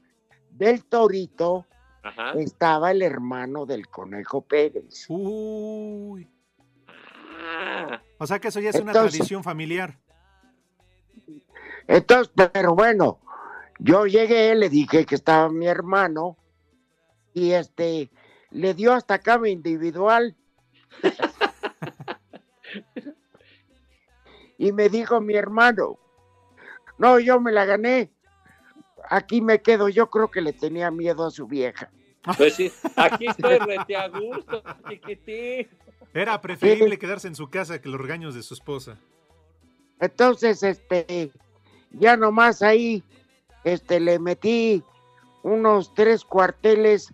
del 0.52 0.86
Torito 0.86 1.66
Ajá. 2.04 2.32
estaba 2.34 2.92
el 2.92 3.02
hermano 3.02 3.66
del 3.66 3.88
Conejo 3.88 4.42
Pérez. 4.42 5.06
Uy. 5.10 6.30
Ah, 6.88 8.02
O 8.18 8.26
sea 8.28 8.40
que 8.40 8.48
eso 8.48 8.60
ya 8.62 8.70
es 8.70 8.80
una 8.80 8.94
tradición 8.94 9.44
familiar. 9.44 10.00
Entonces, 11.88 12.32
pero 12.52 12.74
bueno, 12.74 13.20
yo 13.80 14.06
llegué, 14.06 14.56
le 14.56 14.70
dije 14.70 15.06
que 15.06 15.16
estaba 15.16 15.50
mi 15.50 15.68
hermano 15.68 16.38
y 17.34 17.52
este 17.52 18.10
le 18.52 18.74
dio 18.74 18.94
hasta 18.94 19.20
cama 19.20 19.50
individual. 19.50 20.36
y 24.58 24.72
me 24.72 24.90
dijo 24.90 25.20
mi 25.20 25.36
hermano, 25.36 26.00
no, 26.98 27.20
yo 27.20 27.40
me 27.40 27.52
la 27.52 27.66
gané. 27.66 28.12
Aquí 29.10 29.42
me 29.42 29.62
quedo, 29.62 29.90
yo 29.90 30.10
creo 30.10 30.32
que 30.32 30.42
le 30.42 30.54
tenía 30.54 30.90
miedo 30.90 31.26
a 31.26 31.32
su 31.32 31.46
vieja. 31.46 31.92
pues 32.38 32.56
sí, 32.56 32.72
aquí 32.96 33.28
estoy 33.28 33.60
rete 33.60 33.96
a 33.96 34.08
gusto, 34.08 34.64
chiquitín. 34.90 35.68
Era 36.14 36.42
preferible 36.42 36.98
quedarse 36.98 37.28
en 37.28 37.36
su 37.36 37.50
casa 37.50 37.82
que 37.82 37.90
los 37.90 38.00
regaños 38.00 38.34
de 38.34 38.42
su 38.42 38.54
esposa. 38.54 38.98
Entonces, 40.00 40.64
este, 40.64 41.32
ya 41.92 42.16
nomás 42.16 42.62
ahí, 42.62 43.04
este, 43.66 44.00
le 44.00 44.20
metí 44.20 44.82
unos 45.44 45.94
tres 45.94 46.24
cuarteles 46.24 47.14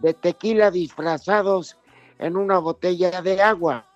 de 0.00 0.14
tequila 0.14 0.70
disfrazados 0.70 1.76
en 2.18 2.36
una 2.36 2.58
botella 2.58 3.22
de 3.22 3.40
agua. 3.40 3.86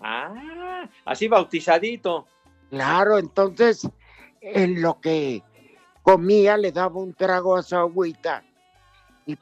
Ah, 0.00 0.88
así 1.04 1.28
bautizadito. 1.28 2.26
Claro, 2.70 3.18
entonces, 3.18 3.88
en 4.40 4.82
lo 4.82 5.00
que 5.00 5.42
comía 6.02 6.56
le 6.56 6.72
daba 6.72 6.96
un 7.00 7.14
trago 7.14 7.56
a 7.56 7.62
su 7.62 7.76
agüita 7.76 8.42
y, 9.26 9.38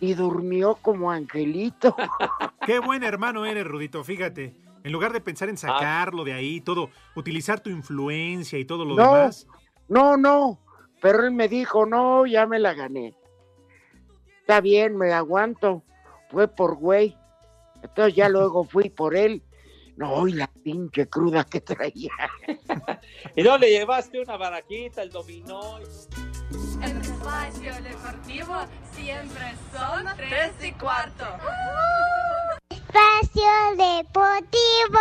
y 0.00 0.14
durmió 0.14 0.74
como 0.76 1.10
angelito. 1.10 1.94
Qué 2.66 2.78
buen 2.78 3.02
hermano 3.04 3.44
eres, 3.46 3.66
Rudito, 3.66 4.02
fíjate. 4.02 4.54
En 4.82 4.92
lugar 4.92 5.12
de 5.12 5.20
pensar 5.20 5.48
en 5.48 5.58
sacarlo 5.58 6.24
de 6.24 6.32
ahí, 6.32 6.60
todo, 6.60 6.90
utilizar 7.14 7.60
tu 7.60 7.70
influencia 7.70 8.58
y 8.58 8.64
todo 8.64 8.84
lo 8.84 8.94
No. 8.96 9.04
demás. 9.04 9.46
No, 9.88 10.16
no, 10.16 10.60
pero 11.00 11.24
él 11.24 11.30
me 11.30 11.48
dijo, 11.48 11.86
no, 11.86 12.26
ya 12.26 12.46
me 12.46 12.58
la 12.58 12.74
gané. 12.74 13.14
Está 14.40 14.60
bien, 14.60 14.96
me 14.96 15.12
aguanto. 15.12 15.82
Fue 16.30 16.48
por 16.48 16.76
güey. 16.76 17.16
Entonces 17.82 18.14
ya 18.14 18.28
luego 18.28 18.64
fui 18.68 18.90
por 18.90 19.16
él. 19.16 19.42
No, 19.96 20.28
y 20.28 20.32
la 20.34 20.46
pinche 20.62 21.08
cruda 21.08 21.44
que 21.44 21.60
traía. 21.60 22.12
Y 23.34 23.42
no 23.42 23.58
le 23.58 23.70
llevaste 23.70 24.20
una 24.20 24.36
barajita, 24.36 25.02
el 25.02 25.10
dominó. 25.10 25.78
El 25.78 26.96
espacio 26.98 27.72
deportivo 27.82 28.54
siempre 28.92 29.54
son 29.72 30.06
tres 30.16 30.52
y 30.62 30.72
cuarto. 30.72 31.24
Espacio 32.70 33.42
Deportivo. 33.76 35.00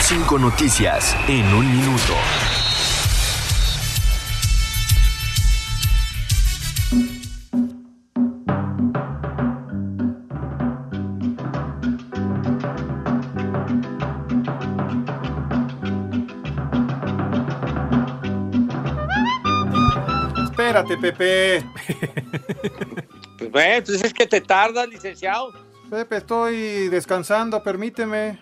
Cinco 0.00 0.38
noticias 0.38 1.16
en 1.28 1.44
un 1.54 1.70
minuto. 1.70 2.14
Espérate, 20.70 20.96
Pepe. 20.96 21.64
Pues 23.40 23.50
bueno, 23.52 23.74
entonces 23.76 24.04
es 24.04 24.12
que 24.12 24.26
te 24.26 24.42
tardas, 24.42 24.86
licenciado. 24.86 25.50
Pepe, 25.88 26.18
estoy 26.18 26.90
descansando, 26.90 27.62
permíteme. 27.62 28.38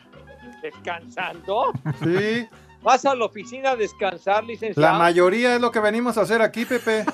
¿Descansando? 0.60 1.72
Sí, 2.02 2.48
¿Vas 2.82 3.04
a 3.06 3.14
la 3.14 3.26
oficina 3.26 3.70
a 3.70 3.76
descansar, 3.76 4.42
licenciado? 4.42 4.92
la 4.92 4.98
mayoría 4.98 5.54
es 5.54 5.60
lo 5.60 5.70
que 5.70 5.78
venimos 5.78 6.18
a 6.18 6.22
hacer 6.22 6.42
aquí, 6.42 6.64
Pepe. 6.64 7.04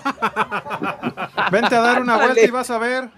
Vente 1.52 1.76
a 1.76 1.80
dar 1.80 2.00
una 2.00 2.16
vuelta 2.16 2.40
y 2.40 2.50
vas 2.50 2.70
a 2.70 2.78
ver. 2.78 3.10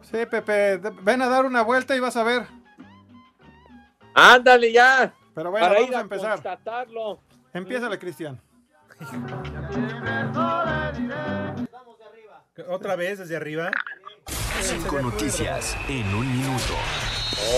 Sí, 0.00 0.24
Pepe, 0.30 0.78
ven 1.02 1.20
a 1.20 1.28
dar 1.28 1.44
una 1.44 1.60
vuelta 1.60 1.94
y 1.94 2.00
vas 2.00 2.16
a 2.16 2.22
ver. 2.22 2.46
Ándale 4.14 4.72
ya. 4.72 5.12
Pero 5.34 5.50
bueno, 5.50 5.66
para 5.66 5.74
vamos 5.74 5.90
ir 5.90 5.94
a 5.94 5.98
a 5.98 6.02
empezar. 6.02 6.58
Empiézale, 7.52 7.98
Cristian. 7.98 8.40
Otra 12.68 12.96
vez 12.96 13.18
desde 13.18 13.36
arriba. 13.36 13.70
Cinco 14.60 15.00
noticias 15.00 15.76
en 15.88 16.14
un 16.14 16.30
minuto. 16.30 16.74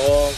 Oh, 0.07 0.31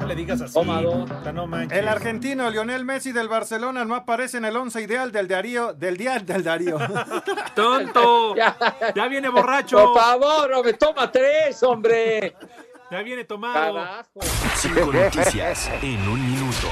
No 0.00 0.06
le 0.06 0.14
digas 0.14 0.40
así. 0.40 0.58
No 1.32 1.46
manches. 1.46 1.78
El 1.78 1.88
argentino 1.88 2.50
Lionel 2.50 2.84
Messi 2.84 3.12
del 3.12 3.28
Barcelona 3.28 3.84
no 3.84 3.94
aparece 3.94 4.36
en 4.38 4.44
el 4.44 4.56
once 4.56 4.80
ideal 4.82 5.12
del 5.12 5.28
Darío, 5.28 5.72
del 5.72 5.96
día 5.96 6.18
del 6.18 6.42
Darío. 6.44 6.78
¡Tonto! 7.54 8.34
ya, 8.36 8.56
Ya 8.94 9.08
viene 9.08 9.28
borracho. 9.28 9.78
por 9.92 10.00
favor, 10.02 10.52
hombre, 10.52 10.74
toma 10.74 11.10
tres, 11.10 11.62
hombre. 11.62 12.34
Ya 12.90 13.02
viene 13.02 13.24
tomado. 13.24 13.74
Carajo. 13.74 14.20
Cinco 14.56 14.92
noticias 14.92 15.70
en 15.82 16.08
un 16.08 16.30
minuto. 16.30 16.68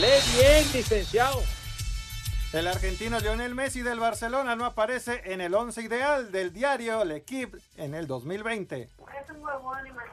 Lee 0.00 0.38
bien, 0.38 0.64
licenciado. 0.72 1.42
El 2.52 2.68
argentino 2.68 3.18
Lionel 3.18 3.54
Messi 3.54 3.82
del 3.82 3.98
Barcelona 3.98 4.56
no 4.56 4.64
aparece 4.64 5.20
en 5.24 5.40
el 5.40 5.52
once 5.54 5.82
ideal 5.82 6.30
del 6.30 6.52
diario 6.52 7.04
L'Equipe 7.04 7.58
en 7.76 7.94
el 7.94 8.06
2020. 8.06 8.88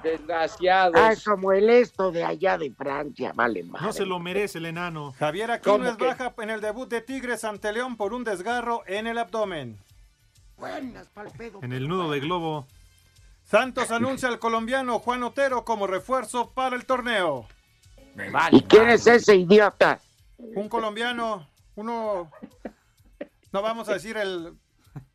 Desgraciados. 0.01 0.95
Ah, 0.99 1.13
como 1.23 1.53
el 1.53 1.69
esto 1.69 2.11
de 2.11 2.23
allá 2.25 2.57
de 2.57 2.71
Francia, 2.71 3.31
vale 3.33 3.63
más. 3.63 3.81
No 3.81 3.93
se 3.93 4.05
lo 4.05 4.19
merece 4.19 4.57
el 4.57 4.65
enano. 4.65 5.13
Javier 5.17 5.51
Aquino 5.51 5.77
¿Cómo 5.77 5.89
es 5.89 5.95
que? 5.95 6.05
baja 6.05 6.33
en 6.39 6.49
el 6.49 6.59
debut 6.59 6.89
de 6.89 7.01
Tigres 7.01 7.43
ante 7.45 7.71
León 7.71 7.95
por 7.95 8.13
un 8.13 8.23
desgarro 8.23 8.83
en 8.87 9.07
el 9.07 9.17
abdomen. 9.19 9.77
Buenas, 10.57 11.07
pa'l 11.09 11.29
pedo. 11.31 11.59
En 11.61 11.71
el 11.71 11.87
nudo 11.87 12.11
de 12.11 12.19
globo. 12.19 12.67
Santos 13.43 13.91
anuncia 13.91 14.29
al 14.29 14.39
colombiano 14.39 14.99
Juan 14.99 15.23
Otero 15.23 15.63
como 15.65 15.85
refuerzo 15.87 16.51
para 16.51 16.75
el 16.75 16.85
torneo. 16.85 17.47
¿Y 18.51 18.61
quién 18.63 18.89
es 18.89 19.05
ese 19.07 19.35
idiota? 19.35 19.99
Un 20.37 20.69
colombiano, 20.69 21.47
uno, 21.75 22.31
no 23.51 23.61
vamos 23.61 23.89
a 23.89 23.93
decir 23.93 24.17
el 24.17 24.53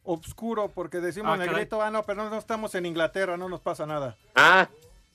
obscuro 0.05 0.69
porque 0.69 0.99
decimos 0.99 1.33
Ah, 1.33 1.37
caray. 1.39 1.49
negrito, 1.53 1.83
ah 1.83 1.91
no, 1.91 2.03
pero 2.05 2.25
no, 2.25 2.31
no 2.31 2.39
estamos 2.39 2.75
en 2.75 2.87
Inglaterra, 2.87 3.37
no 3.37 3.49
nos 3.49 3.61
pasa 3.61 3.87
nada. 3.87 4.17
Ah, 4.35 4.69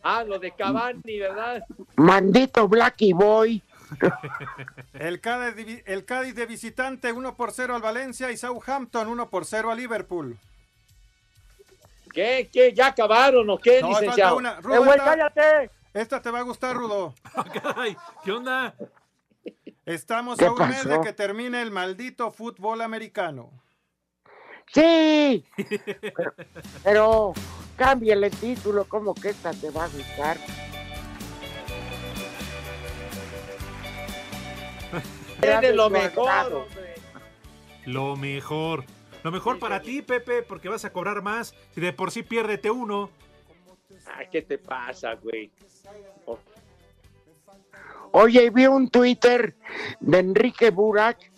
ah, 0.04 0.24
lo 0.24 0.40
de 0.40 0.52
Cavani, 0.52 1.20
¿verdad? 1.20 1.64
Mandito 1.96 2.68
Blacky 2.68 3.14
Boy. 3.14 3.62
El 4.94 5.20
Cádiz, 5.22 5.56
de 5.56 5.64
vi- 5.64 5.84
el 5.86 6.06
Cádiz 6.06 6.36
de 6.36 6.46
visitante 6.46 7.12
1 7.12 7.36
por 7.36 7.52
0 7.52 7.76
al 7.76 7.82
Valencia 7.82 8.32
y 8.32 8.38
Southampton 8.38 9.08
1 9.08 9.30
por 9.30 9.46
0 9.46 9.72
al 9.72 9.78
Liverpool. 9.78 10.38
¿Qué? 12.14 12.50
¿Qué? 12.52 12.74
¿Ya 12.74 12.88
acabaron 12.88 13.50
o 13.50 13.58
qué, 13.58 13.82
No, 13.82 13.88
falta 13.88 14.02
licenciado? 14.02 14.38
una. 14.38 14.52
Eh, 14.54 14.62
Rudo, 14.62 14.78
güey, 14.80 14.90
esta- 14.92 15.06
cállate. 15.06 15.72
Esta 15.94 16.22
te 16.22 16.32
va 16.32 16.40
a 16.40 16.44
gustar, 16.44 16.76
Rudo. 16.76 17.14
Caray, 17.54 17.98
¿qué 18.24 18.32
onda? 18.32 18.76
Estamos 19.86 20.38
¿Qué 20.38 20.46
a 20.46 20.52
un 20.52 20.70
mes 20.70 20.86
de 20.88 21.02
que 21.02 21.12
termine 21.14 21.62
el 21.62 21.72
maldito 21.72 22.32
fútbol 22.32 22.82
americano. 22.82 23.52
Sí, 24.74 25.46
pero, 26.16 26.34
pero 26.84 27.34
cámbiale 27.76 28.28
el 28.28 28.36
título, 28.38 28.86
como 28.86 29.14
que 29.14 29.30
esta 29.30 29.52
te 29.52 29.70
va 29.72 29.84
a 29.84 29.88
gustar. 29.90 30.38
Tiene 35.42 35.74
lo 35.74 35.90
mejor. 35.90 36.68
Lo 37.86 38.16
mejor. 38.16 38.86
Lo 39.24 39.32
mejor 39.32 39.58
para 39.60 39.82
ti, 39.82 40.02
Pepe, 40.02 40.44
porque 40.44 40.70
vas 40.70 40.86
a 40.86 40.92
cobrar 40.92 41.22
más. 41.22 41.56
Si 41.74 41.82
de 41.82 41.94
por 41.94 42.12
sí 42.12 42.24
piérdete 42.24 42.70
uno. 42.70 43.10
Ah, 44.08 44.26
¿qué 44.30 44.42
te 44.42 44.58
pasa, 44.58 45.14
güey? 45.16 45.50
Oh, 46.26 46.38
Oye, 48.12 48.50
vi 48.50 48.68
un 48.68 48.90
Twitter 48.90 49.56
de 50.00 50.20
Enrique 50.20 50.70
Burak 50.70 51.32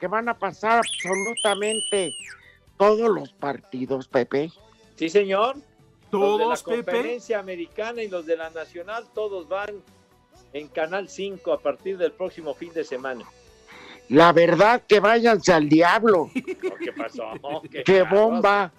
que 0.00 0.06
van 0.06 0.28
a 0.28 0.38
pasar 0.38 0.78
absolutamente 0.78 2.14
todos 2.76 3.10
los 3.10 3.32
partidos, 3.32 4.06
Pepe. 4.08 4.50
Sí, 4.94 5.08
señor. 5.08 5.56
los 5.56 6.38
de 6.38 6.46
la 6.46 6.54
¿Todos, 6.54 6.62
Pepe? 6.62 6.84
conferencia 6.84 7.38
americana 7.40 8.02
y 8.02 8.08
los 8.08 8.24
de 8.24 8.36
la 8.36 8.50
nacional, 8.50 9.04
todos 9.12 9.48
van 9.48 9.82
en 10.52 10.68
Canal 10.68 11.08
5 11.08 11.52
a 11.52 11.58
partir 11.58 11.98
del 11.98 12.12
próximo 12.12 12.54
fin 12.54 12.72
de 12.72 12.84
semana. 12.84 13.24
La 14.08 14.32
verdad 14.32 14.82
que 14.86 15.00
váyanse 15.00 15.52
al 15.52 15.68
diablo. 15.68 16.30
¿Qué 16.34 16.92
pasó? 16.92 17.32
¡Qué 17.84 18.02
bomba! 18.02 18.72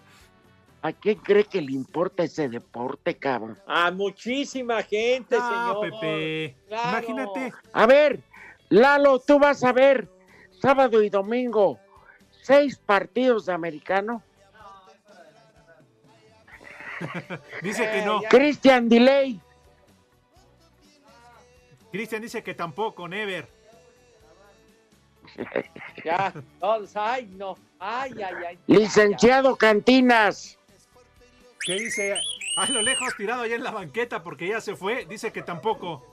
¿A 0.81 0.93
quién 0.93 1.17
cree 1.17 1.43
que 1.43 1.61
le 1.61 1.73
importa 1.73 2.23
ese 2.23 2.47
deporte, 2.47 3.15
cabrón? 3.15 3.57
A 3.67 3.91
muchísima 3.91 4.81
gente, 4.81 5.37
No, 5.37 5.81
señor. 5.81 5.99
Pepe. 5.99 6.55
Claro. 6.67 6.89
Imagínate. 6.89 7.53
A 7.73 7.85
ver, 7.85 8.21
Lalo, 8.69 9.19
tú 9.19 9.39
vas 9.39 9.63
a 9.63 9.73
ver 9.73 10.07
sábado 10.61 11.03
y 11.03 11.09
domingo 11.09 11.79
seis 12.41 12.77
partidos 12.77 13.45
de 13.45 13.53
americano. 13.53 14.23
Dice 17.61 17.89
que 17.91 18.01
no. 18.05 18.21
Christian 18.29 18.89
Delay, 18.89 19.39
Cristian 21.91 22.21
dice 22.21 22.43
que 22.43 22.53
tampoco, 22.53 23.07
Never. 23.07 23.47
Ya, 26.03 26.33
todos, 26.59 26.95
ay, 26.95 27.29
no. 27.35 27.57
Ay, 27.79 28.11
ay, 28.23 28.35
ay. 28.47 28.59
licenciado 28.67 29.55
Cantinas. 29.55 30.57
¿Qué 31.65 31.73
dice? 31.73 32.15
A 32.57 32.69
lo 32.69 32.81
lejos, 32.81 33.15
tirado 33.15 33.43
allá 33.43 33.55
en 33.55 33.63
la 33.63 33.71
banqueta 33.71 34.23
porque 34.23 34.47
ya 34.47 34.61
se 34.61 34.75
fue. 34.75 35.05
Dice 35.05 35.31
que 35.31 35.41
tampoco. 35.41 36.03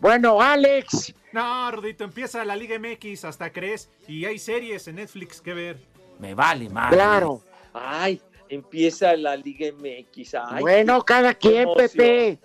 Bueno, 0.00 0.40
Alex, 0.42 1.14
No, 1.32 1.70
Rudito, 1.70 2.02
empieza 2.04 2.44
la 2.44 2.56
Liga 2.56 2.76
MX, 2.78 3.24
hasta 3.24 3.52
crees. 3.52 3.88
Y 4.08 4.24
hay 4.24 4.38
series 4.38 4.88
en 4.88 4.96
Netflix 4.96 5.40
que 5.40 5.54
ver. 5.54 5.80
Me 6.18 6.34
vale 6.34 6.68
más. 6.68 6.92
claro. 6.92 7.40
Ay, 7.72 8.20
empieza 8.48 9.16
la 9.16 9.36
Liga 9.36 9.68
MX. 9.72 10.34
Ay, 10.34 10.60
bueno, 10.60 11.04
cada 11.04 11.34
quien, 11.34 11.62
emoción. 11.62 11.88
Pepe. 11.88 12.38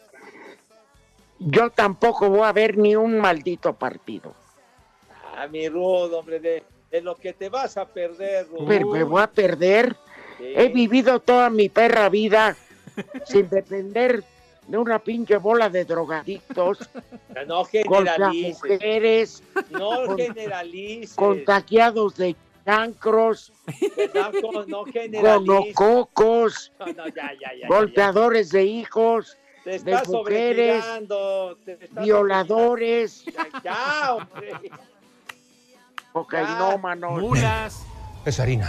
Yo 1.39 1.69
tampoco 1.69 2.29
voy 2.29 2.43
a 2.43 2.51
ver 2.51 2.77
ni 2.77 2.95
un 2.95 3.19
maldito 3.19 3.73
partido. 3.73 4.35
Ah, 5.39 5.47
mi 5.47 5.69
Rudo, 5.69 6.19
hombre, 6.19 6.39
de, 6.39 6.63
de 6.89 7.01
lo 7.01 7.15
que 7.15 7.33
te 7.33 7.49
vas 7.49 7.77
a 7.77 7.85
perder, 7.85 8.47
Rudo. 8.47 8.65
Pero 8.67 8.87
me 8.89 9.03
voy 9.03 9.21
a 9.21 9.27
perder. 9.27 9.95
Sí. 10.39 10.45
He 10.55 10.69
vivido 10.69 11.19
toda 11.19 11.49
mi 11.51 11.69
perra 11.69 12.09
vida 12.09 12.55
sin 13.25 13.47
depender 13.49 14.23
de 14.67 14.77
una 14.77 14.99
pinche 14.99 15.37
bola 15.37 15.69
de 15.69 15.85
drogadictos, 15.85 16.79
No 17.47 17.63
generalices. 17.65 18.61
mujeres, 18.63 19.43
No 19.69 20.05
con- 20.07 20.17
generalices. 20.17 21.15
contagiados 21.15 22.17
de 22.17 22.35
chancros, 22.65 23.53
No, 24.13 24.31
gonococos, 25.21 26.73
No, 26.79 26.85
no, 26.87 27.07
ya, 27.09 27.31
ya, 27.39 27.51
ya, 27.61 27.67
golpeadores 27.67 28.49
de 28.49 28.63
hijos, 28.65 29.37
Te 29.63 29.69
de 29.69 29.75
estás 29.77 30.07
mujeres, 30.09 30.83
sobretirando. 30.83 31.57
te 31.63 31.71
estás 31.85 32.03
violadores. 32.03 33.23
Ya, 33.63 34.15
hombre. 34.15 34.51
Cocainómanos, 36.23 37.21
Mulas. 37.21 37.85
Es 38.25 38.39
harina. 38.39 38.67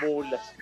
Mulas. 0.00 0.54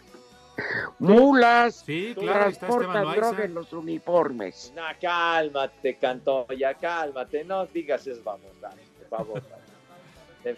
mulas, 0.99 1.83
Sí, 1.87 2.15
claro, 2.19 2.53
transportan 2.53 3.13
droga 3.15 3.45
en 3.45 3.55
los 3.55 3.73
uniformes. 3.73 4.73
No, 4.75 4.83
cálmate, 5.01 5.97
Cantoya, 5.97 6.75
cálmate. 6.75 7.45
No 7.45 7.67
digas 7.67 8.07
es 8.07 8.23
vamos, 8.23 8.51
dale, 8.61 8.83
por 8.99 9.19
favor. 9.19 9.43
dale. 10.45 10.57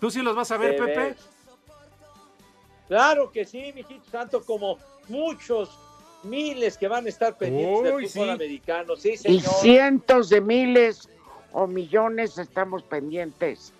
¿Tú 0.00 0.10
sí 0.10 0.20
los 0.20 0.34
vas 0.36 0.50
a 0.50 0.56
ver, 0.56 0.76
Pepe? 0.76 1.14
Claro 2.88 3.30
que 3.30 3.44
sí, 3.46 3.72
mijito, 3.74 4.04
tanto 4.10 4.44
como 4.44 4.78
muchos 5.08 5.70
miles 6.24 6.76
que 6.76 6.88
van 6.88 7.06
a 7.06 7.08
estar 7.08 7.36
pendientes 7.36 7.92
Uy, 7.92 8.02
del 8.02 8.10
fútbol 8.10 8.26
sí. 8.26 8.30
americano. 8.30 8.96
Sí, 8.96 9.12
Y 9.12 9.16
señor. 9.16 9.42
cientos 9.60 10.28
de 10.28 10.40
miles 10.40 11.08
o 11.52 11.66
millones 11.66 12.36
estamos 12.36 12.82
pendientes 12.82 13.72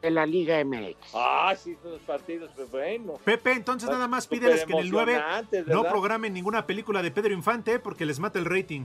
de 0.00 0.10
la 0.10 0.26
Liga 0.26 0.62
MX. 0.64 0.96
Ah, 1.14 1.54
sí, 1.56 1.76
los 1.82 2.00
partidos, 2.02 2.50
pues 2.54 2.70
bueno. 2.70 3.14
Pepe, 3.24 3.52
entonces 3.52 3.88
nada 3.88 4.06
más 4.06 4.26
pídeles 4.26 4.64
que 4.64 4.72
en 4.72 4.78
el 4.80 4.90
9 4.90 5.12
emocionantes, 5.12 5.66
no 5.66 5.84
programen 5.84 6.32
ninguna 6.32 6.66
película 6.66 7.02
de 7.02 7.10
Pedro 7.10 7.32
Infante 7.32 7.78
porque 7.78 8.04
les 8.04 8.18
mata 8.18 8.38
el 8.38 8.44
rating. 8.44 8.84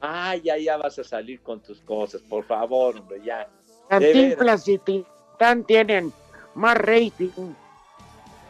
Ay, 0.00 0.42
ya, 0.42 0.56
ya 0.56 0.76
vas 0.76 0.98
a 0.98 1.04
salir 1.04 1.42
con 1.42 1.60
tus 1.60 1.80
cosas, 1.80 2.22
por 2.22 2.44
favor, 2.44 2.96
hombre, 2.96 3.20
ya. 3.22 3.48
Cantinflas 3.88 4.68
y 4.68 4.78
Tintán 4.78 5.64
tienen 5.64 6.12
más 6.54 6.76
rating. 6.76 7.54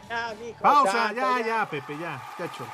Ya, 0.09 0.33
mijo, 0.39 0.59
Pausa, 0.61 1.13
ya, 1.13 1.45
ya, 1.45 1.69
Pepe, 1.69 1.97
ya, 1.99 2.21
cacho. 2.37 2.65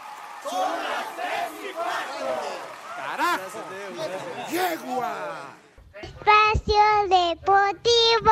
Espacio 6.01 7.07
Deportivo. 7.09 8.31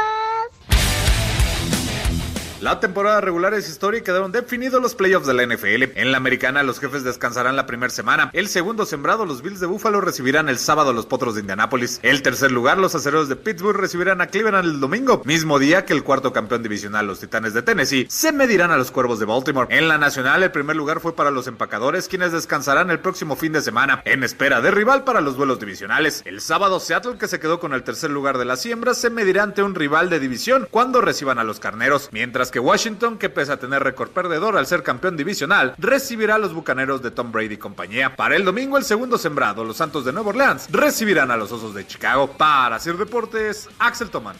La 2.65 2.79
temporada 2.79 3.21
regular 3.21 3.53
es 3.53 3.69
historia 3.69 3.99
y 3.99 4.03
quedaron 4.03 4.31
definidos 4.31 4.81
los 4.81 4.95
playoffs 4.95 5.27
de 5.27 5.35
la 5.35 5.45
NFL. 5.45 5.99
En 5.99 6.11
la 6.11 6.17
americana, 6.17 6.63
los 6.63 6.79
jefes 6.79 7.03
descansarán 7.03 7.55
la 7.55 7.67
primera 7.67 7.91
semana. 7.91 8.31
El 8.33 8.47
segundo 8.47 8.87
sembrado, 8.87 9.23
los 9.27 9.43
Bills 9.43 9.59
de 9.59 9.67
Buffalo, 9.67 10.01
recibirán 10.01 10.49
el 10.49 10.57
sábado 10.57 10.89
a 10.89 10.93
los 10.93 11.05
Potros 11.05 11.35
de 11.35 11.41
Indianápolis. 11.41 11.99
El 12.01 12.23
tercer 12.23 12.51
lugar, 12.51 12.79
los 12.79 12.95
acereros 12.95 13.29
de 13.29 13.35
Pittsburgh, 13.35 13.79
recibirán 13.79 14.19
a 14.19 14.25
Cleveland 14.25 14.67
el 14.67 14.79
domingo. 14.79 15.21
Mismo 15.25 15.59
día 15.59 15.85
que 15.85 15.93
el 15.93 16.03
cuarto 16.03 16.33
campeón 16.33 16.63
divisional, 16.63 17.05
los 17.05 17.19
Titanes 17.19 17.53
de 17.53 17.61
Tennessee, 17.61 18.07
se 18.09 18.31
medirán 18.31 18.71
a 18.71 18.77
los 18.77 18.89
Cuervos 18.89 19.19
de 19.19 19.25
Baltimore. 19.25 19.67
En 19.69 19.87
la 19.87 19.99
nacional, 19.99 20.41
el 20.41 20.51
primer 20.51 20.75
lugar 20.75 21.01
fue 21.01 21.15
para 21.15 21.29
los 21.29 21.45
empacadores, 21.45 22.07
quienes 22.07 22.31
descansarán 22.31 22.89
el 22.89 22.97
próximo 22.97 23.35
fin 23.35 23.53
de 23.53 23.61
semana, 23.61 24.01
en 24.05 24.23
espera 24.23 24.61
de 24.61 24.71
rival 24.71 25.03
para 25.03 25.21
los 25.21 25.37
duelos 25.37 25.59
divisionales. 25.59 26.23
El 26.25 26.41
sábado, 26.41 26.79
Seattle, 26.79 27.19
que 27.19 27.27
se 27.27 27.39
quedó 27.39 27.59
con 27.59 27.73
el 27.73 27.83
tercer 27.83 28.09
lugar 28.09 28.39
de 28.39 28.45
la 28.45 28.57
siembra, 28.57 28.95
se 28.95 29.11
medirá 29.11 29.43
ante 29.43 29.61
un 29.61 29.75
rival 29.75 30.09
de 30.09 30.19
división 30.19 30.67
cuando 30.71 30.99
reciban 30.99 31.37
a 31.37 31.43
los 31.43 31.59
carneros. 31.59 32.09
Mientras 32.11 32.49
que 32.54 32.54
Washington, 32.59 33.17
que 33.17 33.29
pese 33.29 33.51
a 33.51 33.59
tener 33.59 33.83
récord 33.83 34.11
perdedor 34.11 34.57
al 34.57 34.65
ser 34.67 34.83
campeón 34.83 35.17
divisional, 35.17 35.75
recibirá 35.77 36.35
a 36.35 36.37
los 36.37 36.53
bucaneros 36.53 37.01
de 37.01 37.11
Tom 37.11 37.31
Brady 37.31 37.55
y 37.55 37.57
compañía. 37.57 38.15
Para 38.15 38.35
el 38.35 38.45
domingo, 38.45 38.77
el 38.77 38.83
segundo 38.83 39.17
sembrado, 39.17 39.63
los 39.63 39.77
Santos 39.77 40.05
de 40.05 40.13
Nueva 40.13 40.29
Orleans, 40.29 40.67
recibirán 40.71 41.31
a 41.31 41.37
los 41.37 41.51
Osos 41.51 41.73
de 41.73 41.85
Chicago. 41.85 42.27
Para 42.27 42.79
Sir 42.79 42.97
Deportes, 42.97 43.69
Axel 43.79 44.09
Toman. 44.09 44.35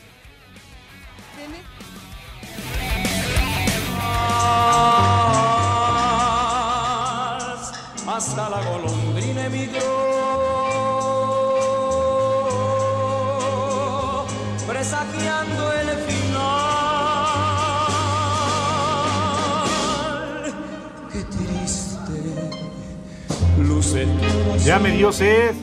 Hasta 8.08 8.50
la 8.50 8.62
golondrina 8.62 9.50
presagiando 14.68 15.72
el 15.74 15.90
final. 15.90 16.25
Luce 23.60 24.06
todo 24.06 24.58
Ya 24.58 24.80
me 24.80 24.92
dio 24.92 25.12
sed. 25.12 25.54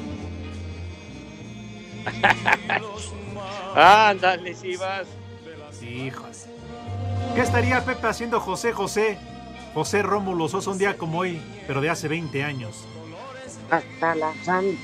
Ándale, 3.75 4.55
si 4.55 4.77
vas. 4.77 5.07
Hijos. 5.83 6.47
¿Qué 7.35 7.41
estaría 7.41 7.85
Pepe 7.85 8.07
haciendo 8.07 8.41
José 8.41 8.73
José? 8.73 9.19
José 9.75 10.03
Rómulo 10.03 10.49
Sosa 10.49 10.71
un 10.71 10.79
día 10.79 10.99
como 10.99 11.19
hoy, 11.21 11.41
pero 11.67 11.81
de 11.81 11.89
hace 11.91 12.07
20 12.09 12.45
años. 12.45 12.85
Hasta 13.71 14.15
la, 14.15 14.33
san- 14.45 14.77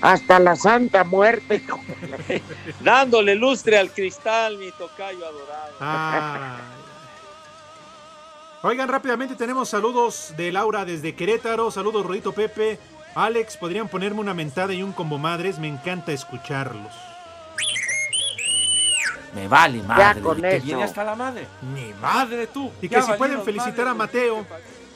hasta 0.00 0.38
la 0.40 0.56
Santa 0.56 1.04
Muerte. 1.04 1.62
Dándole 2.80 3.36
lustre 3.36 3.78
al 3.78 3.90
cristal, 3.92 4.58
mi 4.58 4.70
tocayo 4.72 5.24
adorado. 5.24 5.72
Ah. 5.80 6.58
Oigan, 8.62 8.88
rápidamente 8.88 9.34
tenemos 9.34 9.68
saludos 9.68 10.34
de 10.36 10.52
Laura 10.52 10.84
desde 10.84 11.14
Querétaro. 11.16 11.70
Saludos, 11.70 12.06
Rodito 12.06 12.32
Pepe. 12.32 12.78
Alex, 13.14 13.56
¿podrían 13.56 13.88
ponerme 13.88 14.20
una 14.20 14.34
mentada 14.34 14.72
y 14.72 14.82
un 14.82 14.92
combo 14.92 15.18
madres? 15.18 15.58
Me 15.58 15.66
encanta 15.68 16.12
escucharlos. 16.12 16.92
Me 19.34 19.48
vale 19.48 19.82
madre. 19.82 20.20
con 20.20 20.40
que 20.40 20.56
eso. 20.56 20.66
viene 20.66 20.84
hasta 20.84 21.02
la 21.02 21.16
madre. 21.16 21.46
Ni 21.74 21.92
madre 21.94 22.46
tú. 22.46 22.70
Y 22.80 22.88
Ya 22.88 23.00
que 23.00 23.06
si 23.06 23.12
pueden 23.14 23.42
felicitar 23.42 23.88
a 23.88 23.94
madre, 23.94 24.30
Mateo, 24.30 24.46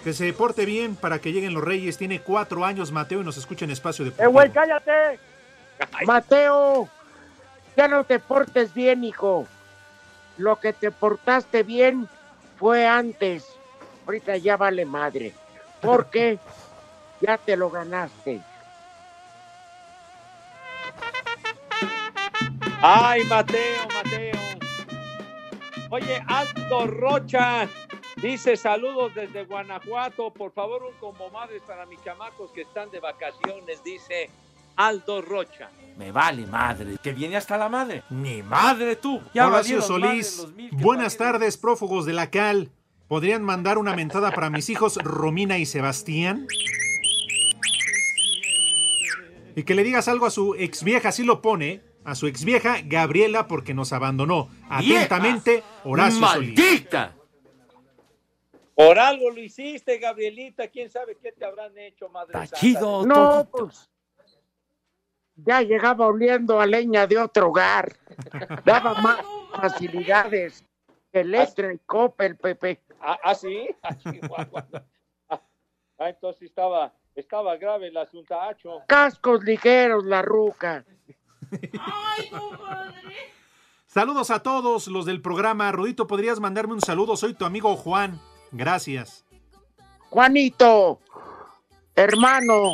que 0.05 0.13
se 0.13 0.33
porte 0.33 0.65
bien 0.65 0.95
para 0.95 1.19
que 1.19 1.33
lleguen 1.33 1.53
los 1.53 1.65
Reyes. 1.65 1.99
Tiene 1.99 2.21
cuatro 2.21 2.65
años 2.65 2.93
Mateo 2.93 3.23
y 3.23 3.25
nos 3.25 3.37
escucha 3.37 3.65
en 3.65 3.73
Espacio 3.73 4.05
¡Eh, 4.05 4.11
Deportivo. 4.11 4.33
güey, 4.33 4.51
cállate! 4.51 5.19
Mateo, 6.07 6.89
ya 7.77 7.89
no 7.89 8.05
te 8.05 8.21
portes 8.21 8.73
bien, 8.73 9.03
hijo. 9.05 9.47
Lo 10.39 10.61
que 10.61 10.73
te 10.73 10.91
portaste 10.93 11.63
bien 11.65 12.09
fue 12.59 12.87
antes. 12.87 13.45
Ahorita 14.07 14.37
ya 14.37 14.57
vale 14.57 14.85
madre. 14.85 15.35
Porque 15.81 16.39
ya 17.21 17.37
te 17.37 17.57
lo 17.57 17.71
ganaste. 17.71 18.41
Ay, 22.81 23.25
Mateo, 23.25 23.89
Mateo. 23.93 24.37
Oye, 25.91 26.23
Aldo 26.27 26.87
Rocha 26.87 27.69
dice 28.21 28.57
saludos 28.57 29.15
desde 29.15 29.45
Guanajuato. 29.45 30.31
Por 30.31 30.53
favor, 30.53 30.83
un 30.85 30.95
combo 30.99 31.31
madres 31.31 31.63
para 31.67 31.87
mis 31.87 32.03
chamacos 32.05 32.51
que 32.53 32.63
están 32.63 32.91
de 32.91 33.01
vacaciones, 33.01 33.83
dice 33.83 34.31
Aldo 34.77 35.23
Rocha. 35.23 35.71
Me 35.97 36.13
vale 36.13 36.47
madre. 36.47 36.99
Que 37.03 37.13
viene 37.13 37.37
hasta 37.37 37.57
la 37.57 37.69
madre. 37.69 38.03
Ni 38.11 38.43
madre 38.43 38.97
tú. 38.97 39.23
Ya 39.33 39.47
Horacio 39.47 39.81
Solís, 39.81 40.47
buenas 40.73 41.17
tardes, 41.17 41.57
prófugos 41.57 42.05
de 42.05 42.13
la 42.13 42.31
Cal. 42.31 42.71
¿Podrían 43.09 43.43
mandar 43.43 43.79
una 43.79 43.95
mentada 43.95 44.33
para 44.33 44.51
mis 44.51 44.69
hijos 44.69 44.97
Romina 44.97 45.59
y 45.59 45.67
Sebastián? 45.67 46.47
Y 49.55 49.63
que 49.63 49.75
le 49.75 49.85
digas 49.85 50.09
algo 50.09 50.27
a 50.27 50.31
su 50.31 50.55
exvieja, 50.55 51.11
así 51.11 51.23
lo 51.23 51.41
pone, 51.41 51.83
a 52.05 52.15
su 52.15 52.27
exvieja 52.27 52.79
Gabriela 52.85 53.47
porque 53.47 53.75
nos 53.75 53.93
abandonó. 53.93 54.51
Atentamente, 54.69 55.63
Horacio 55.85 56.27
Solís. 56.27 56.59
¡Maldita! 56.59 57.15
Por 58.75 58.99
algo 58.99 59.31
lo 59.31 59.41
hiciste, 59.41 59.99
Gabrielita. 59.99 60.69
¿Quién 60.69 60.91
sabe 60.91 61.17
qué 61.23 61.33
te 61.33 61.45
habrán 61.45 61.79
hecho, 61.79 62.09
madre 62.09 62.33
santa? 62.35 62.57
chido, 62.57 63.07
No, 63.07 63.49
pues. 63.51 63.89
Ya 65.37 65.63
llegaba 65.63 66.07
oliendo 66.09 66.61
a 66.61 66.67
leña 66.67 67.07
de 67.07 67.19
otro 67.19 67.49
hogar. 67.49 67.97
Daba 68.65 68.95
más 69.01 69.21
facilidades 69.55 70.65
que 71.13 71.21
Electra 71.21 71.73
y 71.73 71.79
Coppel, 71.87 72.37
Pepe. 72.37 72.83
¿Ah, 73.07 73.19
ah, 73.23 73.35
sí? 73.37 73.69
Ah. 74.37 74.49
Ah, 75.29 75.41
ah, 75.99 76.09
entonces 76.09 76.43
estaba, 76.43 76.93
estaba 77.15 77.57
grave 77.57 77.87
el 77.87 77.97
asuntacho. 77.97 78.83
Cascos 78.89 79.45
ligeros, 79.45 80.05
la 80.05 80.23
ruca. 80.23 80.85
Saludos 83.87 84.31
a 84.31 84.43
todos 84.43 84.89
los 84.89 85.07
del 85.07 85.23
programa. 85.23 85.71
Rudito, 85.71 86.09
¿podrías 86.09 86.41
mandarme 86.41 86.75
un 86.75 86.81
saludo? 86.81 87.17
Soy 87.17 87.35
tu 87.35 87.45
amigo 87.45 87.77
Juan. 87.77 88.21
Gracias. 88.51 89.25
Juanito, 90.11 90.99
hermano, 91.95 92.73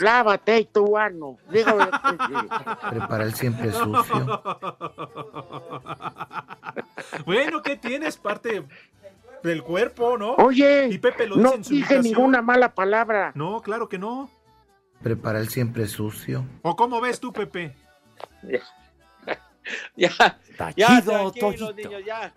lávate 0.00 0.66
tu 0.66 0.96
ano. 0.98 1.38
Digo, 1.50 1.70
Prepara 2.90 3.24
el 3.24 3.34
siempre 3.34 3.72
sucio. 3.72 4.42
bueno, 7.26 7.62
¿qué 7.62 7.76
tienes? 7.76 8.18
Parte 8.18 8.64
del 9.42 9.62
cuerpo, 9.62 10.16
¿no? 10.18 10.34
Oye, 10.34 10.88
y 10.90 10.98
Pepe 10.98 11.26
lo 11.26 11.36
dice 11.36 11.48
no 11.48 11.54
en 11.54 11.64
su 11.64 11.70
dije 11.74 11.94
invitación. 11.94 12.02
ninguna 12.04 12.42
mala 12.42 12.74
palabra. 12.74 13.32
No, 13.34 13.60
claro 13.62 13.88
que 13.88 13.98
no. 13.98 14.30
Prepara 15.02 15.38
el 15.38 15.48
siempre 15.48 15.86
sucio. 15.86 16.44
¿O 16.62 16.74
cómo 16.76 17.00
ves 17.00 17.20
tú, 17.20 17.32
Pepe? 17.32 17.74
Ya, 19.96 20.08
ya, 20.76 21.00
chido, 21.02 21.30
tranquilos, 21.30 21.34
Toñito. 21.34 21.72
niños, 21.74 22.02
ya. 22.06 22.32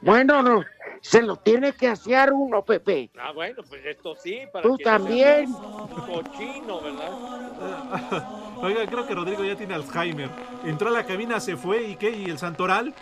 Bueno, 0.00 0.42
no, 0.42 0.64
se 1.02 1.20
lo 1.20 1.36
tiene 1.36 1.74
que 1.74 1.88
hacer 1.88 2.32
uno, 2.32 2.64
Pepe. 2.64 3.10
Ah, 3.18 3.32
bueno, 3.32 3.62
pues 3.68 3.84
esto 3.84 4.16
sí. 4.16 4.40
Para 4.50 4.62
Tú 4.62 4.78
que 4.78 4.84
no 4.84 4.90
también. 4.90 5.52
Cochino, 5.52 6.80
¿verdad? 6.80 8.56
Oiga, 8.56 8.86
creo 8.86 9.06
que 9.06 9.14
Rodrigo 9.14 9.44
ya 9.44 9.54
tiene 9.54 9.74
Alzheimer. 9.74 10.30
Entró 10.64 10.88
a 10.88 10.92
la 10.92 11.04
cabina, 11.04 11.38
se 11.40 11.58
fue 11.58 11.82
y 11.82 11.96
qué, 11.96 12.10
y 12.10 12.24
el 12.30 12.38
Santoral. 12.38 12.94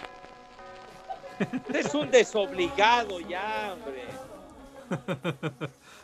Es 1.74 1.94
un 1.94 2.10
desobligado 2.10 3.20
ya, 3.20 3.74
hombre. 3.74 4.04
Ya, 4.90 4.98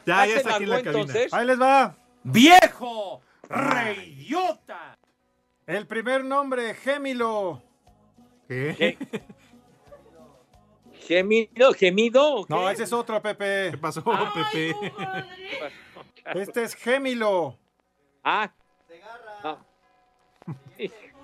ya 0.07 0.23
¿Hacen 0.23 0.37
está 0.39 0.55
aquí 0.55 0.65
en 0.65 0.71
la 0.71 0.83
cabina. 0.83 1.01
entonces? 1.01 1.35
Ahí 1.35 1.47
les 1.47 1.61
va. 1.61 1.97
¡Viejo! 2.23 3.23
¡Reyota! 3.49 4.99
El 5.67 5.87
primer 5.87 6.25
nombre, 6.25 6.75
Gémilo. 6.75 7.63
¿Qué? 8.49 8.99
¿Gemido? 11.07 11.73
¿Gemido? 11.73 12.35
o 12.35 12.45
qué? 12.47 12.55
No, 12.55 12.69
ese 12.71 12.85
es 12.85 12.93
otro, 12.93 13.21
Pepe. 13.21 13.69
¿Qué 13.73 13.79
pasó, 13.79 14.03
Pepe? 14.05 14.75
Este 16.35 16.63
es 16.65 16.75
Gémilo. 16.75 17.59
Ah. 18.23 18.51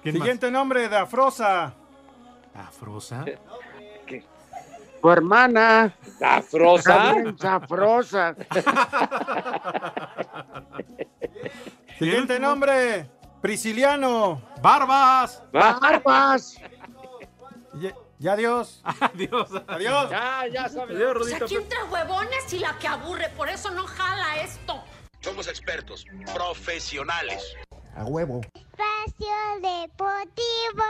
¿Quién 0.03 0.15
Siguiente 0.15 0.51
nombre, 0.51 0.89
Dafrosa. 0.89 1.75
¿Afrosa? 2.55 3.25
Tu 5.01 5.11
hermana. 5.11 5.95
¿Afrosa? 6.21 6.95
También 6.95 7.39
Zafrosa. 7.39 8.35
Siguiente 11.99 12.39
nombre, 12.39 13.11
Prisciliano. 13.41 14.43
¡Barbas! 14.63 15.43
Barbas. 15.53 16.57
Ya, 17.75 17.95
ya 18.19 18.33
adiós. 18.33 18.83
Adiós. 19.01 19.49
Adiós. 19.69 20.11
Ya, 20.11 20.47
ya 20.53 20.69
sabes. 20.69 20.97
Adiós, 20.97 21.15
Pues 21.19 21.43
aquí 21.43 21.57
entre 21.57 21.83
huevones 21.85 22.53
y 22.53 22.59
la 22.59 22.79
que 22.79 22.89
aburre, 22.89 23.29
por 23.37 23.49
eso 23.49 23.71
no 23.71 23.87
jala 23.87 24.37
esto. 24.43 24.83
Somos 25.21 25.47
expertos, 25.49 26.05
profesionales. 26.35 27.55
A 27.95 28.05
huevo. 28.05 28.41
Espacio 28.55 29.35
Deportivo. 29.61 30.85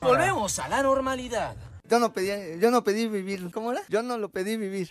Volvemos 0.00 0.58
a 0.58 0.68
la 0.68 0.82
normalidad. 0.82 1.54
Yo 1.88 1.98
no 1.98 2.12
pedí, 2.12 2.60
yo 2.60 2.70
no 2.70 2.84
pedí 2.84 3.08
vivir. 3.08 3.50
¿Cómo 3.50 3.72
era? 3.72 3.82
Yo 3.88 4.02
no 4.02 4.18
lo 4.18 4.30
pedí 4.30 4.56
vivir. 4.56 4.90